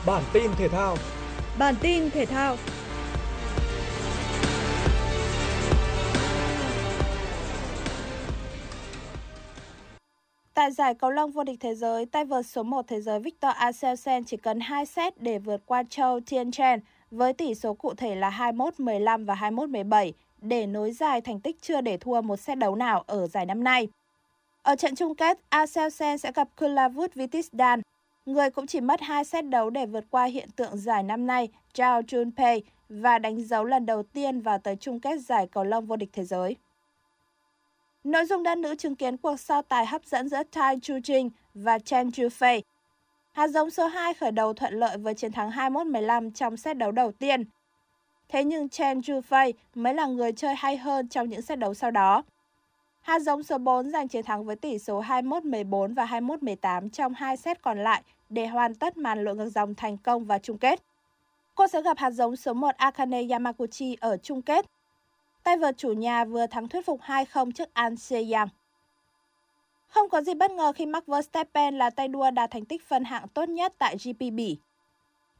Bản 0.05 0.23
tin 0.33 0.51
thể 0.57 0.67
thao. 0.67 0.97
Bản 1.59 1.75
tin 1.81 2.09
thể 2.09 2.25
thao. 2.25 2.57
Tại 10.53 10.71
giải 10.71 10.93
cầu 10.93 11.11
lông 11.11 11.31
vô 11.31 11.43
địch 11.43 11.59
thế 11.59 11.75
giới, 11.75 12.05
tay 12.05 12.25
vợt 12.25 12.45
số 12.45 12.63
1 12.63 12.85
thế 12.87 13.01
giới 13.01 13.19
Victor 13.19 13.51
Axelsen 13.55 14.23
chỉ 14.23 14.37
cần 14.37 14.59
2 14.59 14.85
set 14.85 15.21
để 15.21 15.39
vượt 15.39 15.61
qua 15.65 15.83
Châu 15.89 16.19
Tien 16.29 16.51
Chen 16.51 16.79
với 17.11 17.33
tỷ 17.33 17.55
số 17.55 17.73
cụ 17.73 17.93
thể 17.93 18.15
là 18.15 18.29
21-15 18.29 19.25
và 19.25 19.35
21-17 19.35 20.11
để 20.41 20.65
nối 20.65 20.91
dài 20.91 21.21
thành 21.21 21.39
tích 21.39 21.61
chưa 21.61 21.81
để 21.81 21.97
thua 21.97 22.21
một 22.21 22.37
set 22.37 22.57
đấu 22.57 22.75
nào 22.75 23.03
ở 23.07 23.27
giải 23.27 23.45
năm 23.45 23.63
nay. 23.63 23.87
Ở 24.63 24.75
trận 24.75 24.95
chung 24.95 25.15
kết, 25.15 25.39
Axelsen 25.49 26.17
sẽ 26.17 26.31
gặp 26.31 26.47
Kulavut 26.59 27.13
Vitisdan, 27.13 27.81
Người 28.25 28.49
cũng 28.49 28.67
chỉ 28.67 28.81
mất 28.81 29.01
2 29.01 29.25
set 29.25 29.45
đấu 29.45 29.69
để 29.69 29.85
vượt 29.85 30.05
qua 30.09 30.23
hiện 30.23 30.49
tượng 30.55 30.77
giải 30.77 31.03
năm 31.03 31.27
nay 31.27 31.49
Zhao 31.73 32.01
Junpei, 32.01 32.61
và 32.89 33.19
đánh 33.19 33.41
dấu 33.41 33.63
lần 33.63 33.85
đầu 33.85 34.03
tiên 34.03 34.41
vào 34.41 34.57
tới 34.57 34.75
chung 34.75 34.99
kết 34.99 35.19
giải 35.19 35.47
cầu 35.47 35.63
lông 35.63 35.85
vô 35.85 35.95
địch 35.95 36.09
thế 36.13 36.23
giới. 36.23 36.55
Nội 38.03 38.25
dung 38.25 38.43
đơn 38.43 38.61
nữ 38.61 38.75
chứng 38.75 38.95
kiến 38.95 39.17
cuộc 39.17 39.39
so 39.39 39.61
tài 39.61 39.85
hấp 39.85 40.05
dẫn 40.05 40.29
giữa 40.29 40.43
Tai 40.51 40.79
Chu 40.81 40.93
Jing 40.93 41.29
và 41.53 41.79
Chen 41.79 42.09
Jufei. 42.09 42.61
Hạt 43.31 43.47
giống 43.47 43.69
số 43.69 43.87
2 43.87 44.13
khởi 44.13 44.31
đầu 44.31 44.53
thuận 44.53 44.73
lợi 44.73 44.97
với 44.97 45.13
chiến 45.13 45.31
thắng 45.31 45.49
21-15 45.49 46.31
trong 46.31 46.57
set 46.57 46.77
đấu 46.77 46.91
đầu 46.91 47.11
tiên. 47.11 47.43
Thế 48.29 48.43
nhưng 48.43 48.69
Chen 48.69 48.99
Jufei 48.99 49.53
mới 49.75 49.93
là 49.93 50.05
người 50.05 50.31
chơi 50.31 50.55
hay 50.55 50.77
hơn 50.77 51.07
trong 51.07 51.29
những 51.29 51.41
set 51.41 51.59
đấu 51.59 51.73
sau 51.73 51.91
đó. 51.91 52.23
Hạt 53.01 53.19
giống 53.19 53.43
số 53.43 53.57
4 53.57 53.91
giành 53.91 54.07
chiến 54.07 54.23
thắng 54.23 54.45
với 54.45 54.55
tỷ 54.55 54.79
số 54.79 55.01
21-14 55.01 55.95
và 55.95 56.05
21-18 56.05 56.89
trong 56.89 57.13
hai 57.13 57.37
set 57.37 57.61
còn 57.61 57.83
lại 57.83 58.01
để 58.29 58.47
hoàn 58.47 58.75
tất 58.75 58.97
màn 58.97 59.23
lội 59.23 59.35
ngược 59.35 59.49
dòng 59.49 59.75
thành 59.75 59.97
công 59.97 60.25
và 60.25 60.39
chung 60.39 60.57
kết. 60.57 60.81
Cô 61.55 61.67
sẽ 61.67 61.81
gặp 61.81 61.97
hạt 61.97 62.11
giống 62.11 62.35
số 62.35 62.53
1 62.53 62.75
Akane 62.77 63.23
Yamaguchi 63.29 63.97
ở 63.99 64.17
chung 64.17 64.41
kết. 64.41 64.65
Tay 65.43 65.57
vợt 65.57 65.77
chủ 65.77 65.93
nhà 65.93 66.25
vừa 66.25 66.47
thắng 66.47 66.67
thuyết 66.67 66.85
phục 66.85 67.01
2-0 67.01 67.51
trước 67.51 67.73
An 67.73 67.97
Se-yang. 67.97 68.47
Không 69.87 70.09
có 70.09 70.21
gì 70.21 70.33
bất 70.33 70.51
ngờ 70.51 70.71
khi 70.71 70.85
Max 70.85 71.03
Verstappen 71.07 71.77
là 71.77 71.89
tay 71.89 72.07
đua 72.07 72.31
đạt 72.31 72.51
thành 72.51 72.65
tích 72.65 72.87
phân 72.87 73.03
hạng 73.03 73.27
tốt 73.27 73.49
nhất 73.49 73.73
tại 73.77 73.95
GP 73.97 74.19
Bỉ. 74.19 74.57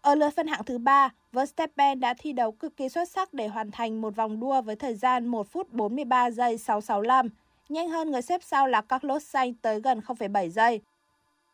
Ở 0.01 0.15
lượt 0.15 0.29
phân 0.35 0.47
hạng 0.47 0.63
thứ 0.63 0.77
3, 0.77 1.09
Verstappen 1.31 1.99
đã 1.99 2.13
thi 2.13 2.33
đấu 2.33 2.51
cực 2.51 2.77
kỳ 2.77 2.89
xuất 2.89 3.09
sắc 3.09 3.33
để 3.33 3.47
hoàn 3.47 3.71
thành 3.71 4.01
một 4.01 4.15
vòng 4.15 4.39
đua 4.39 4.61
với 4.61 4.75
thời 4.75 4.95
gian 4.95 5.27
1 5.27 5.51
phút 5.51 5.73
43 5.73 6.31
giây 6.31 6.57
665, 6.57 7.29
nhanh 7.71 7.89
hơn 7.89 8.11
người 8.11 8.21
xếp 8.21 8.43
sau 8.43 8.67
là 8.67 8.81
Carlos 8.81 9.35
Sainz 9.35 9.53
tới 9.61 9.81
gần 9.81 9.99
0,7 9.99 10.49
giây. 10.49 10.81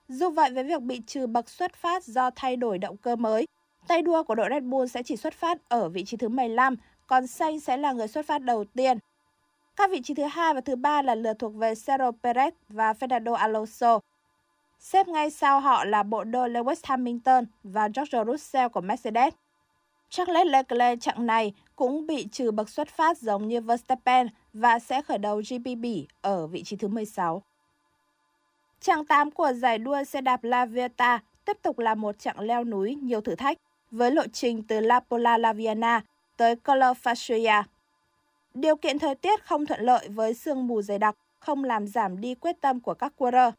Dù 0.08 0.30
vậy 0.30 0.52
với 0.52 0.64
việc 0.64 0.82
bị 0.82 1.02
trừ 1.08 1.28
bậc 1.28 1.50
xuất 1.50 1.76
phát 1.76 2.04
do 2.04 2.30
thay 2.36 2.56
đổi 2.56 2.78
động 2.78 2.98
cơ 2.98 3.16
mới, 3.16 3.48
tay 3.88 4.02
đua 4.02 4.24
của 4.24 4.36
đội 4.36 4.48
Red 4.50 4.64
Bull 4.64 4.88
sẽ 4.88 5.04
chỉ 5.04 5.18
xuất 5.18 5.34
phát 5.34 5.70
ở 5.70 5.90
vị 5.90 6.04
trí 6.06 6.18
thứ 6.18 6.30
15, 6.30 6.76
còn 7.08 7.24
Sainz 7.24 7.60
sẽ 7.60 7.78
là 7.78 7.92
người 7.92 8.08
xuất 8.08 8.26
phát 8.26 8.42
đầu 8.42 8.64
tiên. 8.64 8.98
Các 9.76 9.92
vị 9.92 10.02
trí 10.04 10.14
thứ 10.14 10.24
hai 10.24 10.54
và 10.54 10.62
thứ 10.62 10.76
ba 10.76 11.02
là 11.02 11.16
lượt 11.16 11.34
thuộc 11.40 11.56
về 11.56 11.76
Sergio 11.76 12.12
Perez 12.24 12.52
và 12.70 12.94
Fernando 12.94 13.34
Alonso. 13.34 14.00
Xếp 14.80 15.08
ngay 15.08 15.32
sau 15.32 15.60
họ 15.60 15.86
là 15.86 16.04
bộ 16.04 16.24
đôi 16.24 16.50
Lewis 16.50 16.76
Hamilton 16.84 17.46
và 17.64 17.90
George 17.96 18.24
Russell 18.28 18.70
của 18.70 18.82
Mercedes. 18.82 19.34
Charles 20.10 20.48
Leclerc 20.48 21.02
chặng 21.02 21.26
này 21.26 21.54
cũng 21.76 22.08
bị 22.08 22.28
trừ 22.32 22.52
bậc 22.52 22.70
xuất 22.70 22.90
phát 22.90 23.18
giống 23.18 23.48
như 23.48 23.62
Verstappen 23.62 24.28
và 24.54 24.80
sẽ 24.80 25.02
khởi 25.02 25.18
đầu 25.18 25.42
GP 25.50 25.78
Bỉ 25.80 26.08
ở 26.22 26.48
vị 26.48 26.64
trí 26.64 26.76
thứ 26.76 26.88
16. 26.88 27.44
Chặng 28.80 29.06
8 29.06 29.32
của 29.32 29.54
giải 29.54 29.78
đua 29.78 30.04
xe 30.04 30.22
đạp 30.22 30.44
La 30.44 30.66
Vieta 30.66 31.20
tiếp 31.46 31.58
tục 31.62 31.80
là 31.80 31.96
một 31.96 32.20
chặng 32.20 32.40
leo 32.40 32.64
núi 32.64 32.96
nhiều 32.96 33.22
thử 33.22 33.36
thách 33.36 33.58
với 33.92 34.12
lộ 34.12 34.24
trình 34.34 34.64
từ 34.64 34.80
La 34.80 35.00
Pola 35.00 35.38
La 35.38 35.54
Viana 35.54 36.04
tới 36.38 36.56
Color 36.56 36.98
Fascia. 37.04 37.64
Điều 38.54 38.76
kiện 38.76 39.00
thời 39.00 39.16
tiết 39.16 39.46
không 39.46 39.66
thuận 39.66 39.82
lợi 39.82 40.08
với 40.10 40.34
sương 40.34 40.68
mù 40.68 40.82
dày 40.82 41.00
đặc 41.00 41.16
không 41.40 41.64
làm 41.64 41.88
giảm 41.88 42.22
đi 42.22 42.36
quyết 42.36 42.62
tâm 42.62 42.80
của 42.80 42.94
các 42.94 43.14
quarter. 43.18 43.54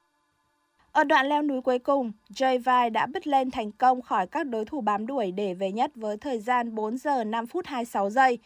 Ở 0.92 1.04
đoạn 1.04 1.26
leo 1.26 1.42
núi 1.42 1.60
cuối 1.60 1.78
cùng, 1.78 2.12
Jay 2.30 2.62
Vai 2.62 2.90
đã 2.90 3.06
bứt 3.06 3.26
lên 3.26 3.50
thành 3.50 3.72
công 3.72 4.02
khỏi 4.02 4.26
các 4.26 4.46
đối 4.46 4.64
thủ 4.64 4.80
bám 4.80 5.06
đuổi 5.06 5.30
để 5.30 5.54
về 5.54 5.72
nhất 5.72 5.90
với 5.94 6.16
thời 6.16 6.40
gian 6.40 6.74
4 6.74 6.98
giờ 6.98 7.24
5 7.24 7.46
phút 7.46 7.66
26 7.66 8.10
giây. 8.10 8.38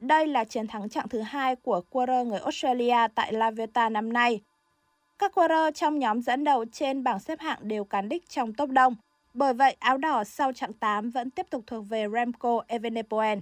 Đây 0.00 0.26
là 0.26 0.44
chiến 0.44 0.66
thắng 0.66 0.88
chặng 0.88 1.08
thứ 1.08 1.20
hai 1.20 1.56
của 1.56 1.80
quarter 1.90 2.26
người 2.26 2.38
Australia 2.38 3.08
tại 3.14 3.32
La 3.32 3.50
Vuelta 3.50 3.88
năm 3.88 4.12
nay. 4.12 4.40
Các 5.18 5.34
quarter 5.34 5.74
trong 5.74 5.98
nhóm 5.98 6.22
dẫn 6.22 6.44
đầu 6.44 6.64
trên 6.72 7.04
bảng 7.04 7.20
xếp 7.20 7.40
hạng 7.40 7.58
đều 7.62 7.84
cán 7.84 8.08
đích 8.08 8.28
trong 8.28 8.52
top 8.52 8.70
đông. 8.70 8.94
Bởi 9.34 9.54
vậy, 9.54 9.76
áo 9.78 9.98
đỏ 9.98 10.24
sau 10.24 10.52
chặng 10.52 10.72
8 10.72 11.10
vẫn 11.10 11.30
tiếp 11.30 11.46
tục 11.50 11.64
thuộc 11.66 11.84
về 11.88 12.06
Remco 12.12 12.62
Evenepoel. 12.66 13.38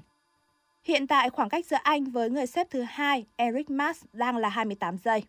Hiện 0.82 1.06
tại, 1.06 1.30
khoảng 1.30 1.48
cách 1.48 1.66
giữa 1.66 1.78
anh 1.82 2.04
với 2.04 2.30
người 2.30 2.46
xếp 2.46 2.66
thứ 2.70 2.82
hai, 2.82 3.26
Eric 3.36 3.70
Mas, 3.70 4.04
đang 4.12 4.36
là 4.36 4.48
28 4.48 4.98
giây. 4.98 5.24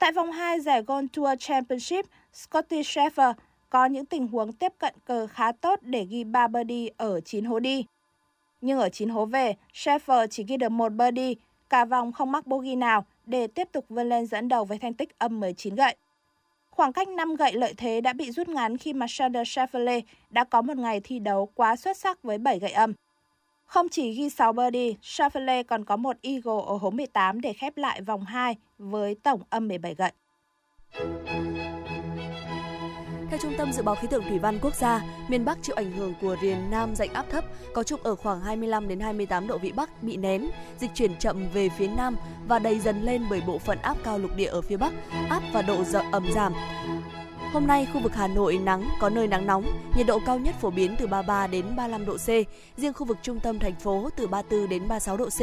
Tại 0.00 0.12
vòng 0.12 0.32
2 0.32 0.60
giải 0.60 0.82
Gold 0.82 1.06
Tour 1.12 1.28
Championship, 1.38 2.06
Scotty 2.32 2.82
Scheffler 2.82 3.34
có 3.70 3.86
những 3.86 4.04
tình 4.04 4.28
huống 4.28 4.52
tiếp 4.52 4.72
cận 4.78 4.94
cờ 5.04 5.26
khá 5.26 5.52
tốt 5.52 5.78
để 5.82 6.04
ghi 6.04 6.24
3 6.24 6.48
birdie 6.48 6.88
ở 6.96 7.20
9 7.20 7.44
hố 7.44 7.58
đi. 7.58 7.86
Nhưng 8.60 8.78
ở 8.78 8.88
9 8.88 9.08
hố 9.08 9.26
về, 9.26 9.54
Scheffler 9.74 10.26
chỉ 10.26 10.44
ghi 10.44 10.56
được 10.56 10.68
một 10.68 10.88
birdie, 10.88 11.34
cả 11.70 11.84
vòng 11.84 12.12
không 12.12 12.32
mắc 12.32 12.46
bogey 12.46 12.76
nào 12.76 13.04
để 13.26 13.46
tiếp 13.46 13.68
tục 13.72 13.84
vươn 13.88 14.08
lên 14.08 14.26
dẫn 14.26 14.48
đầu 14.48 14.64
với 14.64 14.78
thành 14.78 14.94
tích 14.94 15.18
âm 15.18 15.40
19 15.40 15.74
gậy. 15.74 15.96
Khoảng 16.70 16.92
cách 16.92 17.08
5 17.08 17.34
gậy 17.34 17.52
lợi 17.52 17.74
thế 17.76 18.00
đã 18.00 18.12
bị 18.12 18.30
rút 18.30 18.48
ngắn 18.48 18.76
khi 18.76 18.92
mà 18.92 19.06
Sander 19.08 19.48
Scheffler 19.48 20.02
đã 20.30 20.44
có 20.44 20.62
một 20.62 20.76
ngày 20.76 21.00
thi 21.04 21.18
đấu 21.18 21.48
quá 21.54 21.76
xuất 21.76 21.96
sắc 21.96 22.22
với 22.22 22.38
7 22.38 22.58
gậy 22.58 22.72
âm. 22.72 22.92
Không 23.70 23.88
chỉ 23.88 24.12
ghi 24.12 24.30
6 24.30 24.52
birdie, 24.52 24.94
Schauffele 25.02 25.62
còn 25.64 25.84
có 25.84 25.96
một 25.96 26.16
eagle 26.22 26.62
ở 26.66 26.76
hố 26.76 26.90
18 26.90 27.40
để 27.40 27.52
khép 27.52 27.76
lại 27.76 28.00
vòng 28.00 28.24
2 28.24 28.56
với 28.78 29.14
tổng 29.22 29.42
âm 29.50 29.68
17 29.68 29.94
gậy. 29.94 30.12
Theo 33.30 33.38
Trung 33.42 33.52
tâm 33.58 33.72
Dự 33.72 33.82
báo 33.82 33.94
Khí 33.94 34.08
tượng 34.10 34.24
Thủy 34.28 34.38
văn 34.38 34.58
Quốc 34.62 34.74
gia, 34.74 35.02
miền 35.28 35.44
Bắc 35.44 35.58
chịu 35.62 35.76
ảnh 35.76 35.92
hưởng 35.92 36.14
của 36.20 36.36
rìa 36.42 36.56
Nam 36.70 36.94
dạnh 36.94 37.12
áp 37.12 37.26
thấp 37.30 37.44
có 37.74 37.82
trục 37.82 38.02
ở 38.02 38.16
khoảng 38.16 38.40
25 38.40 38.88
đến 38.88 39.00
28 39.00 39.46
độ 39.46 39.58
vĩ 39.58 39.72
Bắc 39.72 40.02
bị 40.02 40.16
nén, 40.16 40.50
dịch 40.78 40.90
chuyển 40.94 41.16
chậm 41.18 41.48
về 41.54 41.68
phía 41.68 41.88
Nam 41.96 42.16
và 42.48 42.58
đầy 42.58 42.78
dần 42.78 43.02
lên 43.02 43.22
bởi 43.30 43.42
bộ 43.46 43.58
phận 43.58 43.78
áp 43.78 43.96
cao 44.04 44.18
lục 44.18 44.30
địa 44.36 44.48
ở 44.48 44.60
phía 44.60 44.76
Bắc, 44.76 44.92
áp 45.28 45.42
và 45.52 45.62
độ 45.62 45.84
ẩm 46.12 46.26
giảm. 46.34 46.52
Hôm 47.52 47.66
nay, 47.66 47.88
khu 47.92 48.00
vực 48.00 48.14
Hà 48.14 48.26
Nội 48.26 48.58
nắng, 48.58 48.88
có 49.00 49.08
nơi 49.08 49.26
nắng 49.26 49.46
nóng, 49.46 49.64
nhiệt 49.96 50.06
độ 50.06 50.18
cao 50.26 50.38
nhất 50.38 50.54
phổ 50.60 50.70
biến 50.70 50.96
từ 50.98 51.06
33 51.06 51.46
đến 51.46 51.64
35 51.76 52.06
độ 52.06 52.16
C, 52.16 52.28
riêng 52.76 52.92
khu 52.92 53.06
vực 53.06 53.16
trung 53.22 53.40
tâm 53.40 53.58
thành 53.58 53.74
phố 53.74 54.08
từ 54.16 54.26
34 54.26 54.68
đến 54.68 54.88
36 54.88 55.16
độ 55.16 55.28
C. 55.28 55.40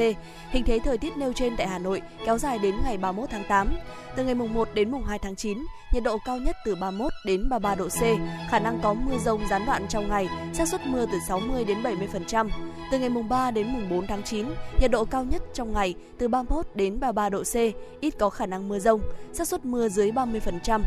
Hình 0.50 0.64
thế 0.66 0.80
thời 0.80 0.98
tiết 0.98 1.18
nêu 1.18 1.34
trên 1.34 1.58
tại 1.58 1.68
Hà 1.68 1.80
Nội 1.80 2.02
kéo 2.26 2.38
dài 2.38 2.60
đến 2.60 2.76
ngày 2.84 2.98
31 2.98 3.30
tháng 3.30 3.44
8. 3.48 3.68
Từ 4.16 4.24
ngày 4.24 4.36
mùng 4.36 4.54
1 4.54 4.70
đến 4.74 4.92
mùng 4.92 5.04
2 5.04 5.20
tháng 5.20 5.36
9, 5.36 5.58
nhiệt 5.94 6.04
độ 6.04 6.18
cao 6.26 6.38
nhất 6.38 6.56
từ 6.66 6.76
31 6.76 7.14
đến 7.26 7.50
33 7.50 7.76
độ 7.76 7.88
C, 7.88 8.02
khả 8.50 8.60
năng 8.60 8.80
có 8.84 8.94
mưa 8.94 9.18
rông 9.26 9.42
gián 9.50 9.66
đoạn 9.66 9.88
trong 9.90 10.10
ngày, 10.10 10.28
xác 10.54 10.68
suất 10.68 10.88
mưa 10.88 11.06
từ 11.12 11.18
60 11.28 11.66
đến 11.66 11.78
70%. 11.84 12.50
Từ 12.92 13.00
ngày 13.00 13.10
mùng 13.10 13.30
3 13.30 13.52
đến 13.52 13.68
mùng 13.74 13.90
4 13.90 14.08
tháng 14.08 14.24
9, 14.24 14.46
nhiệt 14.82 14.92
độ 14.92 15.06
cao 15.06 15.24
nhất 15.24 15.42
trong 15.54 15.74
ngày 15.74 15.96
từ 16.18 16.28
31 16.28 16.66
đến 16.76 17.00
33 17.00 17.30
độ 17.30 17.44
C, 17.44 17.56
ít 18.02 18.14
có 18.20 18.30
khả 18.30 18.46
năng 18.46 18.70
mưa 18.70 18.80
rông, 18.80 19.02
xác 19.34 19.48
suất 19.48 19.66
mưa 19.66 19.90
dưới 19.90 20.12
30%. 20.12 20.82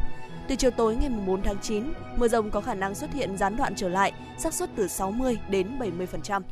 Từ 0.50 0.56
chiều 0.56 0.70
tối 0.70 0.96
ngày 0.96 1.10
4 1.26 1.42
tháng 1.42 1.56
9, 1.62 1.84
mưa 2.16 2.28
rông 2.28 2.50
có 2.50 2.60
khả 2.60 2.74
năng 2.74 2.94
xuất 2.94 3.12
hiện 3.12 3.36
gián 3.36 3.56
đoạn 3.56 3.74
trở 3.76 3.88
lại, 3.88 4.12
xác 4.38 4.54
suất 4.54 4.70
từ 4.76 4.88
60 4.88 5.38
đến 5.50 5.78
70%. 5.78 6.42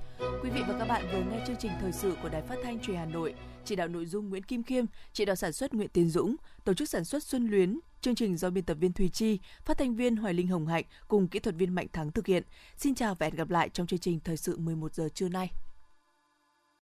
Quý 0.43 0.51
vị 0.51 0.61
và 0.69 0.79
các 0.79 0.89
bạn 0.89 1.05
vừa 1.13 1.23
nghe 1.31 1.45
chương 1.47 1.57
trình 1.57 1.73
thời 1.81 1.93
sự 1.93 2.15
của 2.23 2.29
Đài 2.29 2.43
Phát 2.43 2.57
thanh 2.65 2.81
Truyền 2.81 2.97
Hà 2.97 3.05
Nội, 3.05 3.35
chỉ 3.65 3.77
đạo 3.77 3.89
nội 3.89 4.07
dung 4.07 4.29
Nguyễn 4.29 4.43
Kim 4.43 4.63
Khiêm, 4.63 4.85
chỉ 5.13 5.25
đạo 5.25 5.37
sản 5.37 5.53
xuất 5.53 5.75
Nguyễn 5.75 5.89
Tiến 5.89 6.11
Dũng, 6.11 6.37
tổ 6.65 6.75
chức 6.75 6.89
sản 6.89 7.05
xuất 7.05 7.23
Xuân 7.23 7.47
Luyến, 7.47 7.81
chương 8.01 8.15
trình 8.15 8.37
do 8.37 8.51
biên 8.51 8.65
tập 8.65 8.77
viên 8.81 8.93
Thùy 8.93 9.09
Chi, 9.09 9.39
phát 9.65 9.79
thanh 9.79 9.97
viên 9.97 10.17
Hoài 10.17 10.35
Linh 10.35 10.49
Hồng 10.49 10.67
Hạnh 10.67 10.85
cùng 11.09 11.29
kỹ 11.29 11.39
thuật 11.39 11.55
viên 11.55 11.75
Mạnh 11.75 11.87
Thắng 11.93 12.13
thực 12.13 12.27
hiện. 12.27 12.43
Xin 12.77 12.95
chào 12.95 13.15
và 13.15 13.27
hẹn 13.27 13.35
gặp 13.35 13.51
lại 13.51 13.69
trong 13.69 13.87
chương 13.87 13.99
trình 13.99 14.21
thời 14.25 14.37
sự 14.37 14.59
11 14.59 14.95
giờ 14.95 15.09
trưa 15.15 15.29
nay. 15.29 15.51